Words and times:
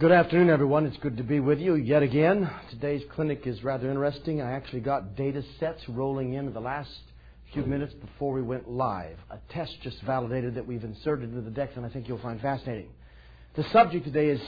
Good 0.00 0.12
afternoon, 0.12 0.48
everyone. 0.48 0.86
It's 0.86 0.96
good 0.96 1.18
to 1.18 1.22
be 1.22 1.40
with 1.40 1.60
you 1.60 1.74
yet 1.74 2.02
again. 2.02 2.50
Today's 2.70 3.02
clinic 3.10 3.46
is 3.46 3.62
rather 3.62 3.90
interesting. 3.90 4.40
I 4.40 4.52
actually 4.52 4.80
got 4.80 5.14
data 5.14 5.44
sets 5.58 5.86
rolling 5.90 6.32
in 6.32 6.54
the 6.54 6.60
last 6.60 6.90
few 7.52 7.66
minutes 7.66 7.92
before 7.92 8.32
we 8.32 8.40
went 8.40 8.66
live. 8.66 9.18
A 9.30 9.36
test 9.50 9.76
just 9.82 10.00
validated 10.00 10.54
that 10.54 10.66
we've 10.66 10.84
inserted 10.84 11.28
into 11.28 11.42
the 11.42 11.50
deck, 11.50 11.72
and 11.76 11.84
I 11.84 11.90
think 11.90 12.08
you'll 12.08 12.16
find 12.16 12.40
fascinating. 12.40 12.88
The 13.56 13.64
subject 13.64 14.06
today 14.06 14.30
is 14.30 14.40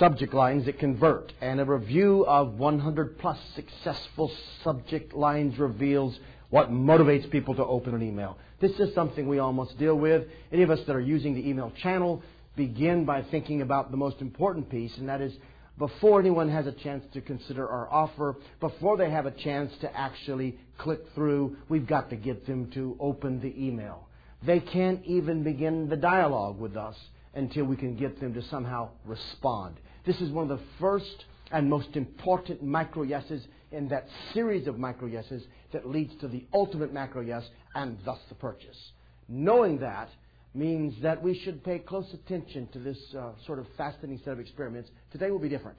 subject 0.00 0.34
lines 0.34 0.64
that 0.64 0.80
convert, 0.80 1.32
and 1.40 1.60
a 1.60 1.64
review 1.64 2.26
of 2.26 2.54
100 2.54 3.18
plus 3.20 3.38
successful 3.54 4.32
subject 4.64 5.14
lines 5.14 5.60
reveals 5.60 6.18
what 6.50 6.72
motivates 6.72 7.30
people 7.30 7.54
to 7.54 7.64
open 7.64 7.94
an 7.94 8.02
email. 8.02 8.36
This 8.58 8.80
is 8.80 8.92
something 8.94 9.28
we 9.28 9.38
all 9.38 9.52
must 9.52 9.78
deal 9.78 9.94
with. 9.94 10.26
Any 10.50 10.64
of 10.64 10.72
us 10.72 10.80
that 10.88 10.96
are 10.96 11.00
using 11.00 11.34
the 11.34 11.48
email 11.48 11.72
channel 11.80 12.20
begin 12.58 13.06
by 13.06 13.22
thinking 13.22 13.62
about 13.62 13.90
the 13.90 13.96
most 13.96 14.20
important 14.20 14.68
piece, 14.68 14.94
and 14.98 15.08
that 15.08 15.22
is 15.22 15.32
before 15.78 16.18
anyone 16.18 16.50
has 16.50 16.66
a 16.66 16.72
chance 16.72 17.04
to 17.14 17.20
consider 17.20 17.66
our 17.66 17.88
offer, 17.90 18.36
before 18.58 18.96
they 18.96 19.08
have 19.10 19.26
a 19.26 19.30
chance 19.30 19.72
to 19.80 19.96
actually 19.96 20.58
click 20.76 21.00
through, 21.14 21.56
we've 21.68 21.86
got 21.86 22.10
to 22.10 22.16
get 22.16 22.46
them 22.46 22.68
to 22.72 22.96
open 22.98 23.40
the 23.40 23.54
email. 23.56 24.08
They 24.44 24.58
can't 24.58 25.04
even 25.04 25.44
begin 25.44 25.88
the 25.88 25.96
dialogue 25.96 26.58
with 26.58 26.76
us 26.76 26.96
until 27.34 27.64
we 27.64 27.76
can 27.76 27.96
get 27.96 28.18
them 28.20 28.34
to 28.34 28.42
somehow 28.42 28.90
respond. 29.04 29.76
This 30.04 30.20
is 30.20 30.30
one 30.30 30.50
of 30.50 30.58
the 30.58 30.64
first 30.80 31.24
and 31.52 31.70
most 31.70 31.94
important 31.94 32.62
micro 32.62 33.04
yeses 33.04 33.46
in 33.70 33.88
that 33.88 34.08
series 34.34 34.66
of 34.66 34.78
micro 34.78 35.06
yeses 35.06 35.44
that 35.72 35.88
leads 35.88 36.14
to 36.16 36.28
the 36.28 36.44
ultimate 36.52 36.92
macro 36.92 37.22
yes 37.22 37.44
and 37.74 37.98
thus 38.04 38.18
the 38.28 38.34
purchase. 38.34 38.92
Knowing 39.28 39.78
that, 39.78 40.08
means 40.54 40.94
that 41.02 41.22
we 41.22 41.38
should 41.38 41.62
pay 41.62 41.78
close 41.78 42.06
attention 42.12 42.68
to 42.72 42.78
this 42.78 42.98
uh, 43.16 43.30
sort 43.46 43.58
of 43.58 43.66
fascinating 43.76 44.20
set 44.24 44.32
of 44.32 44.40
experiments. 44.40 44.90
Today 45.12 45.30
will 45.30 45.38
be 45.38 45.48
different. 45.48 45.78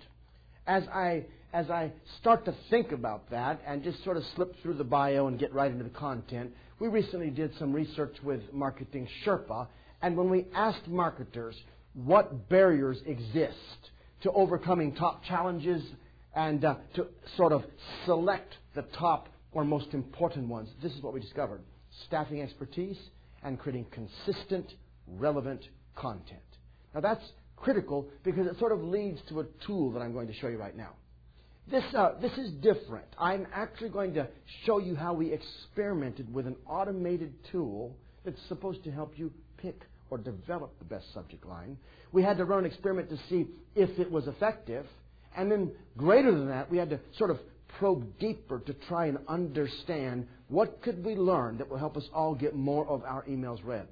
As 0.68 0.84
I, 0.94 1.26
as 1.54 1.70
I 1.70 1.92
start 2.20 2.46
to 2.46 2.54
think 2.70 2.92
about 2.92 3.30
that 3.32 3.62
and 3.66 3.84
just 3.84 4.04
sort 4.04 4.18
of 4.18 4.24
slip 4.36 4.56
through 4.62 4.76
the 4.76 4.84
bio 4.84 5.28
and 5.28 5.40
get 5.40 5.54
right 5.54 5.72
into 5.72 5.84
the 5.84 5.90
content, 5.90 6.52
we 6.80 6.88
recently 6.88 7.30
did 7.30 7.52
some 7.58 7.74
research 7.74 8.16
with 8.24 8.42
Marketing 8.54 9.08
Sherpa, 9.26 9.68
and 10.02 10.16
when 10.16 10.30
we 10.30 10.46
asked 10.56 10.88
marketers 10.88 11.56
what 11.94 12.48
barriers 12.50 13.02
exist 13.06 13.90
to 14.22 14.32
overcoming 14.32 14.94
top 14.96 15.24
challenges 15.24 15.84
and 16.36 16.64
uh, 16.64 16.76
to 16.94 17.08
sort 17.36 17.52
of 17.52 17.64
select 18.06 18.56
the 18.76 18.84
top 18.98 19.28
or 19.52 19.66
most 19.66 19.94
important 19.94 20.48
ones, 20.48 20.70
this 20.82 20.94
is 20.94 21.02
what 21.02 21.14
we 21.14 21.20
discovered 21.20 21.62
staffing 22.06 22.42
expertise 22.42 22.98
and 23.44 23.60
creating 23.60 23.86
consistent, 23.92 24.74
relevant 25.08 25.62
content. 25.96 26.40
Now 26.94 27.02
that's 27.02 27.24
critical 27.56 28.08
because 28.24 28.48
it 28.48 28.58
sort 28.60 28.72
of 28.72 28.84
leads 28.84 29.20
to 29.30 29.42
a 29.42 29.46
tool 29.66 29.92
that 29.92 30.00
I'm 30.00 30.14
going 30.14 30.28
to 30.28 30.34
show 30.34 30.48
you 30.48 30.58
right 30.58 30.76
now. 30.76 30.94
This, 31.70 31.84
uh, 31.96 32.14
this 32.20 32.32
is 32.34 32.52
different. 32.54 33.06
I'm 33.20 33.46
actually 33.54 33.90
going 33.90 34.16
to 34.16 34.28
show 34.66 34.80
you 34.80 34.96
how 34.96 35.14
we 35.14 35.32
experimented 35.32 36.34
with 36.34 36.48
an 36.48 36.56
automated 36.68 37.34
tool 37.52 37.96
that's 38.26 38.42
supposed 38.48 38.84
to 38.86 38.92
help 38.92 39.14
you 39.18 39.32
pick 39.58 39.82
or 40.10 40.18
develop 40.18 40.78
the 40.80 40.86
best 40.86 41.14
subject 41.14 41.46
line. 41.46 41.78
We 42.12 42.24
had 42.24 42.38
to 42.38 42.46
run 42.46 42.60
an 42.60 42.66
experiment 42.66 43.10
to 43.10 43.20
see 43.30 43.46
if 43.76 44.00
it 44.00 44.12
was 44.12 44.28
effective. 44.28 44.88
And 45.38 45.52
then, 45.52 45.72
greater 45.96 46.32
than 46.32 46.48
that, 46.48 46.72
we 46.72 46.80
had 46.80 46.90
to 46.90 47.00
sort 47.18 47.30
of 47.30 47.40
probe 47.80 48.20
deeper 48.20 48.60
to 48.60 48.74
try 48.74 49.06
and 49.06 49.18
understand 49.28 50.28
what 50.50 50.82
could 50.82 51.04
we 51.04 51.16
learn 51.16 51.58
that 51.58 51.70
will 51.70 51.78
help 51.78 51.96
us 51.96 52.08
all 52.14 52.36
get 52.36 52.54
more 52.54 52.86
of 52.88 53.04
our 53.04 53.24
emails 53.24 53.60
read. 53.64 53.88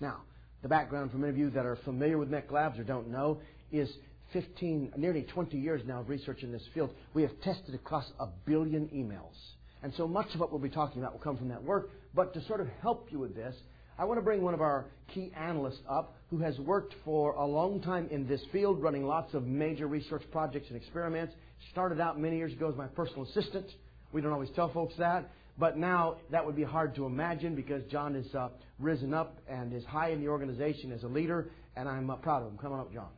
Now, 0.00 0.22
the 0.62 0.68
background 0.68 1.10
for 1.10 1.18
many 1.18 1.30
of 1.30 1.38
you 1.38 1.50
that 1.50 1.66
are 1.66 1.76
familiar 1.84 2.16
with 2.16 2.30
MEC 2.30 2.50
Labs 2.50 2.78
or 2.78 2.84
don't 2.84 3.08
know 3.08 3.38
is 3.70 3.88
15, 4.32 4.94
nearly 4.96 5.22
20 5.22 5.58
years 5.58 5.82
now 5.86 6.00
of 6.00 6.08
research 6.08 6.42
in 6.42 6.52
this 6.52 6.62
field. 6.72 6.90
We 7.12 7.22
have 7.22 7.32
tested 7.42 7.74
across 7.74 8.10
a 8.18 8.26
billion 8.46 8.88
emails. 8.88 9.36
And 9.82 9.92
so 9.96 10.08
much 10.08 10.32
of 10.34 10.40
what 10.40 10.50
we'll 10.50 10.60
be 10.60 10.70
talking 10.70 11.02
about 11.02 11.12
will 11.12 11.20
come 11.20 11.36
from 11.36 11.48
that 11.48 11.62
work. 11.62 11.90
But 12.14 12.32
to 12.34 12.44
sort 12.46 12.60
of 12.60 12.68
help 12.80 13.08
you 13.10 13.18
with 13.18 13.34
this, 13.34 13.54
I 13.98 14.04
want 14.04 14.18
to 14.18 14.22
bring 14.22 14.40
one 14.40 14.54
of 14.54 14.62
our 14.62 14.86
key 15.12 15.30
analysts 15.36 15.80
up 15.86 16.16
who 16.30 16.38
has 16.38 16.58
worked 16.58 16.94
for 17.04 17.32
a 17.32 17.44
long 17.44 17.82
time 17.82 18.08
in 18.10 18.26
this 18.26 18.40
field, 18.50 18.80
running 18.80 19.04
lots 19.04 19.34
of 19.34 19.46
major 19.46 19.86
research 19.86 20.22
projects 20.30 20.68
and 20.68 20.76
experiments. 20.76 21.34
Started 21.72 22.00
out 22.00 22.18
many 22.18 22.36
years 22.36 22.52
ago 22.52 22.68
as 22.70 22.76
my 22.76 22.86
personal 22.86 23.24
assistant. 23.24 23.66
We 24.12 24.20
don't 24.20 24.32
always 24.32 24.50
tell 24.56 24.72
folks 24.72 24.94
that. 24.98 25.30
But 25.58 25.76
now 25.76 26.16
that 26.30 26.44
would 26.44 26.56
be 26.56 26.62
hard 26.62 26.94
to 26.94 27.04
imagine 27.04 27.54
because 27.54 27.82
John 27.90 28.14
has 28.14 28.34
uh, 28.34 28.48
risen 28.78 29.12
up 29.12 29.38
and 29.48 29.72
is 29.72 29.84
high 29.84 30.10
in 30.10 30.20
the 30.20 30.28
organization 30.28 30.90
as 30.90 31.02
a 31.02 31.08
leader, 31.08 31.50
and 31.76 31.88
I'm 31.88 32.08
uh, 32.08 32.16
proud 32.16 32.42
of 32.42 32.52
him. 32.52 32.58
Come 32.58 32.72
on 32.72 32.80
up, 32.80 32.92
John. 32.92 33.08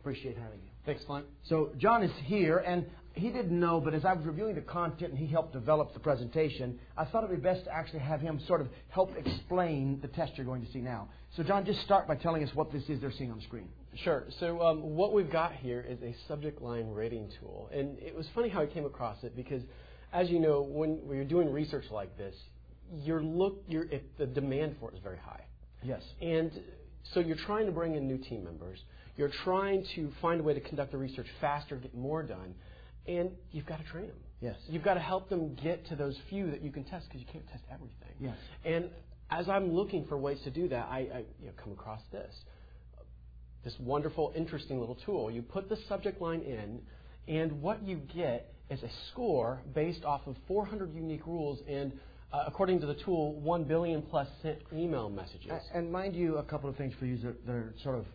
Appreciate 0.00 0.36
having 0.36 0.58
you. 0.58 0.70
Thanks, 0.90 1.04
Flint. 1.04 1.26
So 1.44 1.70
John 1.78 2.02
is 2.02 2.10
here, 2.24 2.56
and 2.66 2.84
he 3.12 3.30
didn't 3.30 3.60
know, 3.60 3.80
but 3.80 3.94
as 3.94 4.04
I 4.04 4.12
was 4.12 4.26
reviewing 4.26 4.56
the 4.56 4.60
content 4.60 5.12
and 5.12 5.18
he 5.20 5.28
helped 5.28 5.52
develop 5.52 5.94
the 5.94 6.00
presentation, 6.00 6.80
I 6.96 7.04
thought 7.04 7.22
it 7.22 7.30
would 7.30 7.40
be 7.40 7.48
best 7.48 7.66
to 7.66 7.72
actually 7.72 8.00
have 8.00 8.20
him 8.20 8.40
sort 8.48 8.60
of 8.60 8.66
help 8.88 9.16
explain 9.16 10.00
the 10.02 10.08
test 10.08 10.32
you're 10.34 10.44
going 10.44 10.66
to 10.66 10.72
see 10.72 10.80
now. 10.80 11.08
So 11.36 11.44
John, 11.44 11.64
just 11.64 11.80
start 11.82 12.08
by 12.08 12.16
telling 12.16 12.42
us 12.42 12.52
what 12.56 12.72
this 12.72 12.82
is 12.88 13.00
they're 13.00 13.12
seeing 13.12 13.30
on 13.30 13.36
the 13.36 13.44
screen. 13.44 13.68
Sure. 14.02 14.24
So 14.40 14.60
um, 14.62 14.82
what 14.82 15.12
we've 15.12 15.30
got 15.30 15.52
here 15.52 15.86
is 15.88 16.02
a 16.02 16.12
subject 16.26 16.60
line 16.60 16.88
rating 16.90 17.30
tool, 17.38 17.70
and 17.72 17.96
it 18.00 18.12
was 18.12 18.26
funny 18.34 18.48
how 18.48 18.60
I 18.60 18.66
came 18.66 18.84
across 18.84 19.22
it 19.22 19.36
because, 19.36 19.62
as 20.12 20.28
you 20.28 20.40
know, 20.40 20.60
when, 20.60 21.06
when 21.06 21.16
you're 21.16 21.24
doing 21.24 21.52
research 21.52 21.84
like 21.92 22.18
this, 22.18 22.34
your 22.92 23.22
look, 23.22 23.62
your, 23.68 23.86
the 24.18 24.26
demand 24.26 24.74
for 24.80 24.90
it 24.90 24.96
is 24.96 25.00
very 25.04 25.18
high. 25.18 25.44
Yes. 25.84 26.02
And 26.20 26.50
so 27.14 27.20
you're 27.20 27.36
trying 27.36 27.66
to 27.66 27.72
bring 27.72 27.94
in 27.94 28.08
new 28.08 28.18
team 28.18 28.42
members. 28.42 28.82
You're 29.16 29.32
trying 29.44 29.86
to 29.96 30.10
find 30.20 30.40
a 30.40 30.42
way 30.42 30.54
to 30.54 30.60
conduct 30.60 30.92
the 30.92 30.98
research 30.98 31.26
faster, 31.40 31.76
get 31.76 31.94
more 31.94 32.22
done, 32.22 32.54
and 33.06 33.30
you've 33.52 33.66
got 33.66 33.78
to 33.78 33.84
train 33.84 34.06
them. 34.06 34.16
Yes. 34.40 34.56
You've 34.68 34.84
got 34.84 34.94
to 34.94 35.00
help 35.00 35.28
them 35.28 35.54
get 35.62 35.86
to 35.88 35.96
those 35.96 36.16
few 36.28 36.50
that 36.50 36.62
you 36.62 36.70
can 36.70 36.84
test 36.84 37.06
because 37.08 37.20
you 37.20 37.26
can't 37.30 37.46
test 37.48 37.64
everything. 37.70 38.14
Yes. 38.18 38.36
And 38.64 38.88
as 39.30 39.48
I'm 39.48 39.72
looking 39.72 40.06
for 40.06 40.16
ways 40.16 40.38
to 40.44 40.50
do 40.50 40.68
that, 40.68 40.88
I, 40.90 40.98
I 40.98 41.24
you 41.40 41.46
know, 41.46 41.52
come 41.62 41.72
across 41.72 42.00
this 42.10 42.34
this 43.64 43.74
wonderful, 43.78 44.32
interesting 44.34 44.80
little 44.80 44.96
tool. 45.06 45.30
You 45.30 45.42
put 45.42 45.68
the 45.68 45.76
subject 45.88 46.20
line 46.20 46.40
in, 46.40 46.80
and 47.28 47.60
what 47.60 47.82
you 47.82 48.00
get 48.14 48.54
is 48.70 48.82
a 48.82 48.88
score 49.10 49.60
based 49.74 50.04
off 50.04 50.22
of 50.26 50.36
400 50.48 50.94
unique 50.94 51.26
rules 51.26 51.60
and, 51.68 51.92
uh, 52.32 52.44
according 52.46 52.80
to 52.80 52.86
the 52.86 52.94
tool, 52.94 53.34
1 53.40 53.64
billion 53.64 54.02
plus 54.02 54.28
sent 54.42 54.58
email 54.72 55.10
messages. 55.10 55.50
And 55.74 55.90
mind 55.90 56.14
you, 56.14 56.38
a 56.38 56.42
couple 56.42 56.70
of 56.70 56.76
things 56.76 56.94
for 56.98 57.04
you 57.06 57.18
that, 57.18 57.46
that 57.46 57.52
are 57.52 57.74
sort 57.82 57.98
of 57.98 58.06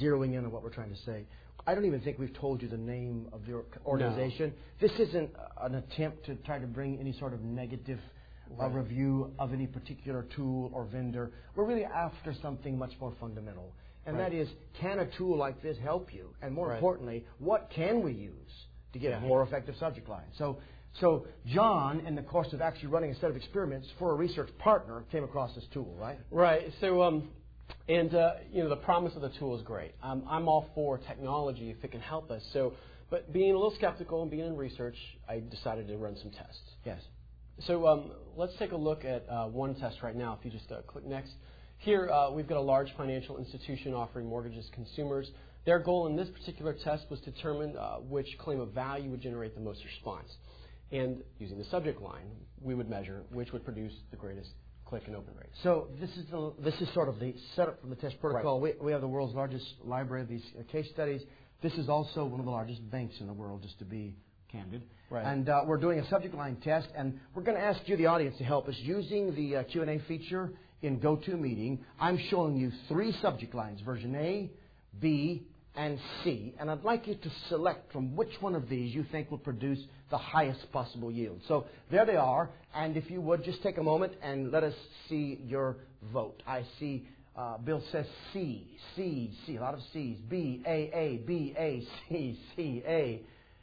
zeroing 0.00 0.34
in 0.34 0.44
on 0.44 0.50
what 0.50 0.62
we're 0.62 0.70
trying 0.70 0.90
to 0.90 1.00
say. 1.04 1.26
I 1.66 1.74
don't 1.74 1.84
even 1.84 2.00
think 2.00 2.18
we've 2.18 2.34
told 2.34 2.60
you 2.60 2.68
the 2.68 2.76
name 2.76 3.28
of 3.32 3.46
the 3.46 3.62
organization. 3.86 4.52
No. 4.80 4.88
This 4.88 5.08
isn't 5.08 5.30
an 5.60 5.76
attempt 5.76 6.26
to 6.26 6.34
try 6.36 6.58
to 6.58 6.66
bring 6.66 6.98
any 6.98 7.16
sort 7.18 7.32
of 7.32 7.42
negative 7.42 8.00
uh, 8.60 8.68
review 8.68 9.32
of 9.38 9.52
any 9.52 9.66
particular 9.66 10.26
tool 10.34 10.70
or 10.74 10.84
vendor. 10.84 11.30
We're 11.54 11.64
really 11.64 11.84
after 11.84 12.34
something 12.42 12.76
much 12.76 12.92
more 13.00 13.12
fundamental. 13.20 13.72
And 14.06 14.16
right. 14.16 14.30
that 14.30 14.36
is, 14.36 14.48
can 14.80 14.98
a 14.98 15.06
tool 15.16 15.36
like 15.36 15.62
this 15.62 15.76
help 15.82 16.12
you? 16.12 16.34
And 16.42 16.52
more 16.52 16.68
right. 16.68 16.74
importantly, 16.74 17.24
what 17.38 17.70
can 17.74 18.02
we 18.02 18.12
use 18.12 18.52
to 18.92 18.98
get 18.98 19.10
yeah. 19.10 19.20
more 19.20 19.42
effective 19.42 19.76
subject 19.78 20.08
lines? 20.08 20.32
So, 20.38 20.58
so 21.00 21.26
John, 21.46 22.00
in 22.06 22.16
the 22.16 22.22
course 22.22 22.52
of 22.52 22.60
actually 22.60 22.88
running 22.88 23.12
a 23.12 23.14
set 23.14 23.30
of 23.30 23.36
experiments 23.36 23.86
for 23.98 24.10
a 24.10 24.14
research 24.14 24.50
partner, 24.58 25.04
came 25.12 25.22
across 25.22 25.54
this 25.54 25.64
tool, 25.72 25.94
right? 25.98 26.18
Right. 26.32 26.72
So, 26.80 27.02
um, 27.02 27.28
and 27.88 28.14
uh, 28.14 28.34
you 28.52 28.62
know, 28.62 28.68
the 28.68 28.76
promise 28.76 29.14
of 29.16 29.22
the 29.22 29.30
tool 29.38 29.56
is 29.56 29.62
great. 29.62 29.92
Um, 30.02 30.24
I'm 30.28 30.48
all 30.48 30.66
for 30.74 30.98
technology 30.98 31.70
if 31.70 31.84
it 31.84 31.90
can 31.90 32.00
help 32.00 32.30
us. 32.30 32.42
So, 32.52 32.74
but 33.10 33.32
being 33.32 33.52
a 33.52 33.54
little 33.54 33.74
skeptical 33.76 34.22
and 34.22 34.30
being 34.30 34.46
in 34.46 34.56
research, 34.56 34.96
I 35.28 35.40
decided 35.40 35.88
to 35.88 35.96
run 35.96 36.16
some 36.16 36.30
tests. 36.30 36.60
Yes. 36.84 37.00
So 37.66 37.86
um, 37.86 38.10
let's 38.36 38.54
take 38.58 38.72
a 38.72 38.76
look 38.76 39.04
at 39.04 39.26
uh, 39.28 39.46
one 39.46 39.74
test 39.74 40.02
right 40.02 40.16
now. 40.16 40.36
If 40.38 40.44
you 40.44 40.50
just 40.50 40.70
uh, 40.72 40.82
click 40.82 41.04
next. 41.04 41.32
Here, 41.78 42.08
uh, 42.10 42.30
we've 42.30 42.48
got 42.48 42.58
a 42.58 42.62
large 42.62 42.88
financial 42.96 43.38
institution 43.38 43.92
offering 43.92 44.26
mortgages 44.26 44.66
to 44.66 44.72
consumers. 44.72 45.30
Their 45.66 45.78
goal 45.78 46.06
in 46.06 46.16
this 46.16 46.28
particular 46.28 46.74
test 46.84 47.06
was 47.10 47.20
to 47.20 47.30
determine 47.30 47.76
uh, 47.76 47.96
which 47.96 48.26
claim 48.38 48.60
of 48.60 48.70
value 48.70 49.10
would 49.10 49.20
generate 49.20 49.54
the 49.54 49.60
most 49.60 49.84
response. 49.84 50.28
And 50.92 51.22
using 51.38 51.58
the 51.58 51.64
subject 51.64 52.00
line, 52.00 52.26
we 52.60 52.74
would 52.74 52.88
measure 52.88 53.22
which 53.30 53.52
would 53.52 53.64
produce 53.64 53.92
the 54.10 54.16
greatest 54.16 54.50
click 54.92 55.04
and 55.06 55.16
open. 55.16 55.32
So 55.62 55.88
this 55.98 56.10
is 56.10 56.26
the, 56.30 56.52
this 56.62 56.74
is 56.82 56.92
sort 56.92 57.08
of 57.08 57.18
the 57.18 57.34
setup 57.56 57.80
from 57.80 57.88
the 57.88 57.96
test 57.96 58.20
protocol. 58.20 58.60
Right. 58.60 58.78
We, 58.78 58.86
we 58.86 58.92
have 58.92 59.00
the 59.00 59.08
world's 59.08 59.34
largest 59.34 59.64
library 59.82 60.20
of 60.20 60.28
these 60.28 60.44
uh, 60.58 60.70
case 60.70 60.86
studies. 60.92 61.22
This 61.62 61.72
is 61.74 61.88
also 61.88 62.26
one 62.26 62.40
of 62.40 62.44
the 62.44 62.52
largest 62.52 62.90
banks 62.90 63.14
in 63.20 63.26
the 63.26 63.32
world, 63.32 63.62
just 63.62 63.78
to 63.78 63.86
be 63.86 64.14
candid. 64.50 64.82
Right. 65.08 65.24
And 65.24 65.48
uh, 65.48 65.62
we're 65.64 65.78
doing 65.78 65.98
a 65.98 66.06
subject 66.10 66.34
line 66.34 66.56
test, 66.56 66.88
and 66.94 67.18
we're 67.34 67.42
going 67.42 67.56
to 67.56 67.62
ask 67.62 67.80
you, 67.86 67.96
the 67.96 68.04
audience, 68.04 68.36
to 68.36 68.44
help 68.44 68.68
us 68.68 68.74
using 68.80 69.34
the 69.34 69.56
uh, 69.56 69.62
Q&A 69.62 69.98
feature 70.06 70.50
in 70.82 71.00
GoToMeeting. 71.00 71.78
I'm 71.98 72.18
showing 72.28 72.56
you 72.56 72.70
three 72.88 73.12
subject 73.22 73.54
lines: 73.54 73.80
version 73.80 74.14
A, 74.14 74.50
B, 75.00 75.46
and 75.74 75.98
C, 76.22 76.54
and 76.58 76.70
I'd 76.70 76.84
like 76.84 77.06
you 77.06 77.14
to 77.14 77.30
select 77.48 77.92
from 77.92 78.14
which 78.14 78.32
one 78.40 78.54
of 78.54 78.68
these 78.68 78.94
you 78.94 79.04
think 79.10 79.30
will 79.30 79.38
produce 79.38 79.78
the 80.10 80.18
highest 80.18 80.70
possible 80.70 81.10
yield. 81.10 81.40
So 81.48 81.66
there 81.90 82.04
they 82.04 82.16
are, 82.16 82.50
and 82.74 82.96
if 82.96 83.10
you 83.10 83.20
would 83.22 83.42
just 83.44 83.62
take 83.62 83.78
a 83.78 83.82
moment 83.82 84.12
and 84.22 84.52
let 84.52 84.64
us 84.64 84.74
see 85.08 85.40
your 85.46 85.76
vote. 86.12 86.42
I 86.46 86.64
see 86.78 87.06
uh, 87.34 87.56
Bill 87.58 87.82
says 87.90 88.06
C, 88.32 88.66
C, 88.94 89.32
C, 89.46 89.56
a 89.56 89.60
lot 89.60 89.72
of 89.74 89.80
C's. 89.92 90.18
B, 90.28 90.62
A, 90.66 90.90
A, 90.92 91.22
B, 91.26 91.54
A, 91.56 91.86
C, 92.08 92.38
C, 92.54 92.82
A, 92.86 93.22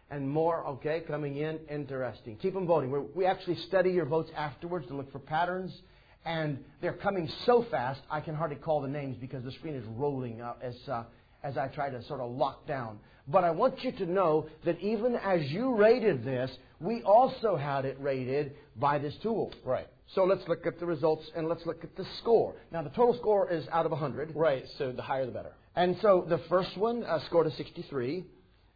and 0.09 0.27
more, 0.27 0.65
okay, 0.65 1.03
coming 1.07 1.37
in. 1.37 1.59
Interesting. 1.69 2.37
Keep 2.37 2.55
them 2.55 2.65
voting. 2.65 2.89
We're, 2.89 3.01
we 3.01 3.25
actually 3.25 3.57
study 3.67 3.91
your 3.91 4.05
votes 4.05 4.31
afterwards 4.35 4.87
to 4.87 4.95
look 4.95 5.11
for 5.11 5.19
patterns, 5.19 5.71
and 6.25 6.57
they're 6.81 6.93
coming 6.93 7.29
so 7.45 7.63
fast 7.69 8.01
I 8.09 8.21
can 8.21 8.33
hardly 8.33 8.55
call 8.55 8.81
the 8.81 8.87
names 8.87 9.17
because 9.21 9.43
the 9.43 9.51
screen 9.51 9.75
is 9.75 9.85
rolling 9.85 10.41
out 10.41 10.59
as, 10.63 10.75
uh, 10.91 11.03
as 11.43 11.57
I 11.57 11.67
try 11.67 11.89
to 11.89 12.03
sort 12.03 12.19
of 12.19 12.31
lock 12.31 12.67
down. 12.67 12.99
But 13.27 13.43
I 13.43 13.51
want 13.51 13.83
you 13.83 13.91
to 13.91 14.05
know 14.05 14.47
that 14.65 14.79
even 14.79 15.15
as 15.15 15.41
you 15.51 15.75
rated 15.75 16.23
this, 16.23 16.49
we 16.79 17.03
also 17.03 17.55
had 17.55 17.85
it 17.85 17.97
rated 17.99 18.55
by 18.75 18.97
this 18.97 19.13
tool. 19.21 19.53
Right. 19.63 19.87
So 20.15 20.23
let's 20.23 20.47
look 20.47 20.65
at 20.65 20.79
the 20.79 20.85
results 20.85 21.29
and 21.35 21.47
let's 21.47 21.65
look 21.65 21.83
at 21.83 21.95
the 21.95 22.05
score. 22.19 22.55
Now, 22.71 22.81
the 22.81 22.89
total 22.89 23.15
score 23.19 23.51
is 23.51 23.67
out 23.71 23.85
of 23.85 23.91
100. 23.91 24.33
Right. 24.35 24.63
So 24.77 24.91
the 24.91 25.03
higher 25.03 25.25
the 25.25 25.31
better. 25.31 25.53
And 25.75 25.95
so 26.01 26.25
the 26.27 26.39
first 26.49 26.75
one 26.77 27.03
uh, 27.03 27.19
scored 27.27 27.47
a 27.47 27.51
63, 27.51 28.25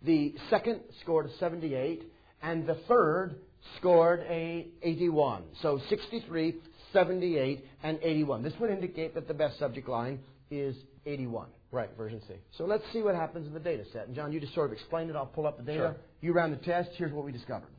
the 0.03 0.35
second 0.49 0.81
scored 1.01 1.25
a 1.25 1.37
78, 1.37 2.03
and 2.43 2.67
the 2.67 2.75
third 2.87 3.35
scored 3.77 4.19
a 4.29 4.67
81. 4.83 5.43
So 5.61 5.81
63, 5.89 6.55
78, 6.91 7.65
and 7.81 7.99
81. 8.01 8.43
This 8.43 8.53
would 8.59 8.69
indicate 8.69 9.15
that 9.15 9.27
the 9.27 9.33
best 9.33 9.57
subject 9.57 9.89
line 9.89 10.19
is 10.51 10.75
81. 11.05 11.47
Right. 11.73 11.89
Version 11.97 12.21
C. 12.27 12.35
So 12.55 12.65
let's 12.65 12.83
see 12.93 13.01
what 13.01 13.15
happens 13.15 13.47
in 13.47 13.53
the 13.53 13.59
data 13.59 13.83
set. 13.91 14.05
And 14.05 14.15
John, 14.15 14.31
you 14.31 14.39
just 14.39 14.53
sort 14.53 14.67
of 14.67 14.73
explained 14.73 15.09
it. 15.09 15.15
I'll 15.15 15.25
pull 15.25 15.47
up 15.47 15.57
the 15.57 15.63
data. 15.63 15.77
Sure. 15.79 15.95
You 16.21 16.31
ran 16.33 16.51
the 16.51 16.57
test. 16.57 16.91
Here's 16.97 17.11
what 17.11 17.25
we 17.25 17.31
discovered. 17.31 17.69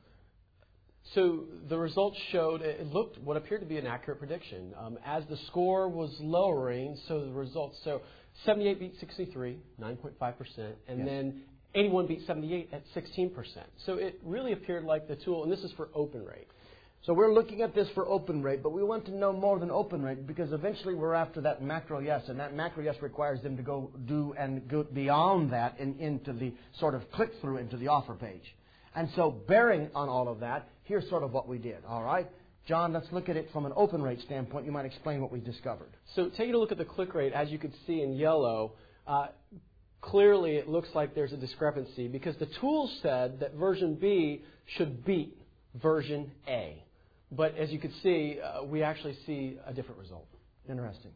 So 1.15 1.45
the 1.69 1.79
results 1.79 2.19
showed 2.33 2.61
it 2.63 2.85
looked 2.93 3.19
what 3.19 3.37
appeared 3.37 3.61
to 3.61 3.67
be 3.69 3.79
an 3.79 3.87
accurate 3.87 4.19
prediction. 4.19 4.73
Um, 4.77 4.99
as 5.07 5.23
the 5.31 5.37
score 5.47 5.89
was 5.89 6.13
lowering, 6.19 6.99
so 7.07 7.25
the 7.25 7.31
results 7.31 7.79
so 7.85 8.01
78 8.45 8.81
beat 8.81 8.95
63, 8.99 9.59
9.5 9.81 10.39
percent, 10.39 10.75
and 10.89 10.99
Yes. 10.99 11.09
then 11.09 11.43
81 11.77 12.07
beat 12.09 12.27
78 12.27 12.71
at 12.73 12.83
16 12.95 13.31
percent. 13.31 13.67
So 13.87 13.95
it 13.95 14.19
really 14.25 14.53
appeared 14.53 14.83
like 14.83 15.07
the 15.07 15.17
tool, 15.17 15.45
and 15.45 15.53
this 15.53 15.61
is 15.61 15.71
for 15.77 15.89
open 15.95 16.25
rate. 16.25 16.49
So 17.07 17.13
we're 17.13 17.35
looking 17.35 17.61
at 17.61 17.75
this 17.75 17.87
for 17.95 18.09
open 18.09 18.43
rate, 18.43 18.63
but 18.63 18.73
we 18.73 18.83
want 18.83 19.05
to 19.07 19.15
know 19.15 19.31
more 19.31 19.59
than 19.59 19.71
open 19.71 20.03
rate 20.03 20.27
because 20.27 20.53
eventually 20.53 20.95
we're 20.95 21.13
after 21.13 21.43
that 21.43 21.63
macro 21.63 21.99
yes, 21.99 22.23
and 22.29 22.41
that 22.41 22.55
macro 22.55 22.83
yes 22.83 22.97
requires 23.03 23.43
them 23.43 23.59
to 23.59 23.63
go 23.63 23.91
do 24.07 24.35
and 24.39 24.67
go 24.69 24.85
beyond 24.85 25.53
that 25.53 25.79
and 25.79 26.01
into 26.01 26.33
the 26.33 26.55
sort 26.79 26.95
of 26.95 27.03
click 27.13 27.31
through 27.43 27.59
into 27.59 27.77
the 27.77 27.89
offer 27.89 28.15
page. 28.15 28.55
And 28.95 29.11
so 29.17 29.31
bearing 29.31 29.91
on 29.95 30.09
all 30.09 30.29
of 30.29 30.41
that, 30.41 30.67
here's 30.85 31.07
sort 31.11 31.23
of 31.23 31.33
what 31.33 31.47
we 31.47 31.59
did. 31.59 31.85
All 31.87 32.03
right, 32.03 32.27
John, 32.67 32.95
let's 32.95 33.13
look 33.13 33.29
at 33.29 33.37
it 33.37 33.51
from 33.53 33.67
an 33.67 33.73
open 33.77 34.01
rate 34.01 34.23
standpoint. 34.23 34.65
You 34.65 34.73
might 34.73 34.87
explain 34.87 35.21
what 35.21 35.31
we 35.31 35.41
discovered. 35.41 35.91
So 36.15 36.31
taking 36.31 36.55
a 36.55 36.59
look 36.59 36.73
at 36.73 36.79
the 36.79 36.87
click 36.87 37.15
rate, 37.15 37.35
as 37.35 37.51
you 37.51 37.59
can 37.59 37.75
see 37.87 38.01
in 38.01 38.15
yellow, 38.15 38.73
uh, 39.07 39.27
clearly 40.01 40.57
it 40.57 40.71
looks 40.71 40.89
like 40.95 41.15
there's 41.15 41.35
a 41.35 41.37
discrepancy 41.37 42.09
because 42.09 42.35
the 42.39 42.49
tool 42.63 42.91
said 43.03 43.41
that 43.41 43.53
version 43.57 43.97
B 43.97 44.43
should 44.79 45.05
beat 45.05 45.37
version 45.83 46.31
A. 46.49 46.81
But 47.37 47.57
as 47.57 47.71
you 47.71 47.79
can 47.79 47.93
see, 48.03 48.39
uh, 48.43 48.65
we 48.65 48.83
actually 48.83 49.17
see 49.27 49.59
a 49.67 49.73
different 49.73 50.01
result. 50.01 50.27
Interesting. 50.69 51.11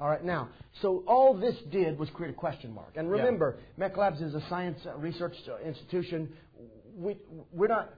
All 0.00 0.08
right, 0.08 0.24
now, 0.24 0.48
so 0.80 1.04
all 1.06 1.32
this 1.38 1.54
did 1.70 1.98
was 1.98 2.08
create 2.10 2.30
a 2.30 2.36
question 2.36 2.74
mark. 2.74 2.96
And 2.96 3.08
remember, 3.08 3.58
MEC 3.78 3.96
Labs 3.96 4.20
is 4.20 4.34
a 4.34 4.42
science 4.48 4.78
uh, 4.84 4.96
research 4.96 5.34
uh, 5.48 5.64
institution. 5.64 6.32
We, 6.96 7.18
we're 7.52 7.68
not, 7.68 7.94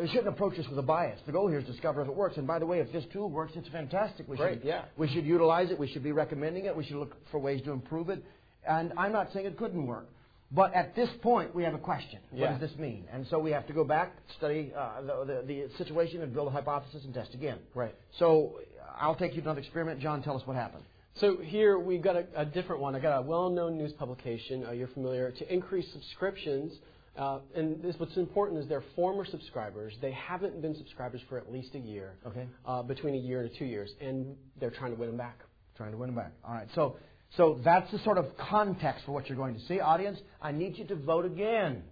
we 0.00 0.06
shouldn't 0.06 0.28
approach 0.28 0.56
this 0.56 0.66
with 0.68 0.78
a 0.78 0.82
bias. 0.82 1.18
The 1.26 1.32
goal 1.32 1.48
here 1.48 1.58
is 1.58 1.64
to 1.66 1.72
discover 1.72 2.02
if 2.02 2.08
it 2.08 2.14
works. 2.14 2.36
And 2.36 2.46
by 2.46 2.60
the 2.60 2.66
way, 2.66 2.78
if 2.78 2.92
this 2.92 3.04
tool 3.12 3.28
works, 3.28 3.54
it's 3.56 3.68
fantastic. 3.70 4.28
We 4.28 4.36
Great, 4.36 4.60
should, 4.60 4.68
yeah. 4.68 4.84
We 4.96 5.08
should 5.08 5.24
utilize 5.24 5.70
it. 5.70 5.78
We 5.78 5.88
should 5.88 6.04
be 6.04 6.12
recommending 6.12 6.66
it. 6.66 6.76
We 6.76 6.84
should 6.84 6.96
look 6.96 7.16
for 7.32 7.40
ways 7.40 7.60
to 7.62 7.72
improve 7.72 8.08
it. 8.08 8.22
And 8.66 8.92
I'm 8.96 9.12
not 9.12 9.32
saying 9.32 9.46
it 9.46 9.58
couldn't 9.58 9.84
work. 9.84 10.08
But 10.50 10.72
at 10.72 10.96
this 10.96 11.10
point, 11.20 11.54
we 11.54 11.62
have 11.64 11.74
a 11.74 11.78
question. 11.78 12.20
What 12.30 12.40
Yeah. 12.40 12.58
does 12.58 12.70
this 12.70 12.78
mean? 12.78 13.06
And 13.12 13.26
so 13.26 13.38
we 13.38 13.50
have 13.50 13.66
to 13.66 13.72
go 13.74 13.84
back, 13.84 14.14
study 14.38 14.72
uh, 14.74 15.02
the, 15.02 15.24
the, 15.24 15.42
the 15.46 15.76
situation, 15.76 16.22
and 16.22 16.32
build 16.32 16.48
a 16.48 16.50
hypothesis 16.50 17.04
and 17.04 17.12
test 17.12 17.34
again. 17.34 17.58
Right. 17.74 17.94
So 18.18 18.60
I'll 18.98 19.14
take 19.14 19.34
you 19.34 19.42
to 19.42 19.46
another 19.46 19.60
experiment. 19.60 20.00
John, 20.00 20.22
tell 20.22 20.36
us 20.36 20.46
what 20.46 20.56
happened. 20.56 20.84
So 21.14 21.36
here 21.36 21.78
we've 21.78 22.00
got 22.02 22.16
a, 22.16 22.26
a 22.34 22.44
different 22.46 22.80
one. 22.80 22.94
I 22.94 23.00
got 23.00 23.18
a 23.18 23.22
well-known 23.22 23.76
news 23.76 23.92
publication. 23.92 24.64
Uh, 24.64 24.70
you're 24.70 24.88
familiar 24.88 25.30
to 25.32 25.52
increase 25.52 25.90
subscriptions. 25.92 26.72
Uh, 27.16 27.40
and 27.54 27.82
this, 27.82 27.96
what's 27.98 28.16
important 28.16 28.60
is 28.60 28.68
they're 28.68 28.84
former 28.94 29.24
subscribers. 29.24 29.92
They 30.00 30.12
haven't 30.12 30.62
been 30.62 30.76
subscribers 30.76 31.20
for 31.28 31.36
at 31.36 31.52
least 31.52 31.74
a 31.74 31.78
year. 31.78 32.14
Okay. 32.26 32.46
Uh, 32.64 32.82
between 32.82 33.14
a 33.14 33.18
year 33.18 33.42
to 33.42 33.48
two 33.48 33.64
years, 33.64 33.90
and 34.00 34.36
they're 34.60 34.70
trying 34.70 34.92
to 34.92 34.96
win 34.98 35.08
them 35.10 35.18
back. 35.18 35.40
Trying 35.76 35.90
to 35.90 35.98
win 35.98 36.08
them 36.10 36.16
back. 36.16 36.32
All 36.44 36.54
right. 36.54 36.68
So, 36.74 36.96
so 37.36 37.60
that's 37.64 37.90
the 37.92 37.98
sort 38.00 38.18
of 38.18 38.26
context 38.36 39.04
for 39.04 39.12
what 39.12 39.28
you're 39.28 39.36
going 39.36 39.54
to 39.54 39.60
see. 39.66 39.80
Audience, 39.80 40.18
I 40.40 40.52
need 40.52 40.78
you 40.78 40.86
to 40.86 40.96
vote 40.96 41.24
again. 41.24 41.82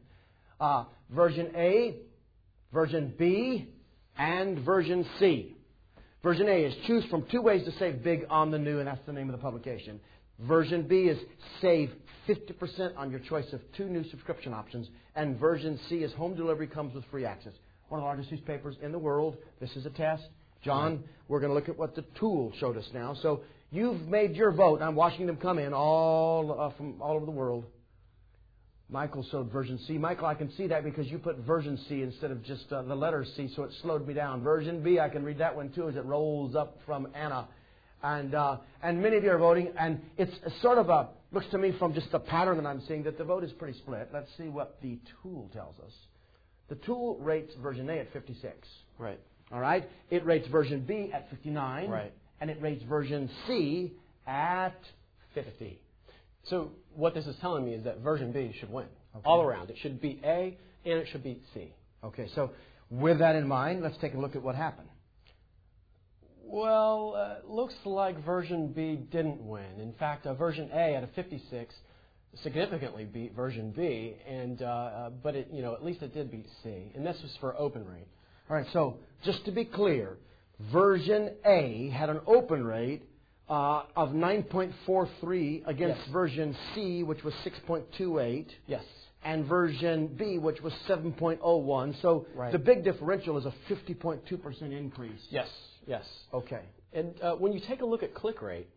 Uh, 0.59 0.85
version 1.11 1.53
A, 1.55 1.97
version 2.73 3.15
B, 3.19 3.69
and 4.17 4.65
version 4.65 5.07
C. 5.19 5.57
Version 6.23 6.49
A 6.49 6.65
is 6.65 6.75
choose 6.87 7.05
from 7.11 7.25
two 7.31 7.43
ways 7.43 7.65
to 7.65 7.73
save 7.79 8.03
big 8.03 8.27
on 8.31 8.51
the 8.51 8.59
new, 8.59 8.79
and 8.79 8.89
that's 8.89 9.05
the 9.07 9.13
name 9.13 9.29
of 9.29 9.37
the 9.37 9.43
publication. 9.43 10.01
Version 10.41 10.83
B 10.87 11.03
is 11.03 11.19
save 11.61 11.91
50% 12.29 12.97
on 12.97 13.11
your 13.11 13.21
choice 13.21 13.53
of 13.53 13.61
two 13.77 13.87
new 13.87 14.09
subscription 14.11 14.53
options. 14.53 14.89
And 15.15 15.39
version 15.39 15.79
C 15.89 15.97
is 15.97 16.13
home 16.13 16.35
delivery 16.35 16.67
comes 16.67 16.95
with 16.95 17.05
free 17.11 17.25
access. 17.25 17.53
One 17.89 18.01
of 18.01 18.03
the 18.03 18.07
largest 18.07 18.33
newspapers 18.33 18.77
in 18.83 18.93
the 18.93 18.99
world. 18.99 19.37
This 19.61 19.71
is 19.77 19.87
a 19.87 19.91
test. 19.91 20.25
John, 20.63 21.05
we're 21.29 21.41
going 21.41 21.51
to 21.51 21.55
look 21.55 21.69
at 21.69 21.79
what 21.79 21.95
the 21.95 22.05
tool 22.19 22.53
showed 22.59 22.77
us 22.77 22.89
now. 22.93 23.15
So 23.23 23.43
you've 23.71 24.03
made 24.09 24.37
your 24.37 24.53
vote. 24.53 24.83
I'm 24.83 24.95
watching 24.95 25.27
them 25.27 25.37
come 25.37 25.59
in 25.59 25.73
all 25.73 26.59
uh, 26.59 26.77
from 26.77 27.01
all 27.01 27.17
over 27.17 27.27
the 27.27 27.33
world. 27.33 27.65
Michael 28.89 29.27
showed 29.31 29.51
version 29.51 29.81
C. 29.87 29.99
Michael, 29.99 30.27
I 30.27 30.35
can 30.35 30.53
see 30.53 30.69
that 30.69 30.85
because 30.85 31.09
you 31.09 31.19
put 31.19 31.39
version 31.39 31.77
C 31.89 32.03
instead 32.03 32.31
of 32.31 32.45
just 32.45 32.73
uh, 32.73 32.83
the 32.83 32.95
letter 32.95 33.25
C, 33.37 33.51
so 33.57 33.65
it 33.65 33.73
slowed 33.83 34.07
me 34.07 34.15
down. 34.15 34.43
Version 34.43 34.83
B, 34.83 35.01
I 35.01 35.09
can 35.09 35.25
read 35.25 35.39
that 35.39 35.57
one 35.57 35.71
too 35.71 35.89
as 35.89 35.97
it 35.97 36.05
rolls 36.05 36.55
up 36.55 36.79
from 36.87 37.09
Anna. 37.15 37.49
And, 38.03 38.35
uh, 38.35 38.59
and 38.83 39.03
many 39.03 39.17
of 39.17 39.25
you 39.25 39.31
are 39.31 39.39
voting, 39.39 39.73
and 39.77 40.01
it's 40.17 40.33
sort 40.63 40.79
of 40.79 40.89
a, 40.89 41.09
looks 41.33 41.47
to 41.51 41.59
me 41.59 41.75
from 41.79 41.95
just 41.95 42.13
the 42.13 42.21
pattern 42.21 42.59
that 42.59 42.67
I'm 42.67 42.83
seeing 42.87 43.03
that 43.05 43.19
the 43.19 43.25
vote 43.25 43.43
is 43.43 43.51
pretty 43.53 43.77
split. 43.79 44.11
Let's 44.13 44.29
see 44.37 44.49
what 44.49 44.79
the 44.83 45.01
tool 45.23 45.51
tells 45.53 45.81
us. 45.81 45.93
The 46.69 46.77
tool 46.77 47.17
rates 47.17 47.53
version 47.61 47.89
A 47.91 47.95
at 47.95 48.13
56. 48.13 48.55
Right. 48.99 49.19
All 49.51 49.61
right? 49.61 49.89
It 50.11 50.25
rates 50.25 50.47
version 50.49 50.85
B 50.87 51.11
at 51.13 51.29
59. 51.31 51.91
Right. 51.91 52.13
And 52.41 52.51
it 52.51 52.61
rates 52.61 52.85
version 52.85 53.31
C 53.47 53.93
at 54.27 54.79
50. 55.35 55.81
So 56.45 56.71
what 56.95 57.15
this 57.15 57.27
is 57.27 57.37
telling 57.41 57.65
me 57.65 57.75
is 57.75 57.85
that 57.85 58.01
version 58.01 58.33
B 58.33 58.55
should 58.59 58.71
win 58.71 58.87
all 59.25 59.43
around. 59.43 59.71
It 59.71 59.77
should 59.81 60.01
beat 60.01 60.21
A 60.25 60.57
and 60.85 60.99
it 60.99 61.09
should 61.11 61.25
beat 61.25 61.43
C. 61.55 61.73
Okay, 62.05 62.29
so 62.35 62.53
with 62.91 63.19
that 63.19 63.35
in 63.35 63.49
mind, 63.49 63.83
let's 63.83 63.97
take 63.99 64.15
a 64.15 64.19
look 64.19 64.37
at 64.37 64.43
what 64.43 64.55
happened. 64.55 64.89
Well, 66.45 67.15
uh, 67.17 67.53
looks 67.53 67.75
like 67.85 68.25
version 68.25 68.69
B 68.69 68.97
didn't 69.11 69.41
win. 69.41 69.81
In 69.81 69.93
fact, 69.95 70.27
uh, 70.27 70.35
version 70.35 70.71
A 70.73 70.95
at 70.95 71.03
a 71.03 71.09
56 71.09 71.75
significantly 72.43 73.05
beat 73.05 73.35
version 73.35 73.73
B, 73.73 74.15
and 74.29 74.63
uh, 74.63 74.65
uh, 74.65 75.11
but 75.23 75.35
it 75.35 75.49
you 75.53 75.63
know 75.63 75.75
at 75.75 75.85
least 75.85 76.03
it 76.03 76.15
did 76.15 76.31
beat 76.31 76.47
C, 76.63 76.93
and 76.95 77.05
this 77.05 77.21
was 77.23 77.37
for 77.41 77.59
open 77.59 77.85
rate. 77.85 78.07
All 78.49 78.57
right, 78.57 78.67
so 78.73 78.99
just 79.25 79.45
to 79.47 79.51
be 79.51 79.65
clear, 79.65 80.19
version 80.73 81.31
A 81.45 81.91
had 81.91 82.11
an 82.11 82.21
open 82.27 82.65
rate 82.65 83.03
uh, 83.49 83.85
of 83.95 84.11
9.43 84.11 85.67
against 85.67 86.01
Yes. 86.01 86.09
version 86.13 86.57
C, 86.75 87.03
which 87.03 87.23
was 87.23 87.35
6.28. 87.45 88.47
Yes. 88.67 88.85
And 89.25 89.45
version 89.47 90.09
B, 90.17 90.39
which 90.39 90.61
was 90.63 90.73
7.01. 90.89 92.01
So 92.03 92.27
Right. 92.35 92.53
the 92.53 92.59
big 92.59 92.85
differential 92.85 93.37
is 93.39 93.45
a 93.45 93.55
50.2% 93.69 94.63
increase. 94.73 95.21
Yes. 95.31 95.49
Yes. 95.87 96.05
Okay. 96.33 96.63
And 96.93 97.21
uh, 97.21 97.35
when 97.37 97.53
you 97.53 97.61
take 97.61 97.83
a 97.83 97.87
look 97.87 98.03
at 98.03 98.15
click 98.15 98.41
rate, 98.43 98.69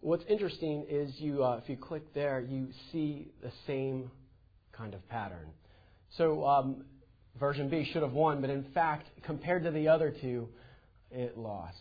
what's 0.00 0.24
interesting 0.28 0.86
is 0.88 1.18
you, 1.18 1.42
uh, 1.44 1.60
if 1.62 1.68
you 1.68 1.76
click 1.76 2.12
there, 2.14 2.40
you 2.40 2.68
see 2.92 3.28
the 3.42 3.50
same 3.66 4.10
kind 4.72 4.94
of 4.94 5.06
pattern. 5.08 5.48
So 6.16 6.46
um, 6.46 6.84
version 7.40 7.68
B 7.68 7.84
should 7.92 8.02
have 8.02 8.12
won, 8.12 8.40
but 8.40 8.50
in 8.50 8.64
fact, 8.74 9.08
compared 9.22 9.64
to 9.64 9.70
the 9.70 9.88
other 9.88 10.10
two, 10.22 10.48
it 11.16 11.36
lost. 11.38 11.76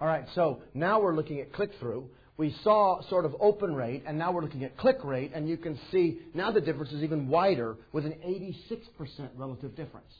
All 0.00 0.06
right, 0.06 0.24
so 0.34 0.62
now 0.74 1.00
we're 1.00 1.14
looking 1.14 1.40
at 1.40 1.52
click 1.52 1.70
through. 1.80 2.08
We 2.36 2.54
saw 2.62 3.00
sort 3.08 3.24
of 3.24 3.34
open 3.40 3.74
rate, 3.74 4.04
and 4.06 4.16
now 4.16 4.30
we're 4.30 4.42
looking 4.42 4.62
at 4.62 4.76
click 4.76 5.02
rate, 5.02 5.32
and 5.34 5.48
you 5.48 5.56
can 5.56 5.78
see 5.90 6.20
now 6.34 6.52
the 6.52 6.60
difference 6.60 6.92
is 6.92 7.02
even 7.02 7.26
wider 7.28 7.76
with 7.92 8.06
an 8.06 8.14
86% 8.24 9.30
relative 9.36 9.74
difference. 9.74 10.12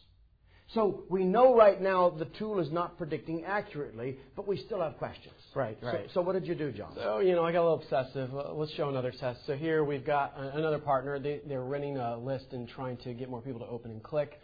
So 0.75 1.05
we 1.09 1.25
know 1.25 1.57
right 1.57 1.81
now 1.81 2.11
the 2.11 2.26
tool 2.26 2.59
is 2.59 2.71
not 2.71 2.99
predicting 2.99 3.45
accurately, 3.45 4.19
but 4.37 4.47
we 4.47 4.57
still 4.59 4.83
have 4.83 4.99
questions. 4.99 5.35
Right, 5.55 5.78
So- 5.81 5.87
right. 5.87 6.11
So, 6.12 6.21
what 6.21 6.35
did 6.35 6.47
you 6.47 6.55
do, 6.55 6.73
John? 6.73 6.93
So, 6.95 7.21
you 7.21 7.35
know, 7.35 7.45
I 7.45 7.52
got 7.52 7.61
a 7.61 7.67
little 7.71 7.78
obsessive. 7.83 8.35
Uh, 8.35 8.52
let's 8.52 8.73
show 8.73 8.88
another 8.90 9.11
test. 9.12 9.47
So 9.47 9.55
here 9.57 9.83
we've 9.85 10.05
got 10.05 10.35
another 10.37 10.78
partner. 10.78 11.19
They, 11.19 11.40
they're 11.47 11.62
running 11.62 11.97
a 11.97 12.19
list 12.19 12.52
and 12.52 12.69
trying 12.69 12.99
to 12.99 13.14
get 13.14 13.31
more 13.31 13.40
people 13.40 13.61
to 13.61 13.67
open 13.67 13.93
and 13.93 14.02
click. 14.02 14.38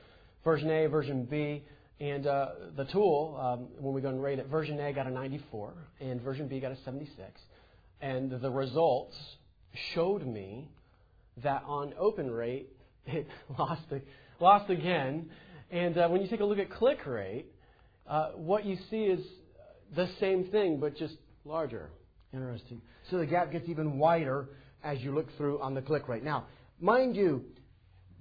Version 0.44 0.70
A, 0.70 0.86
version 0.86 1.24
B. 1.24 1.62
And 2.00 2.26
uh, 2.26 2.48
the 2.76 2.84
tool, 2.86 3.38
um, 3.40 3.68
when 3.78 3.94
we 3.94 4.00
go 4.00 4.08
and 4.08 4.22
rate 4.22 4.38
it, 4.38 4.48
version 4.48 4.80
A 4.80 4.92
got 4.92 5.06
a 5.06 5.10
94 5.10 5.74
and 6.00 6.20
version 6.20 6.48
B 6.48 6.58
got 6.60 6.72
a 6.72 6.76
76. 6.84 7.20
And 8.00 8.30
the 8.30 8.50
results 8.50 9.16
showed 9.94 10.26
me 10.26 10.68
that 11.42 11.62
on 11.66 11.94
open 11.98 12.30
rate, 12.30 12.68
it 13.06 13.28
lost, 13.58 13.82
lost 14.40 14.70
again. 14.70 15.30
And 15.70 15.96
uh, 15.96 16.08
when 16.08 16.20
you 16.20 16.28
take 16.28 16.40
a 16.40 16.44
look 16.44 16.58
at 16.58 16.70
click 16.70 17.06
rate, 17.06 17.46
uh, 18.06 18.30
what 18.30 18.64
you 18.64 18.76
see 18.90 19.04
is 19.04 19.24
the 19.94 20.08
same 20.20 20.44
thing, 20.44 20.78
but 20.80 20.96
just 20.96 21.14
larger. 21.44 21.90
Interesting. 22.32 22.80
So 23.10 23.18
the 23.18 23.26
gap 23.26 23.52
gets 23.52 23.68
even 23.68 23.98
wider 23.98 24.48
as 24.82 25.00
you 25.00 25.14
look 25.14 25.34
through 25.36 25.60
on 25.60 25.74
the 25.74 25.82
click 25.82 26.08
rate. 26.08 26.24
Now, 26.24 26.46
mind 26.80 27.16
you, 27.16 27.44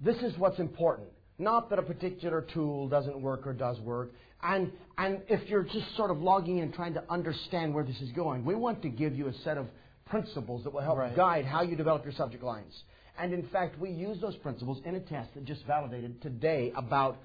this 0.02 0.18
is 0.18 0.38
what's 0.38 0.60
important. 0.60 1.10
Not 1.40 1.70
that 1.70 1.80
a 1.80 1.84
particular 1.84 2.42
tool 2.54 2.88
doesn't 2.88 3.20
work 3.20 3.46
or 3.48 3.54
does 3.54 3.80
work. 3.80 4.12
And, 4.42 4.72
and 4.98 5.22
if 5.30 5.50
you're 5.50 5.64
just 5.64 5.96
sort 5.96 6.12
of 6.12 6.22
logging 6.22 6.58
in 6.60 6.72
trying 6.72 6.94
to 6.96 7.04
understand 7.10 7.74
where 7.74 7.84
this 7.84 8.00
is 8.02 8.12
going, 8.12 8.46
we 8.46 8.56
want 8.56 8.82
to 8.84 8.90
give 8.90 9.16
you 9.16 9.28
a 9.28 9.34
set 9.44 9.58
of 9.58 9.68
principles 10.06 10.64
that 10.64 10.74
will 10.74 10.82
help 10.82 10.98
Right. 10.98 11.16
guide 11.16 11.46
how 11.46 11.62
you 11.64 11.76
develop 11.76 12.04
your 12.04 12.14
subject 12.14 12.44
lines. 12.44 12.74
And 13.18 13.34
in 13.34 13.48
fact, 13.50 13.80
we 13.80 13.90
use 13.90 14.20
those 14.22 14.36
principles 14.38 14.80
in 14.86 14.96
a 14.96 15.00
test 15.00 15.34
that 15.36 15.46
just 15.46 15.66
validated 15.66 16.22
today 16.22 16.72
about 16.76 17.18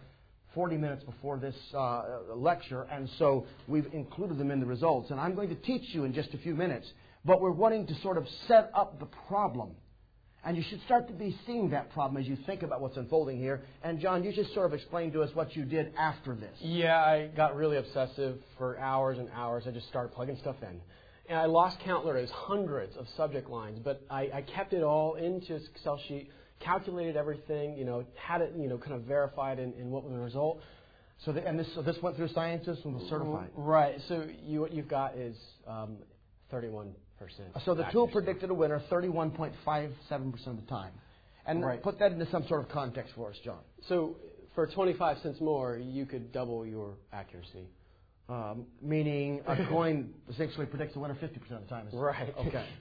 40 0.55 0.77
minutes 0.77 1.05
before 1.05 1.39
this 1.39 1.55
uh, 1.75 2.21
lecture, 2.35 2.83
and 2.91 3.09
so 3.19 3.47
we've 3.67 3.87
included 3.93 4.39
them 4.39 4.51
in 4.51 4.61
the 4.61 4.67
results. 4.67 5.11
And 5.11 5.21
I'm 5.21 5.35
going 5.35 5.49
to 5.51 5.55
teach 5.55 5.95
you 5.95 6.05
in 6.05 6.15
just 6.15 6.33
a 6.35 6.39
few 6.39 6.55
minutes, 6.55 6.91
but 7.25 7.41
we're 7.41 7.51
wanting 7.51 7.87
to 7.89 7.95
sort 8.01 8.17
of 8.17 8.27
set 8.47 8.71
up 8.75 8.99
the 8.99 9.07
problem. 9.29 9.73
And 10.45 10.57
you 10.57 10.63
should 10.71 10.81
start 10.85 11.09
to 11.09 11.15
be 11.15 11.37
seeing 11.47 11.71
that 11.71 11.91
problem 11.93 12.23
as 12.23 12.29
you 12.29 12.37
think 12.47 12.63
about 12.63 12.81
what's 12.81 12.97
unfolding 12.97 13.39
here. 13.39 13.63
And 13.83 14.01
John, 14.01 14.23
you 14.23 14.33
just 14.33 14.55
sort 14.55 14.67
of 14.67 14.73
explain 14.73 15.13
to 15.13 15.23
us 15.23 15.31
what 15.35 15.55
you 15.57 15.65
did 15.65 15.93
after 15.99 16.35
this. 16.35 16.57
Yeah, 16.61 16.97
I 16.97 17.29
got 17.37 17.57
really 17.57 17.77
obsessive 17.77 18.39
for 18.57 18.79
hours 18.79 19.19
and 19.19 19.29
hours. 19.35 19.65
I 19.67 19.73
just 19.73 19.89
started 19.89 20.15
plugging 20.15 20.37
stuff 20.41 20.57
in. 20.63 20.81
And 21.29 21.39
I 21.39 21.47
lost 21.47 21.79
count. 21.85 22.07
It 22.07 22.13
was 22.13 22.31
hundreds 22.31 22.97
of 22.97 23.07
subject 23.17 23.51
lines, 23.51 23.79
but 23.85 24.01
I, 24.09 24.31
I 24.33 24.43
kept 24.43 24.73
it 24.73 24.83
all 24.83 25.17
into 25.17 25.57
Excel 25.57 26.01
sheet, 26.09 26.31
calculated 26.61 27.17
everything, 27.17 27.77
you 27.77 27.85
know, 27.85 28.05
had 28.17 28.41
it, 28.41 28.55
you 28.57 28.69
know, 28.69 28.79
kind 28.79 28.95
of 28.95 29.03
verified 29.03 29.59
in, 29.59 29.75
in 29.75 29.91
what 29.91 30.05
was 30.05 30.13
the 30.13 30.19
result. 30.19 30.61
So, 31.25 31.33
the, 31.33 31.47
and 31.47 31.59
this, 31.59 31.67
so 31.75 31.83
this 31.83 31.97
went 32.01 32.17
through 32.17 32.29
scientists 32.29 32.85
and 32.85 32.95
was 32.95 33.09
certified. 33.11 33.51
Right. 33.55 33.97
So 34.09 34.27
you, 34.43 34.61
what 34.61 34.73
you've 34.73 34.89
got 34.89 35.17
is 35.17 35.37
um, 35.67 35.97
31%. 36.53 36.93
So 37.65 37.75
the 37.75 37.85
tool 37.93 38.05
accuracy. 38.07 38.13
predicted 38.13 38.51
a 38.51 38.55
winner 38.55 38.81
31.57% 38.91 40.47
of 40.47 40.57
the 40.57 40.63
time. 40.69 40.93
And 41.47 41.65
Right. 41.65 41.83
put 41.83 41.99
that 41.99 42.13
into 42.13 42.27
some 42.31 42.47
sort 42.47 42.61
of 42.61 42.69
context 42.69 43.15
for 43.15 43.31
us, 43.31 43.39
John. 43.45 43.61
So 43.89 44.17
for 44.55 44.67
25 44.67 45.19
cents 45.19 45.41
more, 45.41 45.77
you 45.79 46.05
could 46.07 46.31
double 46.33 46.67
your 46.67 46.95
accuracy. 47.13 47.67
Um, 48.29 48.67
meaning 48.83 49.41
a 49.47 49.57
coin 49.71 50.13
essentially 50.29 50.67
predicts 50.67 50.93
the 50.95 51.01
winner 51.01 51.15
50% 51.15 51.51
of 51.53 51.63
the 51.63 51.69
time. 51.69 51.89
Is- 51.89 51.95
Right. 51.95 52.35
Okay. 52.39 52.67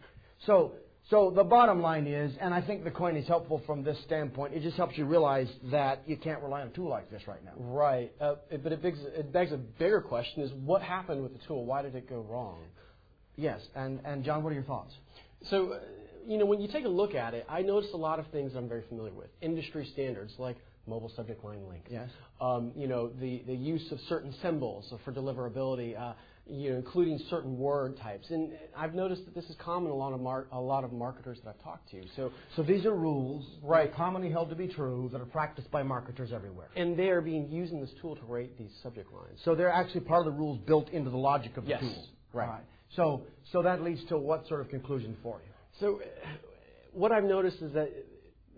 So, 0.46 0.74
so 1.10 1.32
the 1.32 1.44
bottom 1.44 1.82
line 1.82 2.06
is, 2.06 2.32
and 2.40 2.54
I 2.54 2.62
think 2.62 2.84
the 2.84 2.92
coin 2.92 3.16
is 3.18 3.28
helpful 3.28 3.58
from 3.66 3.84
this 3.84 3.98
standpoint, 4.06 4.54
it 4.54 4.62
just 4.62 4.78
helps 4.78 4.96
you 4.96 5.06
realize 5.06 5.48
that 5.72 6.04
you 6.08 6.16
can't 6.16 6.44
rely 6.44 6.62
on 6.62 6.68
a 6.68 6.70
tool 6.70 6.90
like 6.90 7.10
this 7.10 7.28
right 7.28 7.44
now. 7.44 7.54
Right. 7.58 8.12
Uh, 8.22 8.36
it- 8.52 8.62
but 8.62 8.72
it 8.72 8.84
begs, 8.84 9.00
it 9.02 9.32
begs 9.34 9.52
a 9.52 9.58
bigger 9.58 10.00
question 10.00 10.44
is 10.44 10.54
what 10.54 10.84
happened 10.84 11.24
with 11.24 11.34
the 11.34 11.40
tool? 11.48 11.66
Why 11.66 11.82
did 11.82 11.96
it 11.96 12.08
go 12.08 12.20
wrong? 12.20 12.60
Yes, 13.38 13.62
and, 13.76 14.00
and 14.04 14.24
John, 14.24 14.44
what 14.44 14.50
are 14.52 14.56
your 14.56 14.64
thoughts? 14.64 14.94
So, 15.50 15.74
uh, 15.74 15.80
you 16.26 16.38
know, 16.38 16.46
when 16.46 16.60
you 16.60 16.68
take 16.68 16.86
a 16.86 16.90
look 16.90 17.14
at 17.16 17.34
it, 17.34 17.46
I 17.48 17.62
noticed 17.62 17.94
a 17.94 17.98
lot 17.98 18.20
of 18.20 18.28
things 18.32 18.54
I'm 18.56 18.68
very 18.68 18.84
familiar 18.90 19.14
with. 19.14 19.28
Industry 19.42 19.88
standards 19.94 20.34
like 20.40 20.58
mobile 20.88 21.12
subject 21.16 21.44
line 21.44 21.68
length. 21.70 21.88
Yes. 21.90 22.10
Um, 22.42 22.72
you 22.76 22.88
know, 22.88 23.10
the, 23.10 23.44
the 23.46 23.54
use 23.54 23.92
of 23.92 24.00
certain 24.10 24.34
symbols 24.42 24.92
for 25.06 25.12
deliverability, 25.14 26.00
uh, 26.00 26.14
you 26.50 26.72
know, 26.72 26.78
including 26.78 27.20
certain 27.30 27.58
word 27.58 27.98
types. 27.98 28.30
And 28.30 28.54
I've 28.76 28.96
noticed 28.96 29.26
that 29.26 29.36
this 29.36 29.44
is 29.46 29.56
common 29.60 29.92
a 29.92 29.96
lot 29.96 30.14
of, 30.14 30.22
mar- 30.22 30.48
a 30.52 30.60
lot 30.60 30.84
of 30.84 30.92
marketers 30.94 31.38
that 31.44 31.50
I've 31.50 31.64
talked 31.64 31.90
to. 31.92 32.02
So, 32.16 32.32
So 32.56 32.64
these 32.64 32.86
are 32.86 32.96
rules 32.96 33.46
Right. 33.62 33.94
commonly 33.94 34.32
held 34.32 34.50
to 34.50 34.56
be 34.56 34.68
true 34.68 35.10
that 35.12 35.22
are 35.22 35.26
practiced 35.26 35.70
by 35.72 35.84
marketers 35.84 36.32
everywhere. 36.34 36.70
and 36.76 36.98
they 36.98 37.10
are 37.10 37.22
being 37.22 37.52
used 37.52 37.74
in 37.74 37.82
this 37.82 37.92
tool 38.02 38.16
to 38.16 38.24
rate 38.26 38.58
these 38.58 38.72
subject 38.82 39.12
lines. 39.14 39.40
So 39.46 39.56
they're 39.56 39.72
actually 39.72 40.02
part 40.02 40.26
of 40.26 40.34
the 40.34 40.40
rules 40.40 40.58
built 40.60 40.90
into 40.90 41.10
the 41.10 41.18
logic 41.18 41.58
of 41.58 41.66
the 41.66 41.72
Yes, 41.72 41.82
tool. 41.82 42.08
right. 42.34 42.48
All 42.48 42.62
So, 42.96 43.24
so 43.52 43.62
that 43.62 43.82
leads 43.82 44.04
to 44.06 44.18
what 44.18 44.48
sort 44.48 44.62
of 44.62 44.70
conclusion 44.70 45.18
for 45.22 45.40
you? 45.46 45.52
So, 45.80 46.02
what 46.94 47.12
I've 47.12 47.24
noticed 47.24 47.62
is 47.62 47.74
that 47.74 47.92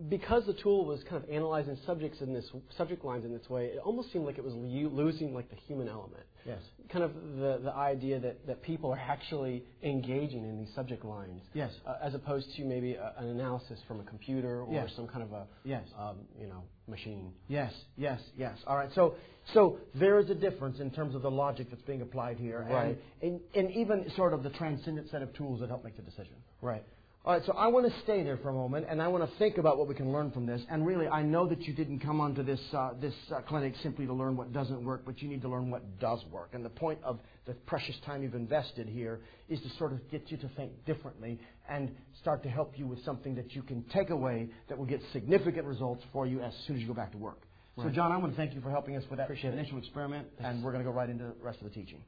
because 0.08 0.46
the 0.46 0.54
tool 0.54 0.86
was 0.86 1.04
kind 1.04 1.22
of 1.22 1.30
analyzing 1.30 1.78
subjects 1.86 2.22
in 2.22 2.34
this 2.34 2.50
subject 2.78 3.04
lines 3.04 3.26
in 3.26 3.34
this 3.34 3.50
way, 3.50 3.66
it 3.66 3.80
almost 3.84 4.12
seemed 4.14 4.26
like 4.26 4.38
it 4.38 4.44
was 4.44 4.54
lo- 4.54 4.90
losing 4.92 5.34
like 5.34 5.50
the 5.50 5.56
human 5.68 5.90
element. 5.90 6.24
Yes. 6.46 6.60
Kind 6.90 7.04
of 7.04 7.14
the, 7.38 7.60
the 7.64 7.74
idea 7.74 8.20
that, 8.20 8.48
that 8.48 8.62
people 8.62 8.92
are 8.92 8.98
actually 9.00 9.64
engaging 9.84 10.46
in 10.46 10.58
these 10.58 10.74
subject 10.74 11.04
lines. 11.04 11.42
Yes. 11.54 11.72
Uh, 11.86 11.96
as 12.02 12.14
opposed 12.14 12.48
to 12.56 12.64
maybe 12.64 12.94
a, 12.94 13.14
an 13.18 13.28
analysis 13.28 13.80
from 13.88 14.00
a 14.00 14.04
computer 14.04 14.62
or 14.62 14.74
Yes. 14.74 14.92
some 14.96 15.08
kind 15.08 15.24
of 15.24 15.34
a 15.34 15.46
Yes. 15.66 15.84
um, 16.00 16.18
you 16.40 16.48
know 16.48 16.64
machine. 16.88 17.32
Yes, 17.48 17.74
yes, 17.98 18.20
yes. 18.38 18.58
All 18.66 18.76
right. 18.78 18.90
So, 18.96 19.16
so 19.54 19.78
there 19.96 20.18
is 20.20 20.30
a 20.30 20.36
difference 20.36 20.80
in 20.80 20.90
terms 20.92 21.14
of 21.14 21.22
the 21.22 21.30
logic 21.32 21.68
that's 21.70 21.84
being 21.84 22.02
applied 22.02 22.38
here, 22.38 22.66
Right. 22.70 22.98
And, 23.22 23.40
and, 23.56 23.68
and 23.68 23.76
even 23.76 24.10
sort 24.16 24.34
of 24.34 24.44
the 24.44 24.50
transcendent 24.50 25.10
set 25.12 25.22
of 25.22 25.34
tools 25.34 25.60
that 25.60 25.70
help 25.70 25.84
make 25.84 25.98
the 25.98 26.02
decision. 26.04 26.34
Right. 26.62 26.84
All 27.30 27.36
right. 27.36 27.46
So 27.46 27.54
I 27.54 27.68
want 27.68 27.86
to 27.86 27.94
stay 28.02 28.24
there 28.24 28.38
for 28.38 28.50
a 28.50 28.54
moment, 28.54 28.88
and 28.90 29.00
I 29.00 29.08
want 29.08 29.24
to 29.24 29.38
think 29.38 29.60
about 29.60 29.78
what 29.78 29.88
we 29.88 29.94
can 29.94 30.12
learn 30.12 30.32
from 30.32 30.48
this. 30.48 30.64
And 30.68 30.84
really, 30.84 31.08
I 31.08 31.22
know 31.22 31.48
that 31.48 31.62
you 31.62 31.76
didn't 31.76 32.00
come 32.00 32.20
onto 32.20 32.42
this 32.42 32.60
uh, 32.74 32.94
this 33.00 33.14
uh, 33.32 33.42
clinic 33.42 33.76
simply 33.84 34.08
to 34.08 34.14
learn 34.14 34.36
what 34.36 34.52
doesn't 34.52 34.84
work, 34.84 35.04
but 35.06 35.22
you 35.22 35.30
need 35.30 35.44
to 35.44 35.48
learn 35.48 35.70
what 35.70 36.00
does 36.00 36.26
work. 36.32 36.50
And 36.54 36.66
the 36.66 36.72
point 36.72 36.98
of 37.04 37.20
the 37.46 37.54
precious 37.54 37.96
time 38.04 38.24
you've 38.24 38.34
invested 38.34 38.90
here 38.90 39.20
is 39.48 39.62
to 39.62 39.70
sort 39.78 39.94
of 39.94 40.00
get 40.10 40.32
you 40.32 40.38
to 40.38 40.50
think 40.58 40.72
differently 40.88 41.40
and 41.70 41.92
start 42.20 42.42
to 42.42 42.50
help 42.50 42.74
you 42.80 42.88
with 42.88 43.06
something 43.06 43.36
that 43.36 43.54
you 43.54 43.62
can 43.62 43.84
take 43.94 44.10
away 44.10 44.50
that 44.68 44.76
will 44.76 44.88
get 44.88 45.00
significant 45.14 45.68
results 45.68 46.04
for 46.12 46.26
you 46.26 46.42
as 46.42 46.52
soon 46.66 46.78
as 46.78 46.82
you 46.82 46.88
go 46.88 46.96
back 46.96 47.12
to 47.12 47.20
work. 47.20 47.44
So, 47.78 47.90
John, 47.90 48.12
I 48.12 48.18
want 48.18 48.34
to 48.34 48.38
thank 48.38 48.56
you 48.56 48.62
for 48.62 48.72
helping 48.72 48.98
us 48.98 49.04
with 49.08 49.20
that 49.20 49.26
Appreciate 49.26 49.54
it. 49.54 49.60
initial 49.60 49.78
experiment, 49.78 50.28
Thanks. 50.40 50.56
and 50.56 50.64
we're 50.64 50.72
going 50.72 50.84
to 50.84 50.90
go 50.90 50.98
right 50.98 51.12
into 51.12 51.26
the 51.26 51.34
rest 51.44 51.60
of 51.60 51.66
the 51.66 51.70
teaching. 51.70 52.02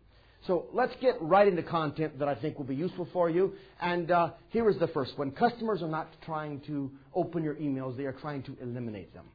So 0.47 0.65
let's 0.73 0.93
get 1.01 1.15
right 1.21 1.47
into 1.47 1.61
content 1.61 2.17
that 2.19 2.27
I 2.27 2.35
think 2.35 2.57
will 2.57 2.65
be 2.65 2.75
useful 2.75 3.07
for 3.13 3.29
you. 3.29 3.53
And 3.79 4.09
uh, 4.09 4.31
here 4.49 4.69
is 4.69 4.79
the 4.79 4.87
first 4.87 5.17
one. 5.17 5.31
Customers 5.31 5.81
are 5.83 5.87
not 5.87 6.09
trying 6.25 6.61
to 6.61 6.91
open 7.13 7.43
your 7.43 7.55
emails, 7.55 7.95
they 7.95 8.05
are 8.05 8.13
trying 8.13 8.43
to 8.43 8.57
eliminate 8.61 9.13
them. 9.13 9.25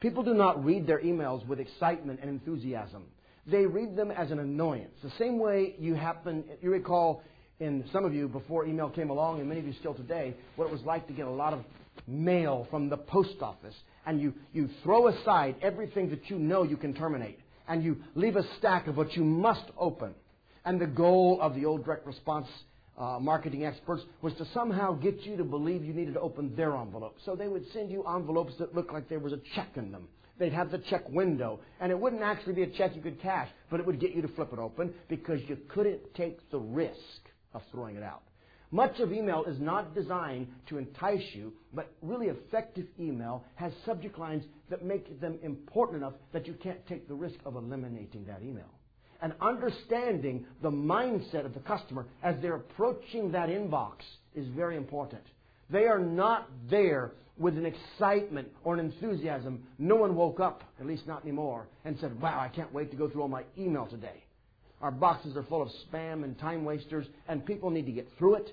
People 0.00 0.22
do 0.22 0.34
not 0.34 0.64
read 0.64 0.86
their 0.86 1.00
emails 1.00 1.46
with 1.46 1.60
excitement 1.60 2.20
and 2.20 2.30
enthusiasm. 2.30 3.04
They 3.46 3.66
read 3.66 3.96
them 3.96 4.10
as 4.10 4.30
an 4.30 4.38
annoyance. 4.38 4.94
The 5.02 5.12
same 5.18 5.38
way 5.38 5.74
you 5.78 5.94
happen, 5.94 6.44
you 6.60 6.70
recall 6.70 7.22
in 7.60 7.84
some 7.92 8.04
of 8.04 8.14
you 8.14 8.28
before 8.28 8.66
email 8.66 8.88
came 8.90 9.10
along, 9.10 9.38
and 9.38 9.48
many 9.48 9.60
of 9.60 9.66
you 9.66 9.74
still 9.78 9.94
today, 9.94 10.34
what 10.56 10.66
it 10.66 10.72
was 10.72 10.80
like 10.82 11.06
to 11.08 11.12
get 11.12 11.26
a 11.26 11.30
lot 11.30 11.52
of 11.52 11.64
mail 12.06 12.66
from 12.70 12.88
the 12.88 12.96
post 12.96 13.36
office. 13.40 13.74
And 14.06 14.20
you, 14.20 14.32
you 14.52 14.68
throw 14.82 15.08
aside 15.08 15.56
everything 15.62 16.10
that 16.10 16.28
you 16.28 16.38
know 16.38 16.64
you 16.64 16.76
can 16.76 16.94
terminate. 16.94 17.38
And 17.68 17.84
you 17.84 17.98
leave 18.16 18.34
a 18.34 18.42
stack 18.58 18.88
of 18.88 18.96
what 18.96 19.14
you 19.14 19.22
must 19.22 19.70
open. 19.78 20.14
And 20.64 20.80
the 20.80 20.86
goal 20.86 21.38
of 21.40 21.54
the 21.54 21.64
old 21.64 21.84
direct 21.84 22.06
response 22.06 22.46
uh, 22.96 23.18
marketing 23.18 23.64
experts 23.64 24.02
was 24.20 24.32
to 24.34 24.46
somehow 24.52 24.92
get 24.92 25.20
you 25.22 25.36
to 25.36 25.44
believe 25.44 25.84
you 25.84 25.92
needed 25.92 26.14
to 26.14 26.20
open 26.20 26.54
their 26.54 26.76
envelope. 26.76 27.16
So 27.24 27.34
they 27.34 27.48
would 27.48 27.64
send 27.72 27.90
you 27.90 28.04
envelopes 28.06 28.54
that 28.58 28.74
looked 28.74 28.92
like 28.92 29.08
there 29.08 29.18
was 29.18 29.32
a 29.32 29.40
check 29.54 29.70
in 29.76 29.90
them. 29.90 30.08
They'd 30.38 30.52
have 30.52 30.70
the 30.70 30.78
check 30.78 31.08
window, 31.08 31.60
and 31.80 31.90
it 31.90 31.98
wouldn't 31.98 32.22
actually 32.22 32.54
be 32.54 32.62
a 32.62 32.70
check 32.70 32.94
you 32.94 33.02
could 33.02 33.20
cash, 33.20 33.48
but 33.70 33.80
it 33.80 33.86
would 33.86 34.00
get 34.00 34.14
you 34.14 34.22
to 34.22 34.28
flip 34.28 34.52
it 34.52 34.58
open 34.58 34.94
because 35.08 35.40
you 35.48 35.56
couldn't 35.68 36.00
take 36.14 36.48
the 36.50 36.58
risk 36.58 36.96
of 37.54 37.62
throwing 37.70 37.96
it 37.96 38.02
out. 38.02 38.22
Much 38.70 39.00
of 39.00 39.12
email 39.12 39.44
is 39.44 39.60
not 39.60 39.94
designed 39.94 40.46
to 40.68 40.78
entice 40.78 41.34
you, 41.34 41.52
but 41.74 41.92
really 42.00 42.28
effective 42.28 42.86
email 42.98 43.44
has 43.56 43.72
subject 43.84 44.18
lines 44.18 44.44
that 44.70 44.82
make 44.82 45.20
them 45.20 45.38
important 45.42 45.98
enough 45.98 46.14
that 46.32 46.46
you 46.46 46.54
can't 46.54 46.84
take 46.86 47.06
the 47.06 47.14
risk 47.14 47.36
of 47.44 47.56
eliminating 47.56 48.24
that 48.24 48.40
email 48.42 48.70
and 49.22 49.32
understanding 49.40 50.44
the 50.60 50.70
mindset 50.70 51.46
of 51.46 51.54
the 51.54 51.60
customer 51.60 52.06
as 52.22 52.34
they're 52.42 52.56
approaching 52.56 53.32
that 53.32 53.48
inbox 53.48 53.94
is 54.34 54.46
very 54.48 54.76
important. 54.76 55.22
They 55.70 55.84
are 55.84 56.00
not 56.00 56.50
there 56.68 57.12
with 57.38 57.56
an 57.56 57.64
excitement 57.64 58.48
or 58.64 58.74
an 58.74 58.80
enthusiasm. 58.80 59.62
No 59.78 59.94
one 59.96 60.14
woke 60.16 60.40
up, 60.40 60.64
at 60.78 60.86
least 60.86 61.06
not 61.06 61.22
anymore, 61.22 61.68
and 61.84 61.96
said, 62.00 62.20
Wow, 62.20 62.38
I 62.40 62.48
can't 62.48 62.72
wait 62.74 62.90
to 62.90 62.96
go 62.96 63.08
through 63.08 63.22
all 63.22 63.28
my 63.28 63.44
email 63.56 63.86
today. 63.86 64.24
Our 64.82 64.90
boxes 64.90 65.36
are 65.36 65.44
full 65.44 65.62
of 65.62 65.68
spam 65.86 66.24
and 66.24 66.38
time 66.38 66.64
wasters, 66.64 67.06
and 67.28 67.46
people 67.46 67.70
need 67.70 67.86
to 67.86 67.92
get 67.92 68.08
through 68.18 68.34
it 68.34 68.50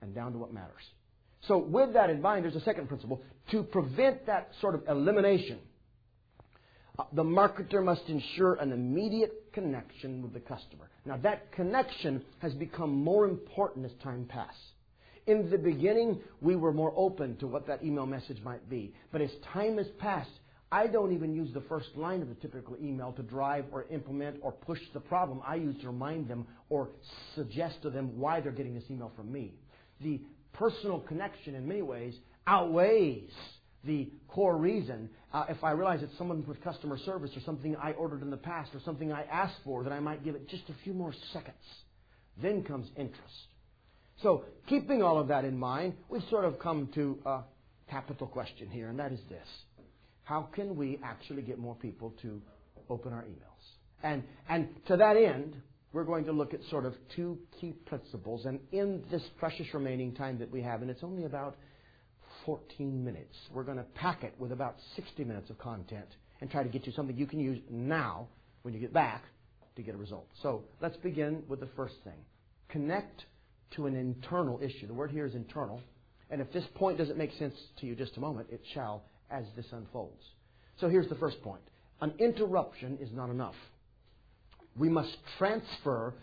and 0.00 0.14
down 0.14 0.32
to 0.32 0.38
what 0.38 0.52
matters. 0.52 0.82
So, 1.42 1.58
with 1.58 1.92
that 1.92 2.10
in 2.10 2.20
mind, 2.20 2.44
there's 2.44 2.56
a 2.56 2.60
second 2.60 2.88
principle. 2.88 3.22
To 3.52 3.62
prevent 3.62 4.26
that 4.26 4.50
sort 4.60 4.74
of 4.74 4.82
elimination, 4.88 5.58
Uh, 6.98 7.04
the 7.12 7.22
marketer 7.22 7.82
must 7.82 8.08
ensure 8.08 8.54
an 8.54 8.72
immediate 8.72 9.47
connection 9.58 10.22
with 10.22 10.32
the 10.32 10.40
customer. 10.40 10.88
Now, 11.04 11.16
that 11.18 11.50
connection 11.52 12.22
has 12.38 12.52
become 12.54 12.90
more 12.90 13.26
important 13.26 13.86
as 13.86 13.92
time 14.02 14.24
passes. 14.28 14.56
In 15.26 15.50
the 15.50 15.58
beginning, 15.58 16.20
we 16.40 16.54
were 16.54 16.72
more 16.72 16.92
open 16.96 17.36
to 17.38 17.46
what 17.48 17.66
that 17.66 17.82
email 17.82 18.06
message 18.06 18.40
might 18.44 18.70
be. 18.70 18.94
But 19.10 19.20
as 19.20 19.30
time 19.52 19.76
has 19.78 19.88
passed, 19.98 20.30
I 20.70 20.86
don't 20.86 21.12
even 21.12 21.34
use 21.34 21.52
the 21.52 21.62
first 21.62 21.88
line 21.96 22.22
of 22.22 22.28
the 22.28 22.36
typical 22.36 22.76
email 22.80 23.12
to 23.12 23.22
drive 23.22 23.64
or 23.72 23.86
implement 23.90 24.36
or 24.42 24.52
push 24.52 24.78
the 24.94 25.00
problem. 25.00 25.40
I 25.46 25.56
use 25.56 25.80
to 25.80 25.88
remind 25.88 26.28
them 26.28 26.46
or 26.68 26.90
suggest 27.34 27.82
to 27.82 27.90
them 27.90 28.16
why 28.18 28.40
they're 28.40 28.52
getting 28.52 28.74
this 28.74 28.84
email 28.90 29.10
from 29.16 29.32
me. 29.32 29.54
The 30.00 30.20
personal 30.52 31.00
connection, 31.00 31.56
in 31.56 31.66
many 31.66 31.82
ways, 31.82 32.14
outweighs 32.46 33.32
the 33.84 34.10
core 34.28 34.56
reason. 34.56 35.10
Uh, 35.32 35.44
if 35.48 35.62
I 35.62 35.72
realize 35.72 36.02
it's 36.02 36.16
someone 36.18 36.44
with 36.46 36.62
customer 36.62 36.98
service 36.98 37.30
or 37.36 37.40
something 37.40 37.76
I 37.76 37.92
ordered 37.92 38.22
in 38.22 38.30
the 38.30 38.36
past 38.36 38.74
or 38.74 38.80
something 38.84 39.12
I 39.12 39.22
asked 39.22 39.58
for, 39.64 39.84
that 39.84 39.92
I 39.92 40.00
might 40.00 40.24
give 40.24 40.34
it 40.34 40.48
just 40.48 40.64
a 40.68 40.74
few 40.84 40.92
more 40.92 41.14
seconds. 41.32 41.56
Then 42.40 42.62
comes 42.64 42.88
interest. 42.96 43.34
So, 44.22 44.44
keeping 44.66 45.02
all 45.02 45.18
of 45.18 45.28
that 45.28 45.44
in 45.44 45.56
mind, 45.56 45.94
we've 46.08 46.22
sort 46.28 46.44
of 46.44 46.58
come 46.58 46.88
to 46.94 47.18
a 47.24 47.40
capital 47.88 48.26
question 48.26 48.68
here, 48.68 48.88
and 48.88 48.98
that 48.98 49.12
is 49.12 49.20
this 49.28 49.46
how 50.28 50.42
can 50.54 50.76
we 50.76 51.00
actually 51.02 51.40
get 51.40 51.58
more 51.58 51.74
people 51.74 52.12
to 52.20 52.38
open 52.90 53.14
our 53.14 53.22
emails? 53.22 53.64
And, 54.02 54.22
and 54.46 54.68
to 54.88 54.98
that 54.98 55.16
end, 55.16 55.56
we're 55.94 56.04
going 56.04 56.26
to 56.26 56.32
look 56.32 56.52
at 56.52 56.60
sort 56.68 56.84
of 56.84 56.92
two 57.16 57.38
key 57.58 57.72
principles. 57.86 58.44
And 58.44 58.60
in 58.70 59.02
this 59.10 59.22
precious 59.38 59.66
remaining 59.72 60.14
time 60.14 60.38
that 60.40 60.50
we 60.50 60.60
have, 60.60 60.82
and 60.82 60.90
it's 60.90 61.02
only 61.02 61.24
about 61.24 61.56
14 62.48 63.04
minutes, 63.04 63.36
we're 63.52 63.62
going 63.62 63.76
to 63.76 63.84
pack 63.94 64.24
it 64.24 64.32
with 64.38 64.52
about 64.52 64.76
60 64.96 65.22
minutes 65.22 65.50
of 65.50 65.58
content 65.58 66.06
and 66.40 66.50
try 66.50 66.62
to 66.62 66.68
get 66.70 66.86
you 66.86 66.92
something 66.92 67.14
you 67.14 67.26
can 67.26 67.40
use 67.40 67.58
now 67.68 68.26
when 68.62 68.72
you 68.72 68.80
get 68.80 68.90
back 68.90 69.24
to 69.76 69.82
get 69.82 69.94
a 69.94 69.98
result. 69.98 70.26
So 70.40 70.64
let's 70.80 70.96
begin 70.96 71.42
with 71.46 71.60
the 71.60 71.68
first 71.76 71.96
thing 72.04 72.14
connect 72.70 73.26
to 73.72 73.84
an 73.84 73.94
internal 73.94 74.58
issue. 74.62 74.86
The 74.86 74.94
word 74.94 75.10
here 75.10 75.26
is 75.26 75.34
internal. 75.34 75.82
And 76.30 76.40
if 76.40 76.50
this 76.50 76.64
point 76.74 76.96
doesn't 76.96 77.18
make 77.18 77.32
sense 77.34 77.52
to 77.80 77.86
you 77.86 77.94
just 77.94 78.16
a 78.16 78.20
moment, 78.20 78.48
it 78.50 78.62
shall 78.72 79.02
as 79.30 79.44
this 79.54 79.66
unfolds. 79.70 80.24
So 80.80 80.88
here's 80.88 81.08
the 81.10 81.16
first 81.16 81.42
point 81.42 81.60
an 82.00 82.14
interruption 82.18 82.96
is 82.98 83.10
not 83.12 83.28
enough. 83.28 83.56
We 84.74 84.88
must 84.88 85.14
transfer 85.36 86.14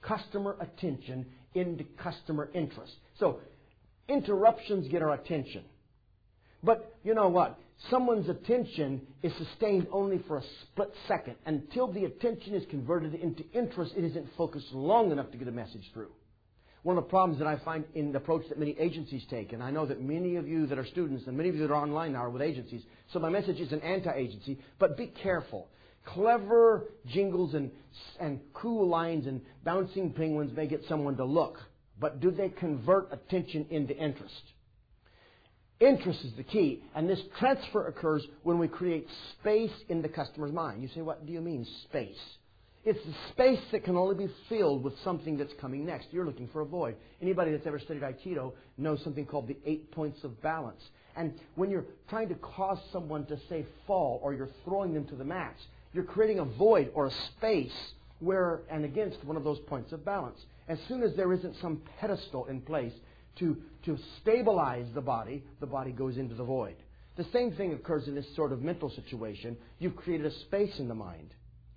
customer 0.00 0.56
attention 0.62 1.26
into 1.54 1.84
customer 2.02 2.48
interest. 2.54 2.94
So 3.20 3.40
interruptions 4.08 4.88
get 4.88 5.02
our 5.02 5.12
attention. 5.12 5.64
But 6.64 6.96
you 7.04 7.14
know 7.14 7.28
what? 7.28 7.58
Someone's 7.90 8.28
attention 8.28 9.02
is 9.22 9.32
sustained 9.36 9.86
only 9.92 10.18
for 10.26 10.38
a 10.38 10.42
split 10.62 10.92
second. 11.06 11.36
Until 11.44 11.92
the 11.92 12.04
attention 12.06 12.54
is 12.54 12.64
converted 12.70 13.14
into 13.14 13.44
interest, 13.52 13.92
it 13.96 14.04
isn't 14.04 14.28
focused 14.36 14.72
long 14.72 15.12
enough 15.12 15.30
to 15.32 15.36
get 15.36 15.48
a 15.48 15.52
message 15.52 15.90
through. 15.92 16.10
One 16.82 16.96
of 16.96 17.04
the 17.04 17.10
problems 17.10 17.38
that 17.38 17.48
I 17.48 17.56
find 17.64 17.84
in 17.94 18.12
the 18.12 18.18
approach 18.18 18.48
that 18.48 18.58
many 18.58 18.76
agencies 18.78 19.24
take, 19.28 19.52
and 19.52 19.62
I 19.62 19.70
know 19.70 19.86
that 19.86 20.00
many 20.00 20.36
of 20.36 20.46
you 20.48 20.66
that 20.66 20.78
are 20.78 20.86
students 20.86 21.26
and 21.26 21.36
many 21.36 21.48
of 21.48 21.54
you 21.54 21.62
that 21.62 21.72
are 21.72 21.82
online 21.82 22.12
now 22.12 22.24
are 22.24 22.30
with 22.30 22.42
agencies, 22.42 22.82
so 23.12 23.18
my 23.18 23.30
message 23.30 23.58
is 23.58 23.72
an 23.72 23.80
anti-agency, 23.80 24.58
but 24.78 24.96
be 24.96 25.06
careful. 25.06 25.68
Clever 26.04 26.84
jingles 27.06 27.54
and, 27.54 27.70
and 28.20 28.40
cool 28.52 28.86
lines 28.86 29.26
and 29.26 29.40
bouncing 29.64 30.12
penguins 30.12 30.54
may 30.54 30.66
get 30.66 30.82
someone 30.86 31.16
to 31.16 31.24
look, 31.24 31.58
but 31.98 32.20
do 32.20 32.30
they 32.30 32.50
convert 32.50 33.10
attention 33.12 33.66
into 33.70 33.96
interest? 33.96 34.42
Interest 35.84 36.24
is 36.24 36.32
the 36.32 36.42
key, 36.42 36.82
and 36.94 37.06
this 37.06 37.20
transfer 37.38 37.88
occurs 37.88 38.26
when 38.42 38.58
we 38.58 38.68
create 38.68 39.06
space 39.38 39.72
in 39.90 40.00
the 40.00 40.08
customer's 40.08 40.50
mind. 40.50 40.80
You 40.80 40.88
say, 40.94 41.02
what 41.02 41.26
do 41.26 41.32
you 41.32 41.42
mean, 41.42 41.66
space? 41.84 42.16
It's 42.86 43.04
the 43.04 43.14
space 43.30 43.60
that 43.70 43.84
can 43.84 43.94
only 43.94 44.14
be 44.14 44.32
filled 44.48 44.82
with 44.82 44.94
something 45.00 45.36
that's 45.36 45.52
coming 45.60 45.84
next. 45.84 46.08
You're 46.10 46.24
looking 46.24 46.48
for 46.48 46.62
a 46.62 46.64
void. 46.64 46.96
Anybody 47.20 47.50
that's 47.50 47.66
ever 47.66 47.78
studied 47.78 48.02
Aikido 48.02 48.52
knows 48.78 49.02
something 49.04 49.26
called 49.26 49.46
the 49.46 49.58
eight 49.66 49.90
points 49.90 50.24
of 50.24 50.40
balance. 50.40 50.82
And 51.16 51.34
when 51.54 51.68
you're 51.68 51.84
trying 52.08 52.30
to 52.30 52.34
cause 52.36 52.78
someone 52.90 53.26
to 53.26 53.38
say 53.50 53.66
fall 53.86 54.20
or 54.22 54.32
you're 54.32 54.48
throwing 54.64 54.94
them 54.94 55.04
to 55.08 55.16
the 55.16 55.24
mats, 55.24 55.62
you're 55.92 56.04
creating 56.04 56.38
a 56.38 56.46
void 56.46 56.92
or 56.94 57.08
a 57.08 57.12
space 57.36 57.92
where 58.20 58.60
and 58.70 58.86
against 58.86 59.22
one 59.24 59.36
of 59.36 59.44
those 59.44 59.58
points 59.60 59.92
of 59.92 60.02
balance. 60.02 60.40
As 60.66 60.78
soon 60.88 61.02
as 61.02 61.14
there 61.14 61.30
isn't 61.34 61.56
some 61.60 61.82
pedestal 62.00 62.46
in 62.46 62.62
place 62.62 62.94
to, 63.38 63.56
to 63.84 63.98
stabilize 64.20 64.86
the 64.94 65.00
body, 65.00 65.42
the 65.60 65.66
body 65.66 65.92
goes 65.92 66.16
into 66.16 66.34
the 66.34 66.44
void. 66.44 66.76
The 67.16 67.26
same 67.32 67.52
thing 67.52 67.72
occurs 67.72 68.08
in 68.08 68.14
this 68.14 68.26
sort 68.34 68.52
of 68.52 68.62
mental 68.62 68.90
situation. 68.90 69.56
You've 69.78 69.96
created 69.96 70.26
a 70.26 70.40
space 70.40 70.78
in 70.78 70.88
the 70.88 70.94
mind 70.94 71.30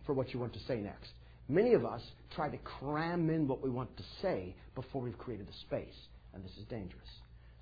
for 0.06 0.14
what 0.14 0.34
you 0.34 0.40
want 0.40 0.54
to 0.54 0.60
say 0.68 0.78
next. 0.78 1.12
Many 1.48 1.74
of 1.74 1.86
us 1.86 2.02
try 2.36 2.50
to 2.50 2.58
cram 2.58 3.30
in 3.30 3.48
what 3.48 3.62
we 3.62 3.70
want 3.70 3.96
to 3.98 4.04
say 4.22 4.56
before 4.76 5.02
we've 5.02 5.18
created 5.18 5.48
the 5.48 5.54
space, 5.62 5.96
and 6.34 6.44
this 6.44 6.52
is 6.58 6.66
dangerous. 6.66 7.08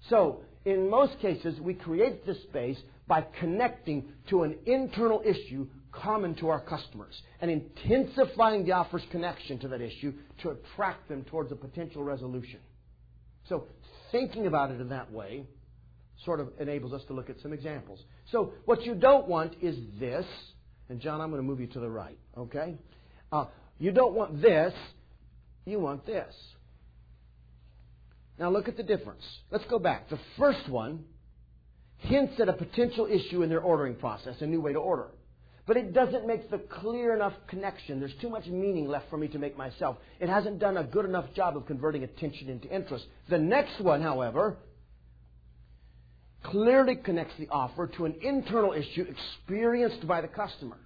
So, 0.10 0.42
in 0.66 0.90
most 0.90 1.20
cases, 1.20 1.60
we 1.60 1.74
create 1.74 2.26
this 2.26 2.42
space 2.44 2.78
by 3.08 3.26
connecting 3.40 4.06
to 4.30 4.44
an 4.44 4.56
internal 4.66 5.22
issue 5.26 5.68
common 5.92 6.36
to 6.36 6.50
our 6.50 6.60
customers 6.60 7.20
and 7.42 7.50
intensifying 7.50 8.66
the 8.66 8.74
offer's 8.74 9.04
connection 9.12 9.60
to 9.60 9.68
that 9.70 9.82
issue 9.82 10.14
to 10.42 10.50
attract 10.52 11.08
them 11.08 11.24
towards 11.24 11.52
a 11.52 11.56
potential 11.56 12.04
resolution. 12.04 12.60
So, 13.50 13.66
thinking 14.12 14.48
about 14.48 14.72
it 14.72 14.82
in 14.82 14.90
that 14.90 15.12
way 15.12 15.46
sort 16.24 16.40
of 16.40 16.50
enables 16.60 16.94
us 16.94 17.02
to 17.08 17.14
look 17.14 17.30
at 17.30 17.40
some 17.42 17.54
examples. 17.54 18.00
So, 18.32 18.54
what 18.66 18.84
you 18.86 18.96
don't 18.96 19.28
want 19.28 19.56
is 19.62 19.76
this 20.00 20.26
and 20.90 21.00
John, 21.00 21.22
I'm 21.22 21.30
going 21.30 21.42
to 21.42 21.48
move 21.48 21.60
you 21.60 21.68
to 21.68 21.80
the 21.80 21.90
right, 21.90 22.18
okay? 22.38 22.76
Uh, 23.32 23.46
you 23.80 23.92
don't 23.92 24.14
want 24.14 24.42
this, 24.42 24.74
you 25.66 25.80
want 25.80 26.06
this. 26.06 26.34
Now 28.38 28.52
look 28.52 28.68
at 28.68 28.78
the 28.78 28.84
difference. 28.84 29.24
Let's 29.50 29.66
go 29.66 29.80
back. 29.80 30.10
The 30.10 30.20
first 30.38 30.70
one 30.70 31.06
hints 31.98 32.34
at 32.40 32.50
a 32.50 32.54
potential 32.54 33.08
issue 33.08 33.42
in 33.42 33.50
their 33.50 33.62
ordering 33.62 33.96
process, 33.96 34.36
a 34.42 34.46
new 34.46 34.62
way 34.62 34.74
to 34.74 34.80
order. 34.80 35.08
But 35.68 35.78
it 35.78 35.94
doesn't 35.94 36.28
make 36.28 36.52
the 36.52 36.60
clear 36.60 37.16
enough 37.16 37.34
connection. 37.48 38.00
There's 38.00 38.14
too 38.22 38.30
much 38.30 38.46
meaning 38.46 38.88
left 38.88 39.10
for 39.10 39.18
me 39.18 39.28
to 39.30 39.40
make 39.40 39.58
myself. 39.58 39.98
It 40.20 40.30
hasn't 40.30 40.60
done 40.60 40.78
a 40.78 40.84
good 40.84 41.06
enough 41.06 41.26
job 41.36 41.58
of 41.58 41.66
converting 41.66 42.04
attention 42.04 42.50
into 42.50 42.70
interest. 42.70 43.06
The 43.30 43.40
next 43.40 43.82
one, 43.82 44.02
however, 44.02 44.58
clearly 46.44 46.96
connects 46.96 47.34
the 47.40 47.48
offer 47.50 47.88
to 47.98 48.06
an 48.06 48.16
internal 48.22 48.74
issue 48.74 49.08
experienced 49.10 50.08
by 50.08 50.22
the 50.22 50.28
customer. 50.28 50.78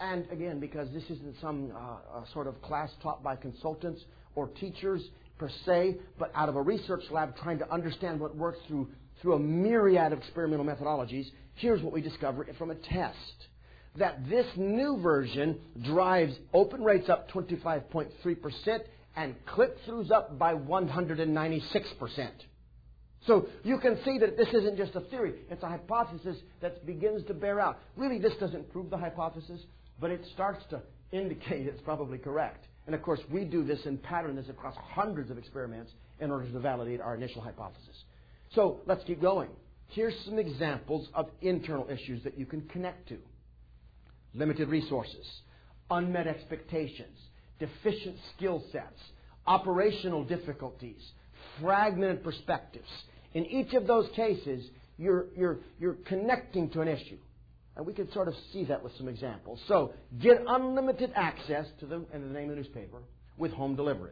And 0.00 0.26
again, 0.30 0.58
because 0.58 0.88
this 0.92 1.04
isn't 1.04 1.36
some 1.40 1.72
uh, 1.76 2.24
sort 2.32 2.48
of 2.48 2.60
class 2.62 2.90
taught 3.02 3.22
by 3.22 3.36
consultants 3.36 4.00
or 4.34 4.48
teachers 4.48 5.02
per 5.38 5.48
se, 5.64 5.96
but 6.18 6.32
out 6.34 6.48
of 6.48 6.56
a 6.56 6.62
research 6.62 7.02
lab 7.10 7.36
trying 7.36 7.58
to 7.58 7.72
understand 7.72 8.18
what 8.18 8.36
works 8.36 8.58
through, 8.66 8.88
through 9.22 9.34
a 9.34 9.38
myriad 9.38 10.12
of 10.12 10.18
experimental 10.18 10.64
methodologies, 10.64 11.26
here's 11.54 11.82
what 11.82 11.92
we 11.92 12.00
discover 12.00 12.46
from 12.58 12.70
a 12.70 12.74
test. 12.74 13.46
That 13.98 14.28
this 14.28 14.46
new 14.56 15.00
version 15.00 15.58
drives 15.82 16.34
open 16.52 16.82
rates 16.82 17.08
up 17.08 17.30
25.3% 17.30 18.80
and 19.16 19.34
click 19.46 19.76
throughs 19.86 20.10
up 20.10 20.38
by 20.38 20.54
196%. 20.54 22.30
So 23.26 23.48
you 23.64 23.78
can 23.78 23.98
see 24.04 24.18
that 24.18 24.36
this 24.36 24.48
isn't 24.54 24.76
just 24.76 24.94
a 24.94 25.00
theory, 25.00 25.34
it's 25.50 25.62
a 25.62 25.68
hypothesis 25.68 26.36
that 26.60 26.86
begins 26.86 27.26
to 27.26 27.34
bear 27.34 27.58
out. 27.60 27.78
Really, 27.96 28.18
this 28.18 28.34
doesn't 28.38 28.72
prove 28.72 28.90
the 28.90 28.96
hypothesis, 28.96 29.60
but 30.00 30.10
it 30.10 30.24
starts 30.32 30.64
to 30.70 30.80
indicate 31.10 31.66
it's 31.66 31.82
probably 31.82 32.18
correct. 32.18 32.66
And 32.86 32.94
of 32.94 33.02
course, 33.02 33.20
we 33.30 33.44
do 33.44 33.64
this 33.64 33.84
and 33.84 34.02
pattern 34.02 34.36
this 34.36 34.48
across 34.48 34.76
hundreds 34.76 35.30
of 35.30 35.38
experiments 35.38 35.92
in 36.20 36.30
order 36.30 36.50
to 36.50 36.60
validate 36.60 37.00
our 37.00 37.16
initial 37.16 37.42
hypothesis. 37.42 38.04
So 38.54 38.80
let's 38.86 39.04
keep 39.04 39.20
going. 39.20 39.50
Here's 39.88 40.14
some 40.24 40.38
examples 40.38 41.08
of 41.14 41.28
internal 41.42 41.88
issues 41.90 42.22
that 42.24 42.38
you 42.38 42.46
can 42.46 42.62
connect 42.68 43.08
to 43.08 43.18
limited 44.34 44.68
resources, 44.68 45.26
unmet 45.90 46.26
expectations, 46.26 47.18
deficient 47.58 48.16
skill 48.36 48.62
sets, 48.72 49.00
operational 49.46 50.24
difficulties, 50.24 51.00
fragmented 51.60 52.22
perspectives. 52.22 52.88
In 53.34 53.46
each 53.46 53.74
of 53.74 53.86
those 53.86 54.08
cases, 54.14 54.64
you're, 54.98 55.26
you're, 55.36 55.58
you're 55.78 55.96
connecting 56.06 56.70
to 56.70 56.80
an 56.80 56.88
issue. 56.88 57.18
And 57.76 57.86
we 57.86 57.92
can 57.92 58.10
sort 58.12 58.26
of 58.26 58.34
see 58.52 58.64
that 58.64 58.82
with 58.82 58.92
some 58.98 59.08
examples. 59.08 59.60
So, 59.68 59.92
get 60.20 60.42
unlimited 60.46 61.12
access 61.14 61.66
to 61.78 61.86
them 61.86 62.06
in 62.12 62.22
the 62.22 62.28
name 62.28 62.50
of 62.50 62.56
the 62.56 62.62
newspaper 62.62 62.98
with 63.36 63.52
home 63.52 63.76
delivery. 63.76 64.10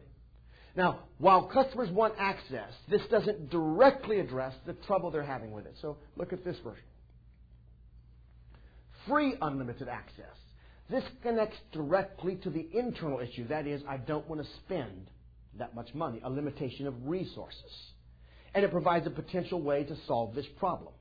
Now, 0.77 0.99
while 1.17 1.47
customers 1.47 1.89
want 1.89 2.13
access, 2.17 2.71
this 2.89 3.01
doesn't 3.11 3.49
directly 3.49 4.21
address 4.21 4.53
the 4.65 4.73
trouble 4.73 5.11
they're 5.11 5.23
having 5.23 5.51
with 5.51 5.65
it. 5.65 5.75
So, 5.81 5.97
look 6.15 6.31
at 6.31 6.45
this 6.45 6.55
version. 6.63 6.83
Free 9.07 9.35
unlimited 9.41 9.87
access. 9.87 10.35
This 10.89 11.03
connects 11.21 11.57
directly 11.71 12.35
to 12.43 12.49
the 12.49 12.67
internal 12.73 13.19
issue. 13.19 13.47
That 13.47 13.67
is, 13.67 13.81
I 13.87 13.97
don't 13.97 14.27
want 14.27 14.41
to 14.41 14.47
spend 14.65 15.09
that 15.57 15.75
much 15.75 15.93
money, 15.93 16.21
a 16.23 16.29
limitation 16.29 16.87
of 16.87 16.93
resources. 17.05 17.71
And 18.53 18.63
it 18.63 18.71
provides 18.71 19.05
a 19.05 19.09
potential 19.09 19.61
way 19.61 19.83
to 19.83 19.95
solve 20.07 20.33
this 20.33 20.45
problem. 20.57 20.93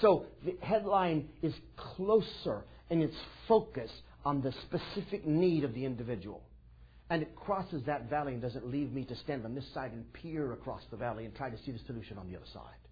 So 0.00 0.26
the 0.44 0.56
headline 0.60 1.28
is 1.42 1.54
closer 1.76 2.64
in 2.90 3.02
its 3.02 3.14
focus 3.46 3.90
on 4.24 4.40
the 4.40 4.52
specific 4.66 5.26
need 5.26 5.64
of 5.64 5.74
the 5.74 5.84
individual. 5.84 6.42
And 7.10 7.22
it 7.22 7.36
crosses 7.36 7.82
that 7.86 8.08
valley 8.08 8.32
and 8.32 8.42
doesn't 8.42 8.66
leave 8.66 8.92
me 8.92 9.04
to 9.04 9.16
stand 9.16 9.44
on 9.44 9.54
this 9.54 9.66
side 9.74 9.92
and 9.92 10.10
peer 10.14 10.52
across 10.52 10.80
the 10.90 10.96
valley 10.96 11.26
and 11.26 11.34
try 11.34 11.50
to 11.50 11.58
see 11.64 11.70
the 11.70 11.78
solution 11.86 12.16
on 12.18 12.30
the 12.30 12.36
other 12.36 12.46
side. 12.52 12.83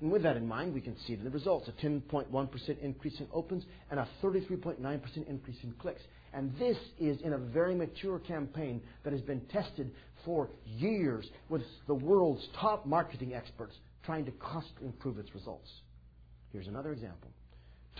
And 0.00 0.10
with 0.10 0.22
that 0.24 0.36
in 0.36 0.46
mind, 0.46 0.74
we 0.74 0.80
can 0.80 0.96
see 1.06 1.14
the 1.14 1.30
results 1.30 1.68
a 1.68 1.86
10.1% 1.86 2.78
increase 2.82 3.18
in 3.18 3.26
opens 3.32 3.64
and 3.90 3.98
a 3.98 4.08
33.9% 4.22 5.28
increase 5.28 5.56
in 5.62 5.72
clicks. 5.78 6.02
And 6.34 6.52
this 6.58 6.76
is 7.00 7.18
in 7.22 7.32
a 7.32 7.38
very 7.38 7.74
mature 7.74 8.18
campaign 8.18 8.82
that 9.04 9.12
has 9.12 9.22
been 9.22 9.40
tested 9.52 9.90
for 10.24 10.50
years 10.66 11.26
with 11.48 11.62
the 11.86 11.94
world's 11.94 12.46
top 12.60 12.84
marketing 12.84 13.34
experts 13.34 13.74
trying 14.04 14.26
to 14.26 14.32
cost 14.32 14.68
improve 14.82 15.18
its 15.18 15.34
results. 15.34 15.68
Here's 16.52 16.66
another 16.68 16.92
example. 16.92 17.30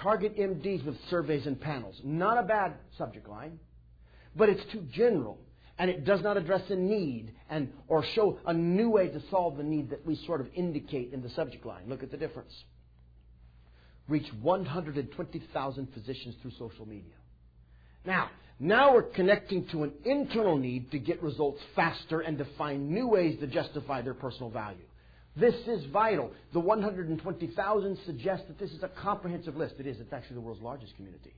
Target 0.02 0.37
MDs 0.37 0.85
with 0.85 0.96
surveys 1.09 1.46
and 1.46 1.59
panels. 1.59 1.98
Not 2.04 2.37
a 2.37 2.42
bad 2.42 2.74
subject 2.98 3.28
line, 3.28 3.59
but 4.37 4.50
it's 4.50 4.61
too 4.70 4.87
general 4.92 5.38
and 5.78 5.90
it 5.90 6.04
does 6.04 6.22
not 6.22 6.36
address 6.36 6.62
a 6.70 6.76
need 6.76 7.32
and 7.50 7.72
or 7.88 8.04
show 8.14 8.38
a 8.46 8.52
new 8.52 8.90
way 8.90 9.08
to 9.08 9.20
solve 9.30 9.56
the 9.56 9.62
need 9.62 9.90
that 9.90 10.06
we 10.06 10.16
sort 10.26 10.40
of 10.40 10.48
indicate 10.54 11.12
in 11.12 11.22
the 11.22 11.30
subject 11.30 11.66
line. 11.66 11.82
Look 11.88 12.02
at 12.02 12.10
the 12.10 12.16
difference. 12.16 12.52
Reach 14.08 14.26
120,000 14.40 15.88
physicians 15.92 16.34
through 16.40 16.52
social 16.58 16.86
media. 16.86 17.14
Now, 18.04 18.30
now 18.58 18.94
we're 18.94 19.02
connecting 19.02 19.66
to 19.68 19.82
an 19.82 19.92
internal 20.04 20.56
need 20.56 20.90
to 20.92 20.98
get 20.98 21.22
results 21.22 21.60
faster 21.74 22.20
and 22.20 22.38
to 22.38 22.46
find 22.56 22.88
new 22.88 23.08
ways 23.08 23.38
to 23.40 23.46
justify 23.46 24.00
their 24.00 24.14
personal 24.14 24.48
value. 24.48 24.84
This 25.36 25.54
is 25.66 25.84
vital. 25.92 26.32
The 26.54 26.60
120,000 26.60 27.98
suggests 28.06 28.46
that 28.48 28.58
this 28.58 28.70
is 28.70 28.82
a 28.82 28.88
comprehensive 28.88 29.56
list. 29.56 29.74
It 29.78 29.86
is. 29.86 30.00
It's 30.00 30.12
actually 30.12 30.36
the 30.36 30.40
world's 30.40 30.62
largest 30.62 30.96
community. 30.96 31.34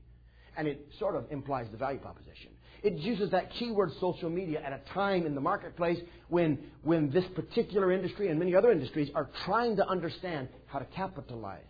And 0.58 0.68
it 0.68 0.86
sort 0.98 1.16
of 1.16 1.24
implies 1.30 1.68
the 1.70 1.78
value 1.78 2.00
proposition. 2.00 2.50
It 2.82 2.94
uses 2.94 3.30
that 3.30 3.50
keyword 3.52 3.92
social 4.00 4.28
media 4.28 4.60
at 4.60 4.72
a 4.72 4.80
time 4.92 5.24
in 5.24 5.34
the 5.34 5.40
marketplace 5.40 5.98
when, 6.28 6.58
when 6.82 7.10
this 7.10 7.24
particular 7.34 7.92
industry 7.92 8.28
and 8.28 8.38
many 8.38 8.54
other 8.54 8.70
industries 8.70 9.10
are 9.14 9.30
trying 9.44 9.76
to 9.76 9.88
understand 9.88 10.48
how 10.66 10.78
to 10.78 10.84
capitalize 10.86 11.62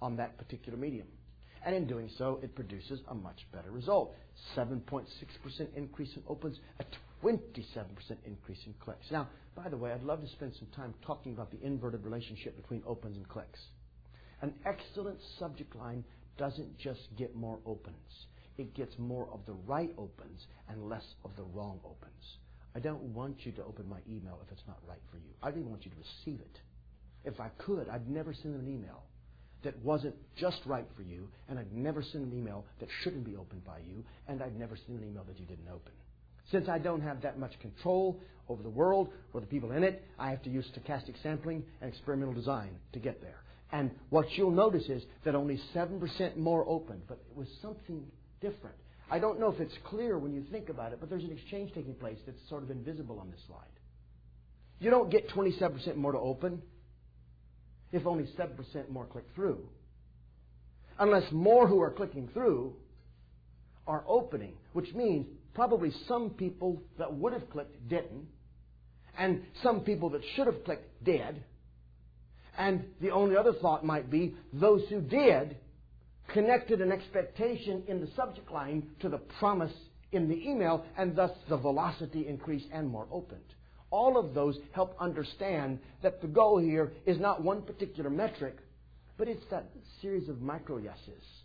on 0.00 0.16
that 0.16 0.38
particular 0.38 0.78
medium. 0.78 1.06
And 1.64 1.76
in 1.76 1.86
doing 1.86 2.10
so, 2.18 2.40
it 2.42 2.54
produces 2.54 3.00
a 3.08 3.14
much 3.14 3.46
better 3.52 3.70
result. 3.70 4.14
7.6% 4.56 5.06
increase 5.76 6.10
in 6.16 6.22
opens, 6.28 6.58
a 6.80 6.84
27% 7.24 7.44
increase 8.26 8.58
in 8.66 8.74
clicks. 8.80 9.06
Now, 9.12 9.28
by 9.54 9.68
the 9.68 9.76
way, 9.76 9.92
I'd 9.92 10.02
love 10.02 10.20
to 10.22 10.28
spend 10.28 10.54
some 10.58 10.68
time 10.74 10.94
talking 11.06 11.34
about 11.34 11.52
the 11.52 11.64
inverted 11.64 12.04
relationship 12.04 12.56
between 12.56 12.82
opens 12.86 13.16
and 13.16 13.28
clicks. 13.28 13.60
An 14.40 14.54
excellent 14.66 15.18
subject 15.38 15.76
line 15.76 16.04
doesn't 16.38 16.78
just 16.78 17.08
get 17.16 17.34
more 17.34 17.58
opens 17.66 18.26
it 18.58 18.74
gets 18.74 18.98
more 18.98 19.28
of 19.32 19.40
the 19.46 19.54
right 19.66 19.92
opens 19.98 20.46
and 20.68 20.88
less 20.88 21.04
of 21.24 21.30
the 21.36 21.42
wrong 21.42 21.80
opens. 21.84 22.38
I 22.74 22.80
don't 22.80 23.02
want 23.14 23.44
you 23.44 23.52
to 23.52 23.64
open 23.64 23.88
my 23.88 23.98
email 24.08 24.38
if 24.44 24.52
it's 24.52 24.66
not 24.66 24.78
right 24.88 25.00
for 25.10 25.18
you. 25.18 25.30
I 25.42 25.50
even 25.50 25.68
want 25.70 25.84
you 25.84 25.90
to 25.90 25.96
receive 25.96 26.40
it. 26.40 26.60
If 27.24 27.40
I 27.40 27.48
could, 27.58 27.88
I'd 27.88 28.08
never 28.08 28.34
send 28.34 28.54
an 28.54 28.68
email 28.68 29.02
that 29.62 29.78
wasn't 29.84 30.14
just 30.36 30.60
right 30.66 30.86
for 30.96 31.02
you, 31.02 31.28
and 31.48 31.58
I'd 31.58 31.72
never 31.72 32.02
send 32.02 32.32
an 32.32 32.36
email 32.36 32.64
that 32.80 32.88
shouldn't 33.02 33.24
be 33.24 33.36
opened 33.36 33.64
by 33.64 33.78
you, 33.78 34.04
and 34.26 34.42
I'd 34.42 34.58
never 34.58 34.76
send 34.76 35.00
an 35.00 35.08
email 35.08 35.24
that 35.24 35.38
you 35.38 35.46
didn't 35.46 35.68
open. 35.68 35.92
Since 36.50 36.68
I 36.68 36.78
don't 36.78 37.00
have 37.02 37.22
that 37.22 37.38
much 37.38 37.58
control 37.60 38.20
over 38.48 38.62
the 38.62 38.70
world 38.70 39.10
or 39.32 39.40
the 39.40 39.46
people 39.46 39.70
in 39.70 39.84
it, 39.84 40.02
I 40.18 40.30
have 40.30 40.42
to 40.42 40.50
use 40.50 40.66
stochastic 40.74 41.14
sampling 41.22 41.62
and 41.80 41.88
experimental 41.88 42.34
design 42.34 42.70
to 42.92 42.98
get 42.98 43.20
there. 43.20 43.38
And 43.72 43.90
what 44.10 44.26
you'll 44.36 44.50
notice 44.50 44.84
is 44.88 45.02
that 45.24 45.34
only 45.34 45.58
7% 45.74 46.36
more 46.36 46.64
opened, 46.68 47.02
but 47.08 47.18
it 47.30 47.36
was 47.36 47.48
something 47.62 48.04
different. 48.40 48.76
I 49.10 49.18
don't 49.18 49.40
know 49.40 49.48
if 49.48 49.60
it's 49.60 49.74
clear 49.84 50.18
when 50.18 50.34
you 50.34 50.44
think 50.52 50.68
about 50.68 50.92
it, 50.92 50.98
but 51.00 51.08
there's 51.08 51.24
an 51.24 51.32
exchange 51.32 51.72
taking 51.74 51.94
place 51.94 52.18
that's 52.26 52.38
sort 52.48 52.62
of 52.62 52.70
invisible 52.70 53.18
on 53.18 53.30
this 53.30 53.40
slide. 53.46 53.64
You 54.78 54.90
don't 54.90 55.10
get 55.10 55.28
27% 55.30 55.96
more 55.96 56.12
to 56.12 56.18
open 56.18 56.60
if 57.92 58.06
only 58.06 58.24
7% 58.38 58.88
more 58.90 59.06
click 59.06 59.24
through. 59.34 59.58
Unless 60.98 61.30
more 61.32 61.66
who 61.66 61.80
are 61.80 61.90
clicking 61.90 62.28
through 62.32 62.74
are 63.86 64.04
opening, 64.06 64.54
which 64.72 64.92
means 64.94 65.26
probably 65.54 65.92
some 66.08 66.30
people 66.30 66.82
that 66.98 67.12
would 67.12 67.32
have 67.32 67.48
clicked 67.50 67.88
didn't, 67.88 68.26
and 69.18 69.42
some 69.62 69.80
people 69.80 70.10
that 70.10 70.22
should 70.34 70.46
have 70.46 70.64
clicked 70.64 71.04
did. 71.04 71.42
And 72.58 72.84
the 73.00 73.10
only 73.10 73.36
other 73.36 73.52
thought 73.52 73.84
might 73.84 74.10
be 74.10 74.34
those 74.52 74.82
who 74.88 75.00
did 75.00 75.56
connected 76.28 76.80
an 76.80 76.92
expectation 76.92 77.82
in 77.88 78.00
the 78.00 78.08
subject 78.16 78.50
line 78.50 78.90
to 79.00 79.08
the 79.08 79.18
promise 79.18 79.72
in 80.12 80.28
the 80.28 80.48
email, 80.48 80.84
and 80.96 81.16
thus 81.16 81.30
the 81.48 81.56
velocity 81.56 82.28
increased 82.28 82.66
and 82.72 82.88
more 82.88 83.06
opened. 83.10 83.40
All 83.90 84.18
of 84.18 84.34
those 84.34 84.58
help 84.72 84.94
understand 85.00 85.78
that 86.02 86.20
the 86.20 86.28
goal 86.28 86.58
here 86.58 86.92
is 87.06 87.18
not 87.18 87.42
one 87.42 87.62
particular 87.62 88.10
metric, 88.10 88.56
but 89.16 89.28
it's 89.28 89.44
that 89.50 89.70
series 90.00 90.28
of 90.28 90.40
micro 90.40 90.78
yeses 90.78 91.41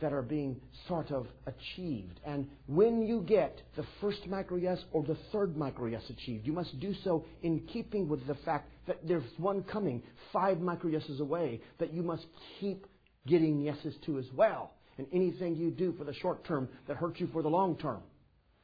that 0.00 0.12
are 0.12 0.22
being 0.22 0.60
sort 0.88 1.10
of 1.10 1.26
achieved. 1.46 2.20
And 2.26 2.48
when 2.66 3.02
you 3.02 3.22
get 3.22 3.62
the 3.76 3.84
first 4.00 4.26
micro 4.26 4.58
yes 4.58 4.78
or 4.92 5.02
the 5.02 5.16
third 5.32 5.56
micro 5.56 5.86
yes 5.86 6.02
achieved, 6.10 6.46
you 6.46 6.52
must 6.52 6.78
do 6.80 6.94
so 7.02 7.24
in 7.42 7.60
keeping 7.72 8.08
with 8.08 8.26
the 8.26 8.34
fact 8.44 8.70
that 8.86 8.98
there's 9.06 9.24
one 9.38 9.62
coming 9.62 10.02
five 10.32 10.60
micro 10.60 10.90
yeses 10.90 11.20
away 11.20 11.60
that 11.78 11.94
you 11.94 12.02
must 12.02 12.26
keep 12.60 12.86
getting 13.26 13.60
yeses 13.60 13.94
to 14.04 14.18
as 14.18 14.26
well. 14.34 14.72
And 14.98 15.06
anything 15.12 15.56
you 15.56 15.70
do 15.70 15.94
for 15.98 16.04
the 16.04 16.14
short 16.14 16.44
term 16.44 16.68
that 16.88 16.96
hurts 16.96 17.20
you 17.20 17.28
for 17.32 17.42
the 17.42 17.48
long 17.48 17.76
term 17.76 18.00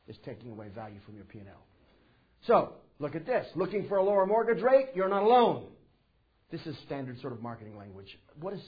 is 0.09 0.17
taking 0.25 0.51
away 0.51 0.69
value 0.75 0.99
from 1.05 1.17
your 1.17 1.25
P&L. 1.25 1.67
So, 2.47 2.75
look 2.99 3.15
at 3.15 3.27
this. 3.27 3.47
Looking 3.55 3.87
for 3.89 3.99
a 3.99 4.03
lower 4.03 4.27
mortgage 4.27 4.63
rate? 4.63 4.89
You're 4.95 5.09
not 5.09 5.23
alone. 5.23 5.67
This 6.51 6.61
is 6.67 6.77
standard 6.87 7.21
sort 7.21 7.33
of 7.33 7.43
marketing 7.43 7.77
language. 7.77 8.19
What 8.41 8.55
is, 8.55 8.61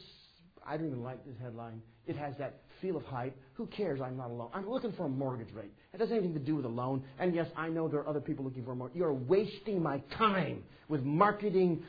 I 0.67 0.77
don't 0.77 0.87
even 0.87 1.03
like 1.03 1.25
this 1.25 1.35
headline. 1.43 1.83
It 2.07 2.17
has 2.17 2.35
that 2.39 2.61
feel 2.81 2.97
of 2.97 3.05
hype. 3.05 3.37
Who 3.55 3.67
cares? 3.67 4.01
I'm 4.01 4.17
not 4.17 4.31
alone. 4.31 4.51
I'm 4.53 4.69
looking 4.69 4.93
for 4.93 5.07
a 5.07 5.09
mortgage 5.09 5.53
rate. 5.55 5.73
It 5.93 5.99
doesn't 5.99 6.15
have 6.15 6.23
anything 6.23 6.41
to 6.41 6.47
do 6.47 6.57
with 6.57 6.65
a 6.65 6.69
loan. 6.69 7.03
And 7.19 7.35
yes, 7.35 7.47
I 7.57 7.69
know 7.69 7.89
there 7.89 8.01
are 8.01 8.09
other 8.09 8.21
people 8.21 8.45
looking 8.45 8.65
for 8.65 8.73
a 8.73 8.77
mortgage. 8.77 8.97
You're 8.97 9.13
wasting 9.13 9.83
my 9.83 9.99
time 10.19 10.63
with 10.89 11.03
marketing 11.03 11.83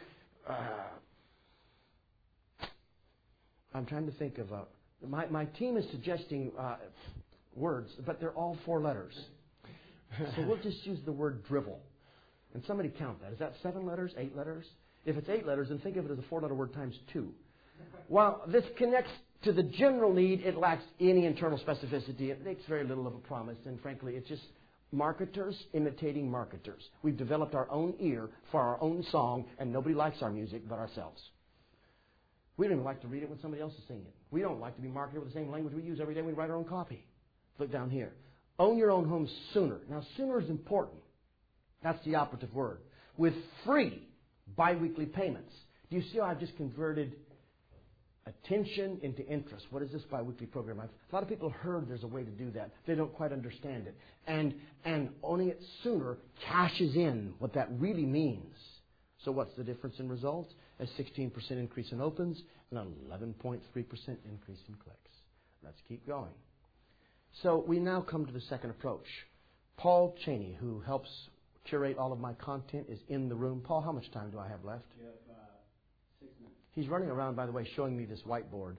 uh, 0.47 0.53
I'm 3.75 3.85
trying 3.85 4.05
to 4.05 4.11
think 4.13 4.37
of 4.37 4.51
a. 4.51 4.63
My, 5.05 5.25
my 5.27 5.45
team 5.45 5.75
is 5.75 5.85
suggesting 5.91 6.51
uh, 6.57 6.77
words, 7.55 7.91
but 8.05 8.19
they're 8.19 8.31
all 8.31 8.57
four 8.65 8.81
letters. 8.81 9.13
so 10.17 10.45
we'll 10.47 10.61
just 10.63 10.85
use 10.85 10.99
the 11.05 11.11
word 11.11 11.43
drivel. 11.43 11.79
And 12.53 12.63
somebody 12.65 12.89
count 12.89 13.21
that. 13.21 13.33
Is 13.33 13.39
that 13.39 13.53
seven 13.61 13.85
letters, 13.85 14.13
eight 14.17 14.35
letters? 14.35 14.65
If 15.05 15.17
it's 15.17 15.27
eight 15.27 15.45
letters, 15.45 15.69
then 15.69 15.79
think 15.79 15.97
of 15.97 16.05
it 16.05 16.11
as 16.11 16.17
a 16.17 16.23
four 16.29 16.41
letter 16.41 16.55
word 16.55 16.73
times 16.73 16.95
two. 17.11 17.33
While 18.07 18.43
this 18.47 18.63
connects 18.77 19.11
to 19.43 19.51
the 19.51 19.63
general 19.63 20.13
need, 20.13 20.41
it 20.41 20.57
lacks 20.57 20.83
any 20.99 21.25
internal 21.25 21.59
specificity. 21.59 22.29
It 22.29 22.43
makes 22.43 22.63
very 22.67 22.83
little 22.83 23.07
of 23.07 23.15
a 23.15 23.19
promise, 23.19 23.57
and 23.65 23.79
frankly, 23.81 24.15
it's 24.15 24.27
just 24.27 24.43
marketers 24.91 25.55
imitating 25.73 26.29
marketers. 26.29 26.81
We've 27.03 27.17
developed 27.17 27.55
our 27.55 27.69
own 27.69 27.95
ear 27.99 28.29
for 28.51 28.61
our 28.61 28.81
own 28.81 29.03
song, 29.11 29.45
and 29.59 29.71
nobody 29.71 29.95
likes 29.95 30.21
our 30.21 30.31
music 30.31 30.67
but 30.67 30.79
ourselves. 30.79 31.21
We 32.57 32.67
don't 32.67 32.77
even 32.77 32.85
like 32.85 33.01
to 33.01 33.07
read 33.07 33.23
it 33.23 33.29
when 33.29 33.39
somebody 33.41 33.61
else 33.61 33.73
is 33.73 33.83
singing 33.87 34.05
it. 34.05 34.13
We 34.31 34.41
don't 34.41 34.59
like 34.59 34.75
to 34.77 34.81
be 34.81 34.87
marketed 34.87 35.23
with 35.23 35.33
the 35.33 35.39
same 35.39 35.51
language 35.51 35.73
we 35.73 35.81
use 35.81 35.99
every 35.99 36.15
day 36.15 36.21
we 36.21 36.33
write 36.33 36.49
our 36.49 36.55
own 36.55 36.65
copy. 36.65 37.03
Look 37.59 37.71
down 37.71 37.89
here. 37.89 38.13
Own 38.57 38.77
your 38.77 38.91
own 38.91 39.07
home 39.07 39.29
sooner. 39.53 39.79
Now, 39.89 40.03
sooner 40.15 40.39
is 40.39 40.49
important. 40.49 41.01
That's 41.83 42.03
the 42.05 42.15
operative 42.15 42.53
word. 42.53 42.79
With 43.17 43.33
free 43.65 44.07
biweekly 44.55 45.05
payments. 45.05 45.51
Do 45.89 45.97
you 45.97 46.03
see 46.11 46.19
how 46.19 46.25
I've 46.25 46.39
just 46.39 46.55
converted 46.55 47.15
attention 48.27 48.99
into 49.03 49.25
interest? 49.27 49.65
What 49.69 49.83
is 49.83 49.91
this 49.91 50.01
biweekly 50.09 50.47
program? 50.47 50.79
I've, 50.79 50.89
a 51.11 51.15
lot 51.15 51.23
of 51.23 51.29
people 51.29 51.49
heard 51.49 51.87
there's 51.87 52.03
a 52.03 52.07
way 52.07 52.23
to 52.23 52.31
do 52.31 52.51
that. 52.51 52.71
They 52.87 52.95
don't 52.95 53.13
quite 53.13 53.31
understand 53.31 53.87
it. 53.87 53.95
And, 54.27 54.55
and 54.83 55.09
owning 55.23 55.49
it 55.49 55.61
sooner 55.83 56.17
cashes 56.47 56.95
in 56.95 57.33
what 57.39 57.53
that 57.53 57.69
really 57.79 58.05
means. 58.05 58.55
So 59.23 59.31
what's 59.31 59.55
the 59.55 59.63
difference 59.63 59.99
in 59.99 60.09
results? 60.09 60.53
A 60.79 60.85
16% 60.85 61.51
increase 61.51 61.91
in 61.91 62.01
opens 62.01 62.41
and 62.71 62.79
an 62.79 62.93
11.3% 63.09 63.59
increase 63.75 64.59
in 64.67 64.75
clicks. 64.75 65.11
Let's 65.63 65.81
keep 65.87 66.05
going. 66.07 66.33
So 67.41 67.63
we 67.67 67.79
now 67.79 68.01
come 68.01 68.25
to 68.25 68.31
the 68.31 68.41
second 68.41 68.71
approach. 68.71 69.07
Paul 69.77 70.15
Cheney, 70.23 70.57
who 70.59 70.79
helps 70.81 71.09
curate 71.65 71.97
all 71.97 72.13
of 72.13 72.19
my 72.19 72.33
content, 72.33 72.85
is 72.87 72.99
in 73.09 73.27
the 73.29 73.35
room. 73.35 73.61
Paul, 73.65 73.81
how 73.81 73.91
much 73.91 74.09
time 74.11 74.31
do 74.31 74.39
I 74.39 74.47
have 74.47 74.63
left? 74.63 74.85
You 74.97 75.05
have 75.05 75.13
uh, 75.29 75.41
six 76.21 76.31
minutes. 76.39 76.64
He's 76.75 76.87
running 76.87 77.09
around, 77.09 77.35
by 77.35 77.45
the 77.45 77.51
way, 77.51 77.67
showing 77.75 77.97
me 77.97 78.05
this 78.05 78.19
whiteboard. 78.27 78.75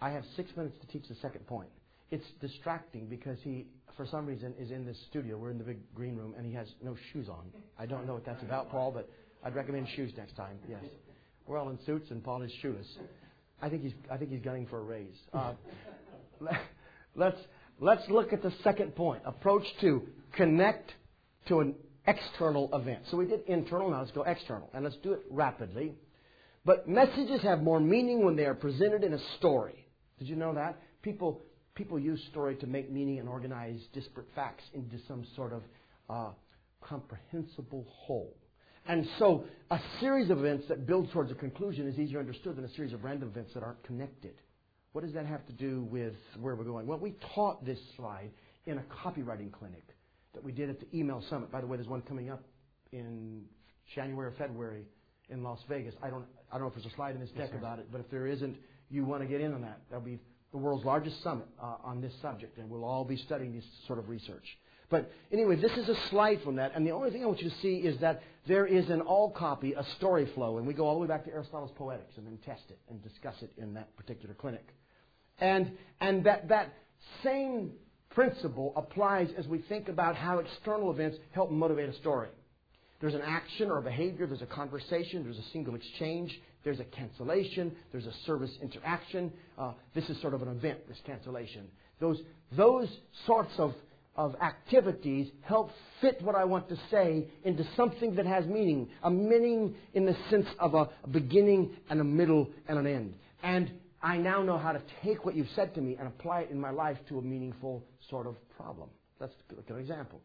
I 0.00 0.10
have 0.10 0.24
six 0.36 0.50
minutes 0.56 0.76
to 0.80 0.86
teach 0.86 1.08
the 1.08 1.16
second 1.16 1.46
point. 1.46 1.68
It's 2.10 2.24
distracting 2.40 3.06
because 3.06 3.38
he, 3.42 3.66
for 3.96 4.06
some 4.06 4.26
reason, 4.26 4.54
is 4.58 4.70
in 4.70 4.84
this 4.84 4.96
studio. 5.08 5.36
We're 5.38 5.50
in 5.50 5.58
the 5.58 5.64
big 5.64 5.78
green 5.94 6.16
room, 6.16 6.34
and 6.36 6.46
he 6.46 6.52
has 6.54 6.68
no 6.82 6.96
shoes 7.12 7.28
on. 7.28 7.50
I 7.78 7.86
don't 7.86 8.06
know 8.06 8.14
what 8.14 8.26
that's 8.26 8.42
about, 8.42 8.70
Paul, 8.70 8.90
but 8.92 9.08
I'd 9.44 9.54
recommend 9.54 9.88
shoes 9.96 10.12
next 10.16 10.36
time. 10.36 10.58
Yes, 10.68 10.82
we're 11.46 11.58
all 11.58 11.70
in 11.70 11.78
suits, 11.86 12.10
and 12.10 12.22
Paul 12.22 12.42
is 12.42 12.52
shoeless. 12.60 12.86
I 13.62 13.68
think 13.68 13.82
he's 13.82 13.92
I 14.10 14.16
think 14.16 14.30
he's 14.30 14.40
gunning 14.40 14.66
for 14.66 14.78
a 14.78 14.82
raise. 14.82 15.16
Uh, 15.32 15.52
let's, 17.14 17.38
let's 17.80 18.02
look 18.08 18.32
at 18.32 18.42
the 18.42 18.52
second 18.64 18.94
point. 18.94 19.22
Approach 19.24 19.64
to 19.80 20.02
connect 20.32 20.92
to 21.48 21.60
an 21.60 21.74
external 22.06 22.70
event. 22.72 23.00
So 23.10 23.16
we 23.16 23.26
did 23.26 23.40
internal, 23.46 23.90
now 23.90 24.00
let's 24.00 24.12
go 24.12 24.22
external. 24.22 24.70
And 24.74 24.84
let's 24.84 24.96
do 25.02 25.12
it 25.12 25.22
rapidly. 25.30 25.94
But 26.64 26.88
messages 26.88 27.40
have 27.42 27.62
more 27.62 27.80
meaning 27.80 28.24
when 28.24 28.36
they 28.36 28.44
are 28.44 28.54
presented 28.54 29.02
in 29.02 29.14
a 29.14 29.36
story. 29.38 29.86
Did 30.18 30.28
you 30.28 30.36
know 30.36 30.54
that? 30.54 30.78
People, 31.02 31.42
people 31.74 31.98
use 31.98 32.22
story 32.30 32.56
to 32.56 32.66
make 32.66 32.90
meaning 32.90 33.18
and 33.18 33.28
organize 33.28 33.80
disparate 33.94 34.26
facts 34.34 34.64
into 34.74 34.96
some 35.08 35.26
sort 35.36 35.52
of 35.52 35.62
uh, 36.10 36.30
comprehensible 36.82 37.86
whole. 37.88 38.34
And 38.86 39.06
so 39.18 39.44
a 39.70 39.78
series 40.00 40.30
of 40.30 40.38
events 40.38 40.66
that 40.68 40.86
build 40.86 41.10
towards 41.12 41.30
a 41.30 41.34
conclusion 41.34 41.86
is 41.88 41.98
easier 41.98 42.18
understood 42.18 42.56
than 42.56 42.64
a 42.64 42.74
series 42.74 42.92
of 42.92 43.04
random 43.04 43.28
events 43.28 43.52
that 43.54 43.62
aren't 43.62 43.82
connected. 43.84 44.34
What 44.92 45.04
does 45.04 45.14
that 45.14 45.26
have 45.26 45.46
to 45.46 45.52
do 45.52 45.82
with 45.90 46.14
where 46.40 46.56
we're 46.56 46.64
going? 46.64 46.86
Well, 46.86 46.98
we 46.98 47.14
taught 47.34 47.64
this 47.64 47.78
slide 47.96 48.30
in 48.66 48.78
a 48.78 48.82
copywriting 48.82 49.52
clinic 49.52 49.84
that 50.34 50.42
we 50.42 50.52
did 50.52 50.68
at 50.68 50.80
the 50.80 50.86
email 50.96 51.22
summit. 51.30 51.50
By 51.52 51.60
the 51.60 51.66
way, 51.66 51.76
there's 51.76 51.88
one 51.88 52.02
coming 52.02 52.30
up 52.30 52.42
in 52.92 53.42
January 53.94 54.28
or 54.28 54.34
February 54.36 54.84
in 55.28 55.42
Las 55.42 55.60
Vegas. 55.68 55.94
I 56.02 56.10
don't, 56.10 56.24
I 56.50 56.54
don't 56.54 56.62
know 56.62 56.68
if 56.68 56.74
there's 56.74 56.92
a 56.92 56.96
slide 56.96 57.14
in 57.14 57.20
this 57.20 57.30
deck 57.30 57.50
yes, 57.52 57.58
about 57.58 57.78
it, 57.78 57.86
but 57.90 58.00
if 58.00 58.10
there 58.10 58.26
isn't, 58.26 58.56
you 58.90 59.04
want 59.04 59.22
to 59.22 59.28
get 59.28 59.40
in 59.40 59.54
on 59.54 59.62
that. 59.62 59.80
That'll 59.90 60.04
be 60.04 60.18
the 60.52 60.58
world's 60.58 60.84
largest 60.84 61.22
summit 61.22 61.46
uh, 61.62 61.76
on 61.84 62.00
this 62.00 62.12
subject, 62.20 62.58
and 62.58 62.68
we'll 62.68 62.84
all 62.84 63.04
be 63.04 63.16
studying 63.16 63.54
this 63.54 63.64
sort 63.86 63.98
of 63.98 64.08
research. 64.08 64.44
But 64.90 65.12
anyway, 65.30 65.54
this 65.54 65.70
is 65.72 65.88
a 65.88 65.94
slide 66.08 66.42
from 66.42 66.56
that, 66.56 66.72
and 66.74 66.84
the 66.84 66.90
only 66.90 67.10
thing 67.10 67.22
I 67.22 67.26
want 67.26 67.40
you 67.40 67.48
to 67.48 67.56
see 67.58 67.76
is 67.76 67.98
that 68.00 68.22
there 68.48 68.66
is 68.66 68.90
an 68.90 69.00
all 69.00 69.30
copy, 69.30 69.74
a 69.74 69.84
story 69.96 70.26
flow, 70.34 70.58
and 70.58 70.66
we 70.66 70.74
go 70.74 70.86
all 70.86 70.94
the 70.94 71.00
way 71.00 71.06
back 71.06 71.24
to 71.26 71.30
Aristotle's 71.30 71.70
Poetics 71.76 72.16
and 72.16 72.26
then 72.26 72.38
test 72.44 72.64
it 72.70 72.78
and 72.88 73.00
discuss 73.02 73.36
it 73.42 73.52
in 73.56 73.74
that 73.74 73.96
particular 73.96 74.34
clinic. 74.34 74.66
And, 75.38 75.70
and 76.00 76.24
that, 76.24 76.48
that 76.48 76.74
same 77.22 77.70
principle 78.10 78.72
applies 78.74 79.30
as 79.38 79.46
we 79.46 79.58
think 79.58 79.88
about 79.88 80.16
how 80.16 80.40
external 80.40 80.90
events 80.90 81.18
help 81.30 81.52
motivate 81.52 81.88
a 81.88 81.94
story. 81.94 82.28
There's 83.00 83.14
an 83.14 83.22
action 83.24 83.70
or 83.70 83.78
a 83.78 83.82
behavior, 83.82 84.26
there's 84.26 84.42
a 84.42 84.46
conversation, 84.46 85.24
there's 85.24 85.38
a 85.38 85.50
single 85.52 85.74
exchange, 85.74 86.38
there's 86.64 86.80
a 86.80 86.84
cancellation, 86.84 87.72
there's 87.92 88.04
a 88.04 88.12
service 88.26 88.50
interaction. 88.62 89.32
Uh, 89.56 89.72
this 89.94 90.08
is 90.10 90.20
sort 90.20 90.34
of 90.34 90.42
an 90.42 90.48
event, 90.48 90.86
this 90.86 90.98
cancellation. 91.06 91.66
Those, 91.98 92.20
those 92.52 92.88
sorts 93.26 93.52
of, 93.56 93.72
of 94.16 94.34
activities 94.42 95.28
help 95.40 95.70
fit 96.02 96.20
what 96.20 96.34
I 96.34 96.44
want 96.44 96.68
to 96.68 96.76
say 96.90 97.26
into 97.42 97.66
something 97.74 98.16
that 98.16 98.26
has 98.26 98.44
meaning. 98.44 98.90
A 99.02 99.10
meaning 99.10 99.74
in 99.94 100.04
the 100.04 100.16
sense 100.28 100.46
of 100.58 100.74
a, 100.74 100.90
beginning 101.10 101.70
and 101.88 102.00
a 102.00 102.04
middle 102.04 102.50
and 102.68 102.78
an 102.78 102.86
end. 102.86 103.14
And 103.42 103.70
I 104.02 104.18
now 104.18 104.42
know 104.42 104.58
how 104.58 104.72
to 104.72 104.82
take 105.02 105.24
what 105.24 105.34
you've 105.34 105.48
said 105.56 105.74
to 105.74 105.80
me 105.80 105.96
and 105.98 106.06
apply 106.06 106.40
it 106.40 106.50
in 106.50 106.60
my 106.60 106.70
life 106.70 106.98
to 107.08 107.18
a 107.18 107.22
meaningful 107.22 107.82
sort 108.10 108.26
of 108.26 108.36
problem. 108.56 108.90
Let's 109.18 109.32
look 109.50 109.64
at 109.68 109.74
an 109.74 109.80
example. 109.80 110.20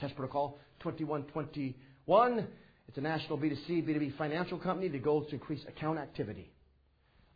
Test 0.00 0.16
protocol 0.16 0.58
2121 0.80 1.74
one, 2.06 2.46
it's 2.88 2.98
a 2.98 3.00
national 3.00 3.38
B2C, 3.38 3.86
B2B 3.86 4.16
financial 4.16 4.58
company. 4.58 4.88
The 4.88 4.98
goal 4.98 5.22
is 5.22 5.28
to 5.28 5.34
increase 5.34 5.60
account 5.68 5.98
activity. 5.98 6.50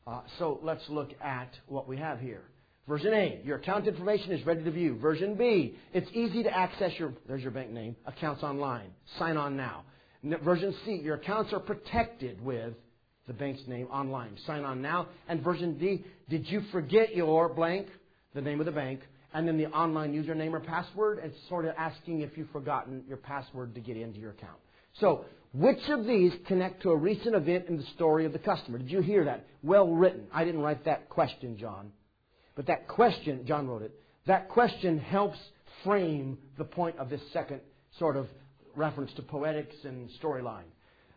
Uh, 0.07 0.21
so 0.39 0.61
let's 0.63 0.83
look 0.89 1.11
at 1.23 1.51
what 1.67 1.89
we 1.89 1.97
have 1.97 2.21
here. 2.21 2.43
Version 2.87 3.15
A, 3.15 3.41
your 3.45 3.57
account 3.57 3.87
information 3.87 4.33
is 4.33 4.45
ready 4.45 4.63
to 4.63 4.71
view. 4.71 4.99
Version 4.99 5.37
B, 5.37 5.77
it's 5.95 6.11
easy 6.13 6.43
to 6.43 6.55
access 6.55 6.93
your, 6.99 7.15
there's 7.27 7.41
your 7.41 7.51
bank 7.51 7.71
name, 7.71 7.97
accounts 8.05 8.43
online. 8.43 8.91
Sign 9.19 9.39
on 9.39 9.57
now. 9.57 9.85
Version 10.43 10.75
C, 10.85 11.01
your 11.03 11.17
accounts 11.17 11.53
are 11.53 11.61
protected 11.61 12.45
with 12.45 12.75
the 13.27 13.33
bank's 13.33 13.63
name 13.67 13.87
online. 13.87 14.37
Sign 14.47 14.65
on 14.65 14.83
now. 14.83 15.09
And 15.29 15.43
version 15.43 15.79
D, 15.79 16.05
did 16.29 16.47
you 16.47 16.63
forget 16.73 17.17
your 17.17 17.49
blank, 17.49 17.87
the 18.35 18.43
name 18.43 18.61
of 18.61 18.67
the 18.67 18.73
bank, 18.73 19.01
and 19.35 19.47
then 19.47 19.59
the 19.59 19.67
online 19.67 20.15
username 20.15 20.53
or 20.53 20.61
password? 20.61 21.21
It's 21.23 21.37
sort 21.49 21.67
of 21.67 21.75
asking 21.77 22.21
if 22.21 22.39
you've 22.39 22.51
forgotten 22.51 23.05
your 23.07 23.17
password 23.19 23.75
to 23.75 23.81
get 23.81 23.97
into 23.97 24.19
your 24.19 24.31
account. 24.31 24.59
So, 24.95 25.25
which 25.53 25.89
of 25.89 26.07
these 26.07 26.33
connect 26.47 26.83
to 26.83 26.91
a 26.91 26.97
recent 26.97 27.35
event 27.35 27.67
in 27.69 27.77
the 27.77 27.85
story 27.95 28.25
of 28.25 28.33
the 28.33 28.39
customer? 28.39 28.79
Did 28.79 28.91
you 28.91 29.01
hear 29.01 29.25
that? 29.25 29.47
Well 29.63 29.89
written. 29.89 30.27
I 30.33 30.45
didn't 30.45 30.63
write 30.63 30.85
that 30.87 31.09
question, 31.09 31.57
John. 31.59 31.93
But 32.57 32.67
that 32.67 32.89
question, 32.89 33.45
John 33.47 33.69
wrote 33.69 33.83
it, 33.83 33.93
that 34.27 34.49
question 34.49 34.99
helps 34.99 35.39
frame 35.83 36.39
the 36.57 36.65
point 36.65 36.97
of 36.99 37.11
this 37.11 37.21
second 37.33 37.61
sort 37.99 38.17
of 38.17 38.29
reference 38.75 39.13
to 39.15 39.23
poetics 39.23 39.77
and 39.85 40.09
storyline. 40.23 40.65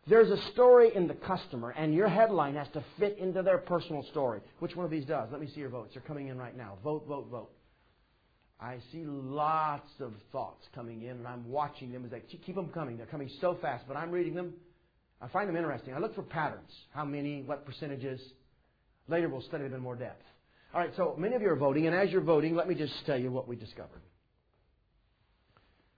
There's 0.07 0.29
a 0.29 0.41
story 0.51 0.95
in 0.95 1.07
the 1.07 1.13
customer, 1.15 1.71
and 1.71 1.93
your 1.93 2.07
headline 2.07 2.55
has 2.55 2.67
to 2.73 2.83
fit 2.97 3.17
into 3.19 3.41
their 3.43 3.57
personal 3.57 4.03
story. 4.11 4.39
Which 4.59 4.75
one 4.75 4.85
of 4.85 4.91
these 4.91 5.05
does? 5.05 5.29
Let 5.31 5.41
me 5.41 5.47
see 5.53 5.59
your 5.59 5.69
votes. 5.69 5.91
They're 5.93 6.03
coming 6.03 6.27
in 6.27 6.37
right 6.37 6.55
now. 6.55 6.77
Vote, 6.83 7.05
vote, 7.07 7.27
vote. 7.29 7.49
I 8.59 8.77
see 8.91 9.03
lots 9.05 9.89
of 9.99 10.13
thoughts 10.31 10.65
coming 10.73 11.03
in, 11.03 11.11
and 11.11 11.27
I'm 11.27 11.47
watching 11.47 11.91
them 11.91 12.05
as 12.05 12.11
they 12.11 12.21
keep 12.21 12.55
them 12.55 12.69
coming. 12.69 12.97
They're 12.97 13.05
coming 13.05 13.29
so 13.39 13.57
fast, 13.61 13.85
but 13.87 13.95
I'm 13.95 14.09
reading 14.09 14.33
them. 14.33 14.53
I 15.21 15.27
find 15.27 15.47
them 15.47 15.55
interesting. 15.55 15.93
I 15.93 15.99
look 15.99 16.15
for 16.15 16.23
patterns. 16.23 16.71
How 16.91 17.05
many, 17.05 17.43
what 17.43 17.65
percentages. 17.65 18.19
Later 19.07 19.29
we'll 19.29 19.41
study 19.41 19.63
them 19.65 19.73
in 19.73 19.81
more 19.81 19.95
depth. 19.95 20.23
All 20.73 20.81
right, 20.81 20.91
so 20.97 21.15
many 21.17 21.35
of 21.35 21.41
you 21.41 21.49
are 21.49 21.55
voting, 21.55 21.87
and 21.87 21.95
as 21.95 22.09
you're 22.09 22.21
voting, 22.21 22.55
let 22.55 22.67
me 22.67 22.75
just 22.75 22.93
tell 23.05 23.17
you 23.17 23.31
what 23.31 23.47
we 23.47 23.55
discovered. 23.55 24.01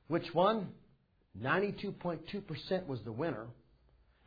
Which 0.08 0.34
one? 0.34 0.70
92.2% 1.42 2.88
was 2.88 3.00
the 3.06 3.12
winner. 3.12 3.48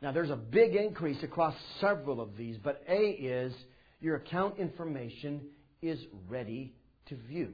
Now, 0.01 0.11
there's 0.11 0.31
a 0.31 0.35
big 0.35 0.75
increase 0.75 1.21
across 1.23 1.55
several 1.79 2.19
of 2.19 2.35
these, 2.35 2.57
but 2.61 2.83
A 2.89 3.11
is 3.11 3.53
your 4.01 4.15
account 4.15 4.57
information 4.57 5.41
is 5.81 5.99
ready 6.27 6.73
to 7.07 7.15
view. 7.15 7.53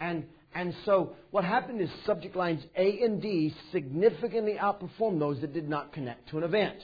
And, 0.00 0.24
and 0.54 0.74
so 0.84 1.14
what 1.30 1.44
happened 1.44 1.80
is 1.80 1.90
subject 2.04 2.36
lines 2.36 2.62
A 2.76 3.00
and 3.02 3.20
D 3.20 3.54
significantly 3.72 4.56
outperformed 4.60 5.18
those 5.18 5.40
that 5.40 5.52
did 5.52 5.68
not 5.68 5.92
connect 5.92 6.28
to 6.30 6.38
an 6.38 6.44
event. 6.44 6.78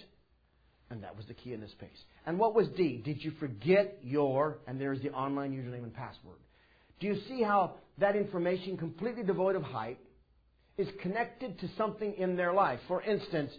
And 0.90 1.02
that 1.02 1.16
was 1.16 1.26
the 1.26 1.34
key 1.34 1.54
in 1.54 1.60
this 1.60 1.72
case. 1.80 1.88
And 2.26 2.38
what 2.38 2.54
was 2.54 2.68
D? 2.76 3.00
Did 3.02 3.24
you 3.24 3.32
forget 3.40 3.98
your, 4.02 4.58
and 4.66 4.80
there's 4.80 5.00
the 5.00 5.10
online 5.10 5.52
username 5.52 5.84
and 5.84 5.94
password. 5.94 6.36
Do 7.00 7.06
you 7.06 7.16
see 7.28 7.42
how 7.42 7.76
that 7.98 8.14
information, 8.14 8.76
completely 8.76 9.22
devoid 9.22 9.56
of 9.56 9.62
hype, 9.62 9.98
is 10.76 10.88
connected 11.00 11.58
to 11.60 11.68
something 11.76 12.14
in 12.14 12.36
their 12.36 12.52
life? 12.52 12.78
For 12.88 13.02
instance, 13.02 13.52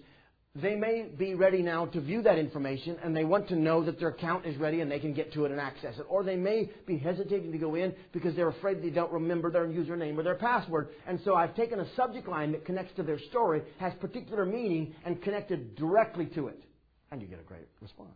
they 0.55 0.75
may 0.75 1.07
be 1.17 1.33
ready 1.33 1.63
now 1.63 1.87
to 1.87 1.99
view 1.99 2.21
that 2.21 2.37
information 2.37 2.95
and 3.03 3.15
they 3.15 3.23
want 3.23 3.47
to 3.47 3.55
know 3.55 3.83
that 3.83 3.99
their 3.99 4.09
account 4.09 4.45
is 4.45 4.55
ready 4.57 4.81
and 4.81 4.91
they 4.91 4.99
can 4.99 5.11
get 5.11 5.33
to 5.33 5.45
it 5.45 5.51
and 5.51 5.59
access 5.59 5.97
it. 5.97 6.05
Or 6.07 6.23
they 6.23 6.35
may 6.35 6.69
be 6.85 6.99
hesitating 6.99 7.51
to 7.51 7.57
go 7.57 7.73
in 7.73 7.95
because 8.11 8.35
they're 8.35 8.49
afraid 8.49 8.83
they 8.83 8.91
don't 8.91 9.11
remember 9.11 9.49
their 9.49 9.65
username 9.65 10.15
or 10.15 10.21
their 10.21 10.35
password. 10.35 10.89
And 11.07 11.19
so 11.25 11.33
I've 11.33 11.55
taken 11.55 11.79
a 11.79 11.95
subject 11.95 12.27
line 12.27 12.51
that 12.51 12.65
connects 12.65 12.95
to 12.97 13.03
their 13.03 13.17
story, 13.29 13.63
has 13.79 13.93
particular 13.95 14.45
meaning, 14.45 14.93
and 15.05 15.19
connected 15.23 15.75
directly 15.75 16.27
to 16.35 16.49
it. 16.49 16.63
And 17.11 17.19
you 17.19 17.27
get 17.27 17.39
a 17.39 17.43
great 17.43 17.67
response. 17.81 18.11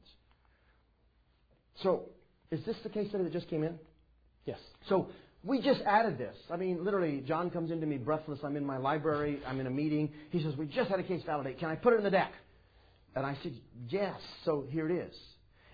So, 1.82 2.04
is 2.52 2.64
this 2.66 2.76
the 2.84 2.90
case 2.90 3.10
study 3.10 3.24
that 3.24 3.34
just 3.34 3.50
came 3.50 3.64
in? 3.64 3.78
Yes. 4.46 4.60
So, 4.90 5.10
we 5.44 5.62
just 5.62 5.82
added 5.82 6.18
this. 6.18 6.36
I 6.52 6.58
mean, 6.58 6.84
literally, 6.84 7.24
John 7.26 7.50
comes 7.50 7.72
into 7.72 7.86
me 7.86 7.98
breathless. 7.98 8.40
I'm 8.44 8.56
in 8.56 8.66
my 8.66 8.78
library. 8.78 9.40
I'm 9.46 9.60
in 9.60 9.68
a 9.68 9.72
meeting. 9.72 10.12
He 10.32 10.42
says, 10.42 10.56
We 10.56 10.66
just 10.66 10.90
had 10.90 11.00
a 11.00 11.04
case 11.04 11.22
validate. 11.26 11.60
Can 11.60 11.70
I 11.70 11.76
put 11.76 11.94
it 11.94 11.98
in 11.98 12.04
the 12.04 12.12
deck? 12.12 12.32
And 13.16 13.26
I 13.26 13.38
said, 13.44 13.54
Yes. 13.90 14.20
So 14.46 14.66
here 14.70 14.90
it 14.90 15.08
is. 15.08 15.16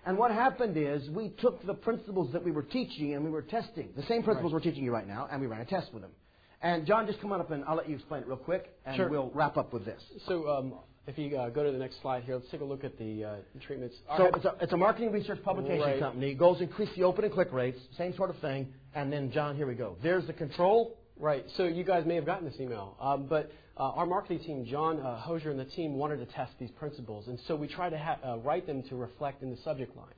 And 0.06 0.18
what 0.18 0.30
happened 0.30 0.76
is 0.76 1.08
we 1.10 1.30
took 1.38 1.64
the 1.66 1.74
principles 1.74 2.32
that 2.32 2.44
we 2.44 2.50
were 2.50 2.62
teaching 2.62 3.14
and 3.14 3.24
we 3.24 3.30
were 3.30 3.42
testing. 3.42 3.88
The 3.96 4.02
same 4.02 4.22
principles 4.22 4.52
right. 4.52 4.62
we're 4.62 4.70
teaching 4.70 4.84
you 4.84 4.92
right 4.92 5.08
now, 5.08 5.28
and 5.30 5.40
we 5.40 5.46
ran 5.46 5.60
a 5.60 5.64
test 5.64 5.92
with 5.94 6.02
them. 6.02 6.12
And 6.60 6.86
John, 6.86 7.06
just 7.06 7.20
come 7.20 7.32
on 7.32 7.40
up 7.40 7.50
and 7.50 7.64
I'll 7.64 7.76
let 7.76 7.88
you 7.88 7.94
explain 7.94 8.22
it 8.22 8.28
real 8.28 8.36
quick, 8.36 8.70
and 8.84 8.96
sure. 8.96 9.08
we'll 9.08 9.30
wrap 9.34 9.56
up 9.56 9.72
with 9.72 9.84
this. 9.84 10.00
So 10.26 10.48
um, 10.48 10.74
if 11.06 11.18
you 11.18 11.36
uh, 11.36 11.50
go 11.50 11.62
to 11.62 11.70
the 11.70 11.78
next 11.78 12.00
slide 12.00 12.24
here, 12.24 12.36
let's 12.36 12.50
take 12.50 12.62
a 12.62 12.64
look 12.64 12.84
at 12.84 12.98
the 12.98 13.24
uh, 13.24 13.34
treatments. 13.66 13.96
So 14.16 14.26
it's 14.26 14.44
a, 14.44 14.54
it's 14.60 14.72
a, 14.72 14.76
marketing 14.76 15.12
research 15.12 15.42
publication 15.42 15.80
right. 15.80 16.00
company. 16.00 16.34
Goals 16.34 16.60
increase 16.60 16.88
the 16.96 17.02
open 17.04 17.24
and 17.24 17.32
click 17.32 17.52
rates, 17.52 17.78
same 17.96 18.14
sort 18.16 18.30
of 18.30 18.38
thing. 18.38 18.72
And 18.94 19.12
then, 19.12 19.30
John, 19.30 19.56
here 19.56 19.66
we 19.66 19.74
go. 19.74 19.96
There's 20.02 20.26
the 20.26 20.32
control. 20.32 20.96
Right. 21.18 21.44
So 21.56 21.64
you 21.64 21.84
guys 21.84 22.06
may 22.06 22.16
have 22.16 22.26
gotten 22.26 22.44
this 22.44 22.58
email, 22.58 22.96
um, 23.00 23.26
but 23.26 23.52
uh, 23.76 23.90
our 23.90 24.06
marketing 24.06 24.40
team, 24.40 24.64
John 24.64 25.00
uh, 25.00 25.16
Hosier 25.18 25.50
and 25.50 25.60
the 25.60 25.64
team, 25.64 25.94
wanted 25.94 26.16
to 26.16 26.26
test 26.26 26.52
these 26.58 26.70
principles, 26.72 27.28
and 27.28 27.38
so 27.46 27.54
we 27.54 27.68
tried 27.68 27.90
to 27.90 27.98
ha- 27.98 28.18
uh, 28.24 28.38
write 28.38 28.66
them 28.66 28.82
to 28.84 28.96
reflect 28.96 29.42
in 29.42 29.50
the 29.50 29.56
subject 29.58 29.96
lines. 29.96 30.10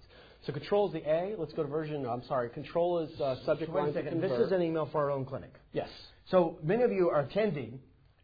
So 0.46 0.52
control 0.52 0.86
is 0.86 0.92
the 0.92 1.10
A. 1.10 1.34
Let's 1.36 1.52
go 1.52 1.62
to 1.62 1.68
version. 1.68 2.06
I'm 2.06 2.22
sorry. 2.24 2.48
Control 2.50 3.00
is 3.00 3.20
uh, 3.20 3.36
subject 3.44 3.70
so 3.70 3.76
line. 3.76 3.86
Wait 3.86 3.96
a 3.96 4.04
second. 4.04 4.20
This 4.20 4.32
is 4.32 4.52
an 4.52 4.62
email 4.62 4.88
for 4.92 5.02
our 5.02 5.10
own 5.10 5.24
clinic. 5.24 5.52
Yes. 5.72 5.88
So 6.30 6.58
many 6.62 6.82
of 6.82 6.92
you 6.92 7.10
are 7.10 7.20
attending 7.20 7.80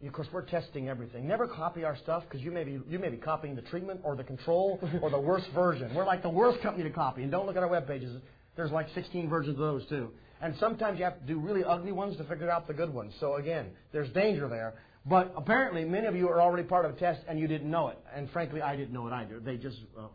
of 0.06 0.12
course, 0.12 0.28
we're 0.32 0.42
testing 0.42 0.88
everything. 0.88 1.28
Never 1.28 1.46
copy 1.46 1.84
our 1.84 1.96
stuff 1.96 2.24
because 2.28 2.40
you 2.40 2.50
may 2.50 2.64
be 2.64 2.80
you 2.88 2.98
may 2.98 3.08
be 3.08 3.16
copying 3.16 3.54
the 3.54 3.62
treatment 3.62 4.00
or 4.02 4.16
the 4.16 4.24
control 4.24 4.80
or 5.00 5.10
the 5.10 5.20
worst 5.20 5.46
version. 5.54 5.94
We're 5.94 6.06
like 6.06 6.22
the 6.22 6.30
worst 6.30 6.60
company 6.62 6.84
to 6.84 6.94
copy. 6.94 7.22
And 7.22 7.30
don't 7.30 7.46
look 7.46 7.56
at 7.56 7.62
our 7.62 7.68
web 7.68 7.86
pages. 7.86 8.20
There's 8.56 8.72
like 8.72 8.88
16 8.94 9.28
versions 9.28 9.54
of 9.54 9.60
those 9.60 9.86
too. 9.88 10.10
And 10.40 10.56
sometimes 10.58 10.98
you 10.98 11.04
have 11.04 11.20
to 11.20 11.26
do 11.26 11.38
really 11.38 11.62
ugly 11.62 11.92
ones 11.92 12.16
to 12.16 12.24
figure 12.24 12.50
out 12.50 12.66
the 12.66 12.74
good 12.74 12.92
ones. 12.92 13.14
So 13.20 13.36
again, 13.36 13.66
there's 13.92 14.10
danger 14.10 14.48
there. 14.48 14.74
But 15.06 15.32
apparently, 15.36 15.84
many 15.84 16.06
of 16.06 16.14
you 16.14 16.28
are 16.28 16.40
already 16.40 16.64
part 16.64 16.84
of 16.84 16.96
a 16.96 16.98
test 16.98 17.20
and 17.28 17.38
you 17.38 17.46
didn't 17.46 17.70
know 17.70 17.88
it. 17.88 17.98
And 18.14 18.28
frankly, 18.30 18.60
I 18.60 18.76
didn't 18.76 18.92
know 18.92 19.06
it 19.06 19.12
either. 19.12 19.40
They 19.40 19.56
just 19.56 19.78
uh, 19.98 20.08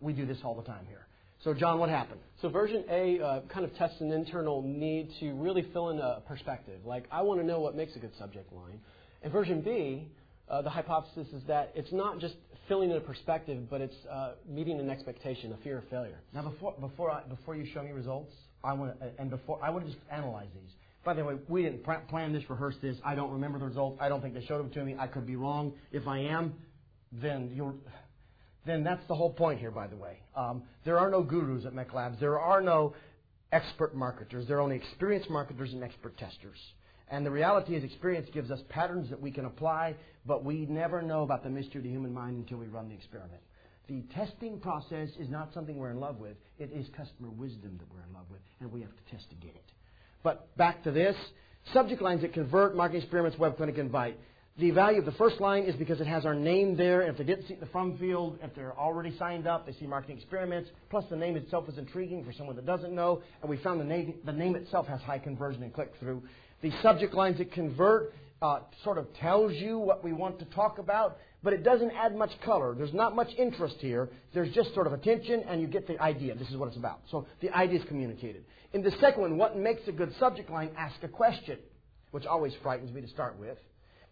we 0.00 0.12
do 0.12 0.26
this 0.26 0.38
all 0.44 0.54
the 0.54 0.62
time 0.62 0.84
here. 0.86 1.06
So, 1.44 1.54
John, 1.54 1.78
what 1.78 1.90
happened? 1.90 2.20
So 2.40 2.48
version 2.48 2.84
A 2.90 3.20
uh, 3.20 3.40
kind 3.52 3.64
of 3.64 3.74
tests 3.76 4.00
an 4.00 4.10
internal 4.10 4.62
need 4.62 5.10
to 5.20 5.34
really 5.34 5.66
fill 5.72 5.90
in 5.90 5.98
a 5.98 6.22
perspective. 6.26 6.80
Like, 6.84 7.04
I 7.10 7.22
want 7.22 7.40
to 7.40 7.46
know 7.46 7.60
what 7.60 7.76
makes 7.76 7.94
a 7.94 7.98
good 7.98 8.16
subject 8.18 8.52
line. 8.52 8.80
And 9.26 9.32
version 9.32 9.60
B, 9.60 10.06
uh, 10.48 10.62
the 10.62 10.70
hypothesis 10.70 11.26
is 11.32 11.42
that 11.48 11.72
it's 11.74 11.90
not 11.90 12.20
just 12.20 12.36
filling 12.68 12.92
in 12.92 12.96
a 12.96 13.00
perspective, 13.00 13.68
but 13.68 13.80
it's 13.80 13.96
uh, 14.08 14.34
meeting 14.48 14.78
an 14.78 14.88
expectation, 14.88 15.52
a 15.52 15.56
fear 15.64 15.78
of 15.78 15.88
failure. 15.88 16.20
Now, 16.32 16.42
before 16.42 16.74
before 16.78 17.10
I, 17.10 17.22
before 17.24 17.56
you 17.56 17.66
show 17.74 17.82
me 17.82 17.90
results, 17.90 18.32
I 18.62 18.72
want 18.74 19.00
to, 19.00 19.10
and 19.18 19.28
before 19.28 19.58
I 19.60 19.70
want 19.70 19.84
to 19.84 19.90
just 19.90 20.00
analyze 20.12 20.46
these. 20.54 20.70
By 21.04 21.14
the 21.14 21.24
way, 21.24 21.34
we 21.48 21.64
didn't 21.64 21.84
plan 22.06 22.32
this, 22.32 22.48
rehearse 22.48 22.76
this. 22.80 22.98
I 23.04 23.16
don't 23.16 23.32
remember 23.32 23.58
the 23.58 23.64
results. 23.64 23.98
I 24.00 24.08
don't 24.08 24.20
think 24.20 24.32
they 24.32 24.44
showed 24.46 24.58
them 24.58 24.70
to 24.70 24.84
me. 24.84 24.94
I 24.96 25.08
could 25.08 25.26
be 25.26 25.34
wrong. 25.34 25.72
If 25.90 26.06
I 26.06 26.18
am, 26.18 26.54
then 27.10 27.50
you're 27.52 27.74
then 28.64 28.84
that's 28.84 29.04
the 29.08 29.16
whole 29.16 29.32
point 29.32 29.58
here, 29.58 29.72
by 29.72 29.88
the 29.88 29.96
way. 29.96 30.20
Um, 30.36 30.62
there 30.84 31.00
are 31.00 31.10
no 31.10 31.24
gurus 31.24 31.66
at 31.66 31.72
MEC 31.72 31.92
Labs. 31.92 32.20
There 32.20 32.38
are 32.38 32.60
no 32.60 32.94
expert 33.50 33.92
marketers. 33.92 34.46
There 34.46 34.58
are 34.58 34.60
only 34.60 34.76
experienced 34.76 35.30
marketers 35.30 35.72
and 35.72 35.82
expert 35.82 36.16
testers. 36.16 36.60
And 37.08 37.24
the 37.24 37.30
reality 37.30 37.76
is, 37.76 37.84
experience 37.84 38.28
gives 38.32 38.50
us 38.50 38.60
patterns 38.68 39.10
that 39.10 39.20
we 39.20 39.30
can 39.30 39.44
apply, 39.44 39.94
but 40.26 40.44
we 40.44 40.66
never 40.66 41.02
know 41.02 41.22
about 41.22 41.44
the 41.44 41.50
mystery 41.50 41.78
of 41.78 41.84
the 41.84 41.90
human 41.90 42.12
mind 42.12 42.36
until 42.36 42.58
we 42.58 42.66
run 42.66 42.88
the 42.88 42.94
experiment. 42.94 43.40
The 43.88 44.02
testing 44.14 44.58
process 44.58 45.10
is 45.18 45.28
not 45.28 45.54
something 45.54 45.76
we're 45.76 45.90
in 45.90 46.00
love 46.00 46.18
with. 46.18 46.36
It 46.58 46.72
is 46.72 46.86
customer 46.96 47.30
wisdom 47.30 47.78
that 47.78 47.86
we're 47.94 48.02
in 48.02 48.12
love 48.12 48.26
with, 48.30 48.40
and 48.60 48.72
we 48.72 48.80
have 48.80 48.90
to 48.90 49.12
test 49.12 49.30
to 49.30 49.36
get 49.36 49.54
it. 49.54 49.62
But 50.24 50.56
back 50.56 50.82
to 50.84 50.90
this 50.90 51.14
subject 51.72 52.02
lines 52.02 52.22
that 52.22 52.32
convert, 52.32 52.74
marketing 52.74 53.02
experiments, 53.02 53.38
web 53.38 53.56
clinic, 53.56 53.78
invite. 53.78 54.18
The 54.58 54.70
value 54.70 55.00
of 55.00 55.04
the 55.04 55.12
first 55.12 55.38
line 55.38 55.64
is 55.64 55.76
because 55.76 56.00
it 56.00 56.06
has 56.06 56.24
our 56.24 56.34
name 56.34 56.78
there. 56.78 57.02
If 57.02 57.18
they 57.18 57.24
didn't 57.24 57.46
see 57.46 57.56
the 57.56 57.66
from 57.66 57.98
field, 57.98 58.38
if 58.42 58.54
they're 58.54 58.72
already 58.78 59.14
signed 59.18 59.46
up, 59.46 59.66
they 59.66 59.72
see 59.72 59.86
marketing 59.86 60.16
experiments. 60.16 60.70
Plus, 60.88 61.04
the 61.10 61.16
name 61.16 61.36
itself 61.36 61.68
is 61.68 61.76
intriguing 61.76 62.24
for 62.24 62.32
someone 62.32 62.56
that 62.56 62.64
doesn't 62.64 62.94
know. 62.94 63.20
And 63.42 63.50
we 63.50 63.58
found 63.58 63.80
the 63.80 63.84
name, 63.84 64.14
the 64.24 64.32
name 64.32 64.56
itself 64.56 64.86
has 64.86 65.02
high 65.02 65.18
conversion 65.18 65.62
and 65.62 65.74
click 65.74 65.92
through. 66.00 66.22
The 66.62 66.72
subject 66.80 67.12
lines 67.12 67.36
that 67.36 67.52
convert 67.52 68.14
uh, 68.40 68.60
sort 68.82 68.96
of 68.96 69.12
tells 69.16 69.52
you 69.52 69.78
what 69.78 70.02
we 70.02 70.14
want 70.14 70.38
to 70.38 70.46
talk 70.46 70.78
about, 70.78 71.18
but 71.42 71.52
it 71.52 71.62
doesn't 71.62 71.90
add 71.90 72.16
much 72.16 72.30
color. 72.42 72.74
There's 72.74 72.94
not 72.94 73.14
much 73.14 73.28
interest 73.36 73.76
here. 73.80 74.08
There's 74.32 74.54
just 74.54 74.72
sort 74.72 74.86
of 74.86 74.94
attention, 74.94 75.44
and 75.46 75.60
you 75.60 75.66
get 75.66 75.86
the 75.86 76.00
idea. 76.00 76.34
This 76.34 76.48
is 76.48 76.56
what 76.56 76.68
it's 76.68 76.78
about. 76.78 77.00
So 77.10 77.26
the 77.42 77.50
idea 77.50 77.80
is 77.80 77.84
communicated. 77.88 78.46
In 78.72 78.82
the 78.82 78.92
second 79.02 79.20
one, 79.20 79.36
what 79.36 79.58
makes 79.58 79.82
a 79.86 79.92
good 79.92 80.14
subject 80.18 80.48
line? 80.48 80.70
Ask 80.78 80.94
a 81.02 81.08
question, 81.08 81.58
which 82.12 82.24
always 82.24 82.54
frightens 82.62 82.90
me 82.90 83.02
to 83.02 83.08
start 83.08 83.38
with 83.38 83.58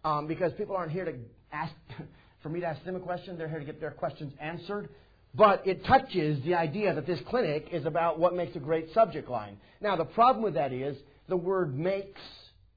um, 0.05 0.27
because 0.27 0.53
people 0.53 0.75
aren't 0.77 0.91
here 0.91 1.03
to 1.03 1.15
ask 1.51 1.73
for 2.43 2.49
me 2.49 2.61
to 2.61 2.65
ask 2.67 2.83
them 2.85 2.95
a 2.95 2.99
question. 2.99 3.37
They're 3.37 3.49
here 3.49 3.59
to 3.59 3.65
get 3.65 3.81
their 3.81 3.91
questions 3.91 4.31
answered. 4.39 4.87
But 5.33 5.67
it 5.67 5.83
touches 5.85 6.41
the 6.45 6.53
idea 6.53 6.93
that 6.93 7.05
this 7.05 7.19
clinic 7.27 7.67
is 7.73 7.85
about 7.85 8.19
what 8.19 8.33
makes 8.33 8.55
a 8.55 8.59
great 8.59 8.93
subject 8.93 9.27
line. 9.29 9.57
Now, 9.81 9.97
the 9.97 10.05
problem 10.05 10.43
with 10.43 10.53
that 10.53 10.71
is 10.71 10.95
the 11.27 11.35
word 11.35 11.77
makes, 11.77 12.21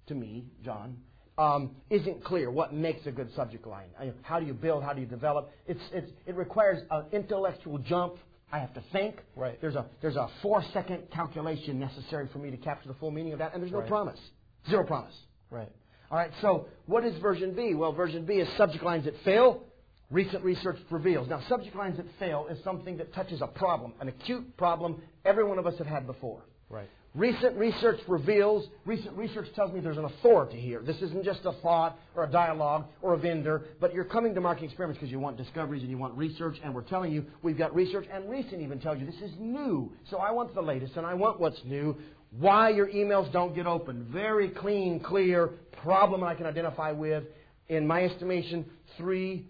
to 0.09 0.14
me, 0.14 0.47
John, 0.64 0.97
um, 1.37 1.77
isn't 1.88 2.25
clear 2.25 2.51
what 2.51 2.75
makes 2.75 3.07
a 3.07 3.12
good 3.12 3.33
subject 3.37 3.64
line. 3.64 3.91
I, 4.01 4.11
how 4.23 4.41
do 4.41 4.47
you 4.47 4.55
build? 4.55 4.83
How 4.83 4.93
do 4.93 5.01
you 5.01 5.07
develop? 5.07 5.51
It's, 5.69 5.81
it's, 5.93 6.11
it 6.27 6.35
requires 6.35 6.83
an 6.91 7.05
intellectual 7.12 7.79
jump. 7.79 8.14
I 8.51 8.59
have 8.59 8.73
to 8.75 8.83
think. 8.93 9.17
Right. 9.37 9.61
There's 9.61 9.77
a, 9.77 9.87
there's 10.01 10.17
a 10.17 10.29
four 10.43 10.64
second 10.73 11.11
calculation 11.12 11.79
necessary 11.79 12.29
for 12.33 12.38
me 12.38 12.51
to 12.51 12.57
capture 12.57 12.88
the 12.88 12.95
full 12.95 13.11
meaning 13.11 13.35
of 13.35 13.38
that, 13.38 13.53
and 13.53 13.62
there's 13.62 13.71
no 13.71 13.81
Right. 13.81 13.88
promise. 13.88 14.19
Zero 14.69 14.85
promise. 14.85 15.14
Right. 15.51 15.69
All 16.11 16.16
right, 16.16 16.31
so 16.40 16.66
what 16.87 17.05
is 17.05 17.16
version 17.18 17.53
B? 17.55 17.75
Well, 17.75 17.92
version 17.92 18.25
B 18.25 18.35
is 18.35 18.49
subject 18.57 18.83
lines 18.83 19.05
that 19.05 19.14
fail. 19.25 19.62
Recent 20.11 20.42
research 20.42 20.79
reveals. 20.90 21.29
Now, 21.29 21.42
subject 21.49 21.77
lines 21.77 21.99
that 21.99 22.07
fail 22.18 22.47
is 22.51 22.62
something 22.64 22.97
that 22.97 23.12
touches 23.12 23.42
a 23.42 23.47
problem, 23.47 23.92
an 24.01 24.09
acute 24.09 24.57
problem 24.57 25.03
every 25.27 25.44
one 25.44 25.59
of 25.59 25.66
us 25.66 25.77
have 25.77 25.87
had 25.87 26.07
before. 26.07 26.40
Right. 26.71 26.88
Recent 27.14 27.57
research 27.57 28.01
reveals, 28.07 28.68
recent 28.87 29.16
research 29.16 29.49
tells 29.55 29.73
me 29.73 29.81
there's 29.81 29.99
an 29.99 30.05
authority 30.05 30.61
here. 30.61 30.81
This 30.83 30.97
isn't 31.03 31.25
just 31.25 31.40
a 31.44 31.53
thought 31.62 31.99
or 32.14 32.25
a 32.25 32.31
dialogue 32.31 32.87
or 33.03 33.14
a 33.14 33.18
vendor, 33.18 33.64
but 33.81 33.92
you're 33.92 34.05
coming 34.05 34.35
to 34.35 34.40
marketing 34.40 34.68
experiments 34.68 34.99
because 34.99 35.11
you 35.11 35.18
want 35.18 35.37
discoveries 35.37 35.83
and 35.83 35.90
you 35.90 35.99
want 35.99 36.16
research, 36.16 36.59
and 36.62 36.75
we're 36.75 36.83
telling 36.83 37.12
you 37.12 37.27
we've 37.42 37.59
got 37.59 37.75
research, 37.75 38.07
and 38.12 38.31
recent 38.31 38.61
even 38.61 38.79
tells 38.79 38.99
you 38.99 39.07
this 39.07 39.21
is 39.21 39.33
new. 39.38 39.90
So 40.11 40.18
I 40.18 40.31
want 40.31 40.55
the 40.55 40.62
latest 40.62 40.97
and 40.97 41.07
I 41.07 41.14
want 41.14 41.40
what's 41.40 41.62
new. 41.64 41.97
Why 42.31 42.71
your 42.71 42.88
emails 42.88 43.33
don't 43.33 43.55
get 43.55 43.67
open. 43.67 44.07
Very 44.12 44.51
clean, 44.51 45.01
clear 45.01 45.49
problem 45.83 46.23
I 46.23 46.35
can 46.35 46.47
identify 46.47 46.93
with. 46.93 47.25
In 47.69 47.87
my 47.87 48.05
estimation, 48.05 48.64
three 48.97 49.47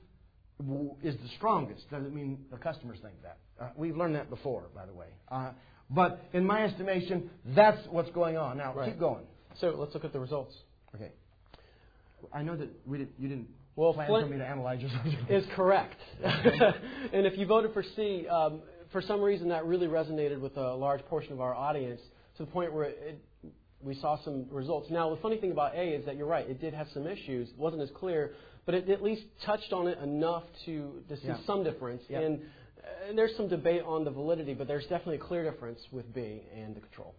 is 1.03 1.15
the 1.17 1.29
strongest. 1.37 1.89
Doesn't 1.91 2.15
mean 2.15 2.39
the 2.51 2.57
customers 2.57 2.99
think 3.03 3.15
that. 3.23 3.39
Uh, 3.61 3.71
we've 3.77 3.97
learned 3.97 4.15
that 4.15 4.31
before, 4.31 4.65
by 4.75 4.87
the 4.87 4.93
way. 4.93 5.07
Uh, 5.29 5.51
but 5.91 6.21
in 6.33 6.45
my 6.45 6.65
estimation, 6.65 7.31
that's 7.57 7.81
what's 7.91 8.11
going 8.11 8.37
on. 8.37 8.59
Now, 8.59 8.75
Right. 8.75 8.91
keep 8.91 9.01
going. 9.01 9.25
So 9.61 9.71
let's 9.77 9.95
look 9.95 10.05
at 10.05 10.13
the 10.13 10.21
results. 10.21 10.55
Okay. 10.95 11.11
I 12.33 12.43
know 12.43 12.57
that 12.57 12.69
we 12.87 12.99
did, 12.99 13.09
you 13.19 13.29
didn't 13.29 13.49
Well, 13.77 13.95
plan 13.95 14.09
Flint 14.09 14.27
for 14.27 14.33
me 14.33 14.39
to 14.39 14.47
analyze 14.47 14.81
your 14.81 14.91
subject. 14.91 15.31
is 15.31 15.45
correct. 15.55 15.97
and 16.23 17.27
if 17.27 17.39
you 17.39 17.47
voted 17.47 17.73
for 17.73 17.83
C, 17.97 18.27
um, 18.29 18.61
for 18.93 19.01
some 19.03 19.21
reason 19.21 19.49
that 19.49 19.65
really 19.67 19.87
resonated 19.87 20.41
with 20.41 20.57
a 20.57 20.75
large 20.75 21.05
portion 21.07 21.33
of 21.33 21.41
our 21.41 21.55
audience 21.55 22.01
to 22.39 22.45
the 22.45 22.51
point 22.51 22.73
where 22.73 22.85
it, 22.85 23.21
we 23.83 23.95
saw 23.97 24.19
some 24.25 24.47
results. 24.51 24.89
Now, 24.91 25.11
the 25.15 25.21
funny 25.21 25.37
thing 25.37 25.53
about 25.53 25.75
A 25.75 25.83
is 25.83 26.07
that 26.07 26.17
you're 26.17 26.27
right, 26.27 26.49
it 26.49 26.61
did 26.61 26.75
have 26.75 26.87
some 26.95 27.07
issues, 27.07 27.49
it 27.49 27.59
wasn't 27.59 27.83
as 27.83 27.91
clear, 27.97 28.33
but 28.67 28.75
it 28.75 28.89
at 28.89 29.03
least 29.03 29.23
touched 29.45 29.73
on 29.73 29.87
it 29.87 29.99
enough 29.99 30.45
to, 30.67 31.03
to 31.09 31.17
see 31.17 31.29
Yeah. 31.29 31.37
some 31.47 31.63
difference. 31.65 32.03
Yeah. 32.09 32.21
And, 32.21 32.41
and 33.09 33.17
there's 33.19 33.37
some 33.37 33.49
debate 33.49 33.83
on 33.85 34.05
the 34.05 34.11
validity, 34.11 34.55
but 34.55 34.67
there's 34.67 34.85
definitely 34.85 35.17
a 35.17 35.21
clear 35.21 35.49
difference 35.49 35.81
with 35.93 36.13
B 36.15 36.43
and 36.55 36.75
the 36.75 36.81
control. 36.81 37.15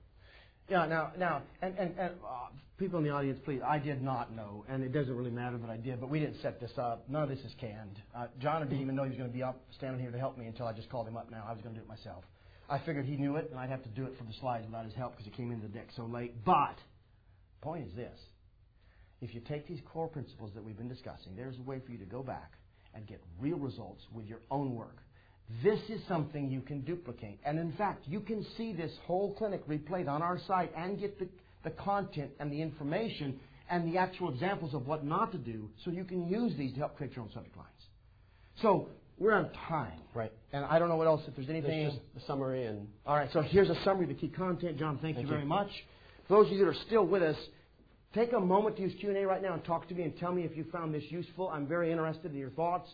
Yeah, 0.70 0.86
now, 0.86 1.12
now, 1.18 1.42
and, 1.62 1.76
and, 1.80 1.98
and 1.98 2.12
uh, 2.24 2.50
people 2.78 3.00
in 3.00 3.06
the 3.06 3.10
audience, 3.10 3.40
please, 3.44 3.60
I 3.68 3.80
did 3.80 4.04
not 4.04 4.36
know, 4.36 4.66
and 4.70 4.84
it 4.84 4.94
doesn't 4.94 5.16
really 5.16 5.32
matter 5.32 5.58
that 5.58 5.70
I 5.70 5.78
did, 5.78 6.00
but 6.00 6.10
we 6.10 6.20
didn't 6.20 6.42
set 6.44 6.60
this 6.60 6.72
up. 6.78 7.10
None 7.10 7.24
of 7.24 7.30
this 7.30 7.40
is 7.40 7.54
canned. 7.60 8.00
Uh, 8.16 8.28
John 8.40 8.62
didn't 8.62 8.80
even 8.82 8.96
know 8.96 9.04
he 9.04 9.10
was 9.10 9.18
going 9.18 9.32
to 9.32 9.36
be 9.36 9.42
up, 9.42 9.60
standing 9.78 10.00
here 10.00 10.12
to 10.12 10.20
help 10.20 10.38
me 10.38 10.46
until 10.46 10.68
I 10.68 10.74
just 10.74 10.90
called 10.90 11.08
him 11.08 11.18
up 11.18 11.32
now. 11.32 11.44
I 11.48 11.54
was 11.54 11.62
going 11.64 11.74
to 11.74 11.82
do 11.82 11.86
it 11.86 11.90
myself. 11.90 12.24
I 12.70 12.80
figured 12.80 13.06
he 13.06 13.16
knew 13.18 13.36
it, 13.38 13.50
and 13.50 13.60
I'd 13.60 13.70
have 13.70 13.84
to 13.84 13.90
do 13.90 14.06
it 14.06 14.14
for 14.18 14.24
the 14.24 14.34
slides 14.40 14.66
without 14.66 14.86
his 14.86 14.94
help 14.94 15.14
because 15.14 15.26
he 15.26 15.32
came 15.32 15.52
into 15.52 15.68
the 15.68 15.74
deck 15.74 15.88
so 15.96 16.06
late. 16.06 16.46
But, 16.46 16.76
the 17.60 17.64
point 17.64 17.88
is 17.88 17.96
this. 17.96 18.20
If 19.22 19.34
you 19.34 19.42
take 19.42 19.68
these 19.68 19.80
core 19.92 20.08
principles 20.08 20.52
that 20.56 20.64
we've 20.64 20.78
been 20.78 20.88
discussing, 20.88 21.36
there's 21.36 21.58
a 21.58 21.64
way 21.64 21.82
for 21.86 21.92
you 21.92 21.98
to 21.98 22.06
go 22.06 22.24
back 22.24 22.54
and 22.94 23.06
get 23.08 23.22
real 23.40 23.58
results 23.58 24.04
with 24.14 24.26
your 24.28 24.40
own 24.50 24.76
work. 24.76 24.98
This 25.64 25.80
is 25.90 26.00
something 26.08 26.50
you 26.50 26.62
can 26.62 26.82
duplicate. 26.82 27.40
And 27.44 27.58
in 27.58 27.74
fact, 27.74 28.04
you 28.08 28.20
can 28.20 28.46
see 28.56 28.72
this 28.72 28.92
whole 29.06 29.34
clinic 29.34 29.68
replayed 29.68 30.08
on 30.08 30.22
our 30.22 30.40
site 30.48 30.72
and 30.78 31.00
get 31.00 31.18
the, 31.20 31.28
the 31.64 31.72
content 31.72 32.32
and 32.40 32.52
the 32.52 32.62
information 32.62 33.40
and 33.70 33.92
the 33.92 33.98
actual 33.98 34.30
examples 34.30 34.74
of 34.74 34.88
what 34.88 35.04
not 35.04 35.32
to 35.32 35.38
do 35.38 35.70
so 35.84 35.92
you 35.92 36.04
can 36.04 36.28
use 36.28 36.54
these 36.58 36.74
to 36.74 36.80
help 36.80 36.96
create 36.98 37.16
your 37.16 37.26
own 37.26 37.32
subject 37.34 37.58
lines. 37.58 37.70
So, 38.62 38.90
we're 39.20 39.34
on 39.34 39.50
time. 39.68 40.00
Right. 40.14 40.32
And 40.54 40.66
I 40.66 40.80
don't 40.80 40.90
know 40.90 40.96
what 40.96 41.08
else, 41.08 41.22
if 41.28 41.36
there's 41.36 41.50
anything. 41.50 41.82
There's 41.84 41.94
just 41.94 42.06
the 42.16 42.22
summary 42.22 42.66
and 42.66 42.88
All 43.06 43.16
right, 43.16 43.30
so 43.32 43.42
here's 43.42 43.70
a 43.70 43.76
summary 43.84 44.04
of 44.06 44.10
the 44.10 44.16
key 44.16 44.30
content. 44.30 44.78
John, 44.78 44.98
thank, 45.02 45.16
Thank 45.18 45.28
you 45.28 45.30
very 45.30 45.42
you. 45.44 45.48
much. 45.48 45.70
For 46.28 46.38
those 46.38 46.48
of 46.48 46.54
you 46.54 46.60
that 46.60 46.68
are 46.72 46.74
still 46.88 47.06
with 47.06 47.22
us, 47.22 47.38
take 48.14 48.34
a 48.34 48.40
moment 48.40 48.78
to 48.78 48.82
use 48.84 48.94
Q&A 49.00 49.26
right 49.26 49.42
now 49.42 49.54
and 49.54 49.64
talk 49.64 49.88
to 49.90 49.94
me 49.94 50.04
and 50.04 50.18
tell 50.18 50.32
me 50.32 50.44
if 50.44 50.56
you 50.58 50.66
found 50.72 50.94
this 50.94 51.04
useful. 51.10 51.50
I'm 51.50 51.68
very 51.68 51.92
interested 51.92 52.32
in 52.32 52.38
your 52.38 52.50
thoughts. 52.52 52.90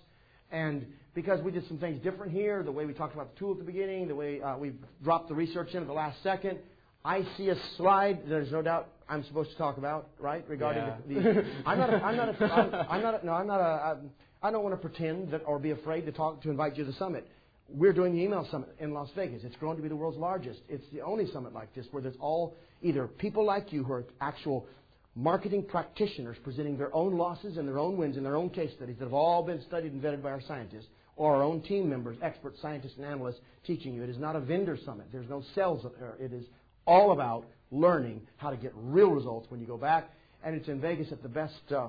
And 0.51 0.85
because 1.13 1.41
we 1.41 1.51
did 1.51 1.67
some 1.67 1.77
things 1.77 2.01
different 2.03 2.31
here, 2.31 2.63
the 2.63 2.71
way 2.71 2.85
we 2.85 2.93
talked 2.93 3.13
about 3.13 3.33
the 3.33 3.39
tool 3.39 3.51
at 3.53 3.57
the 3.57 3.63
beginning, 3.63 4.07
the 4.07 4.15
way 4.15 4.41
uh, 4.41 4.57
we 4.57 4.73
dropped 5.03 5.29
the 5.29 5.35
research 5.35 5.71
in 5.73 5.81
at 5.81 5.87
the 5.87 5.93
last 5.93 6.21
second, 6.23 6.59
I 7.03 7.25
see 7.37 7.49
a 7.49 7.55
slide. 7.77 8.27
There's 8.27 8.51
no 8.51 8.61
doubt 8.61 8.89
I'm 9.07 9.23
supposed 9.25 9.51
to 9.51 9.57
talk 9.57 9.77
about, 9.77 10.09
right? 10.19 10.43
Regarding 10.49 10.83
Yeah. 10.83 10.97
the, 11.07 11.33
the 11.33 11.45
I'm 11.65 11.77
not. 11.77 11.93
A, 11.93 12.03
I'm 12.03 12.15
not. 12.17 12.29
A, 12.41 12.45
I'm, 12.45 12.73
I'm 12.89 13.01
not. 13.01 13.23
A, 13.23 13.25
no, 13.25 13.33
I'm 13.33 13.47
not 13.47 13.59
a. 13.59 13.63
I'm, 13.91 14.09
I 14.41 14.51
don't 14.51 14.63
want 14.63 14.73
to 14.73 14.89
pretend 14.89 15.31
that 15.31 15.41
or 15.45 15.59
be 15.59 15.71
afraid 15.71 16.05
to 16.05 16.11
talk 16.11 16.41
to 16.43 16.49
invite 16.49 16.77
you 16.77 16.85
to 16.85 16.91
the 16.91 16.97
summit. 16.97 17.27
We're 17.67 17.93
doing 17.93 18.13
the 18.13 18.21
email 18.21 18.47
summit 18.51 18.69
in 18.79 18.93
Las 18.93 19.09
Vegas. 19.15 19.43
It's 19.43 19.55
growing 19.55 19.77
to 19.77 19.81
be 19.81 19.89
the 19.89 19.95
world's 19.95 20.17
largest. 20.17 20.59
It's 20.69 20.85
the 20.93 21.01
only 21.01 21.31
summit 21.31 21.53
like 21.53 21.73
this 21.73 21.87
where 21.91 22.03
there's 22.03 22.17
all 22.19 22.55
either 22.83 23.07
people 23.07 23.43
like 23.43 23.73
you 23.73 23.83
who 23.83 23.93
are 23.93 24.03
actual 24.21 24.67
marketing 25.15 25.63
practitioners 25.63 26.37
presenting 26.43 26.77
their 26.77 26.93
own 26.93 27.17
losses 27.17 27.57
and 27.57 27.67
their 27.67 27.79
own 27.79 27.97
wins 27.97 28.17
and 28.17 28.25
their 28.25 28.35
own 28.35 28.49
case 28.49 28.71
studies 28.75 28.97
that 28.99 29.05
have 29.05 29.13
all 29.13 29.41
been 29.41 29.61
studied 29.63 29.93
and 29.93 30.01
vetted 30.03 30.21
by 30.21 30.29
our 30.29 30.41
scientists, 30.41 30.87
or 31.15 31.35
our 31.35 31.43
own 31.43 31.61
team 31.61 31.89
members, 31.89 32.17
experts, 32.21 32.61
scientists, 32.61 32.93
and 32.97 33.05
analysts 33.05 33.39
teaching 33.65 33.93
you. 33.93 34.03
It 34.03 34.09
is 34.09 34.17
not 34.17 34.35
a 34.35 34.41
vendor 34.41 34.77
summit. 34.85 35.07
There's 35.11 35.29
no 35.29 35.43
sales 35.55 35.85
there. 35.99 36.15
It 36.19 36.33
is 36.33 36.45
all 36.85 37.13
about 37.13 37.45
learning 37.71 38.21
how 38.37 38.49
to 38.49 38.57
get 38.57 38.73
real 38.75 39.09
results 39.09 39.49
when 39.49 39.59
you 39.59 39.65
go 39.65 39.77
back. 39.77 40.09
And 40.43 40.55
it's 40.55 40.67
in 40.67 40.81
Vegas 40.81 41.11
at 41.11 41.23
the 41.23 41.29
best 41.29 41.71
uh, 41.71 41.87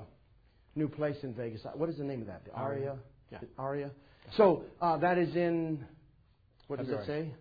new 0.77 0.89
place 0.89 1.16
in 1.22 1.35
Vegas. 1.35 1.62
What 1.74 1.89
is 1.89 1.97
the 1.97 2.05
name 2.05 2.20
of 2.20 2.27
that? 2.29 2.45
The 2.45 2.53
Aria? 2.53 2.97
Yeah. 3.31 3.39
The 3.41 3.49
Aria? 3.59 3.91
So 4.37 4.64
uh, 4.81 4.99
that 4.99 5.18
is 5.18 5.35
in, 5.35 5.85
what 6.68 6.79
does 6.79 6.89
it 6.89 7.07
say? 7.07 7.33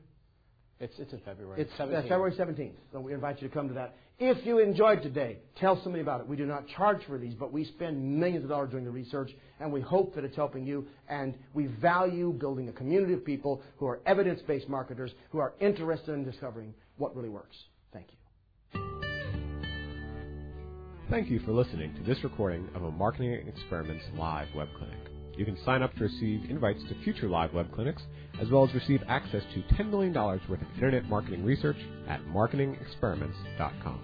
it's, 0.80 0.94
it's 1.00 1.14
in 1.14 1.20
February. 1.20 1.62
It's 1.62 1.72
uh, 1.80 1.88
February 1.88 2.34
17th. 2.34 2.74
So 2.92 3.00
we 3.00 3.14
invite 3.14 3.42
you 3.42 3.48
to 3.48 3.54
come 3.54 3.68
to 3.70 3.74
that. 3.76 3.96
If 4.18 4.46
you 4.46 4.60
enjoyed 4.60 5.02
today, 5.02 5.40
tell 5.58 5.82
somebody 5.84 6.02
about 6.02 6.22
it. 6.22 6.28
We 6.28 6.38
do 6.38 6.46
not 6.46 6.68
charge 6.68 7.00
for 7.06 7.18
these, 7.18 7.34
but 7.34 7.52
we 7.52 7.66
spend 7.66 8.02
millions 8.20 8.44
of 8.44 8.50
dollars 8.50 8.72
doing 8.72 8.86
the 8.86 8.92
research, 8.92 9.32
and 9.60 9.74
we 9.74 9.82
hope 9.82 10.16
that 10.16 10.24
it's 10.24 10.36
helping 10.36 10.66
you. 10.66 10.88
And 11.10 11.38
we 11.54 11.68
value 11.68 12.32
building 12.32 12.70
a 12.70 12.72
community 12.72 13.14
of 13.14 13.26
people 13.26 13.62
who 13.78 13.88
are 13.88 14.00
evidence 14.06 14.42
based 14.48 14.70
marketers 14.70 15.12
who 15.32 15.40
are 15.40 15.54
interested 15.60 16.14
in 16.14 16.24
discovering 16.24 16.74
what 16.98 17.16
really 17.16 17.30
works. 17.30 17.58
Thank 21.10 21.30
you 21.30 21.40
for 21.42 21.52
listening 21.54 21.94
to 21.96 22.04
this 22.04 22.24
recording 22.24 22.68
of 22.76 22.84
a 22.84 22.92
Marketing 22.92 23.34
Experiments 23.48 24.06
live 24.16 24.48
web 24.56 24.70
clinic. 24.78 24.98
You 25.38 25.46
can 25.46 25.58
sign 25.66 25.84
up 25.84 25.94
to 25.96 26.06
receive 26.06 26.50
invites 26.50 26.82
to 26.90 27.04
future 27.04 27.30
live 27.30 27.54
web 27.54 27.72
clinics, 27.76 28.02
as 28.42 28.50
well 28.50 28.68
as 28.68 28.74
receive 28.74 29.02
access 29.08 29.44
to 29.54 29.62
$10 29.76 29.92
million 29.92 30.14
worth 30.14 30.50
of 30.50 30.62
internet 30.76 31.06
marketing 31.06 31.46
research 31.46 31.78
at 32.08 32.22
marketingexperiments.com. 32.26 34.02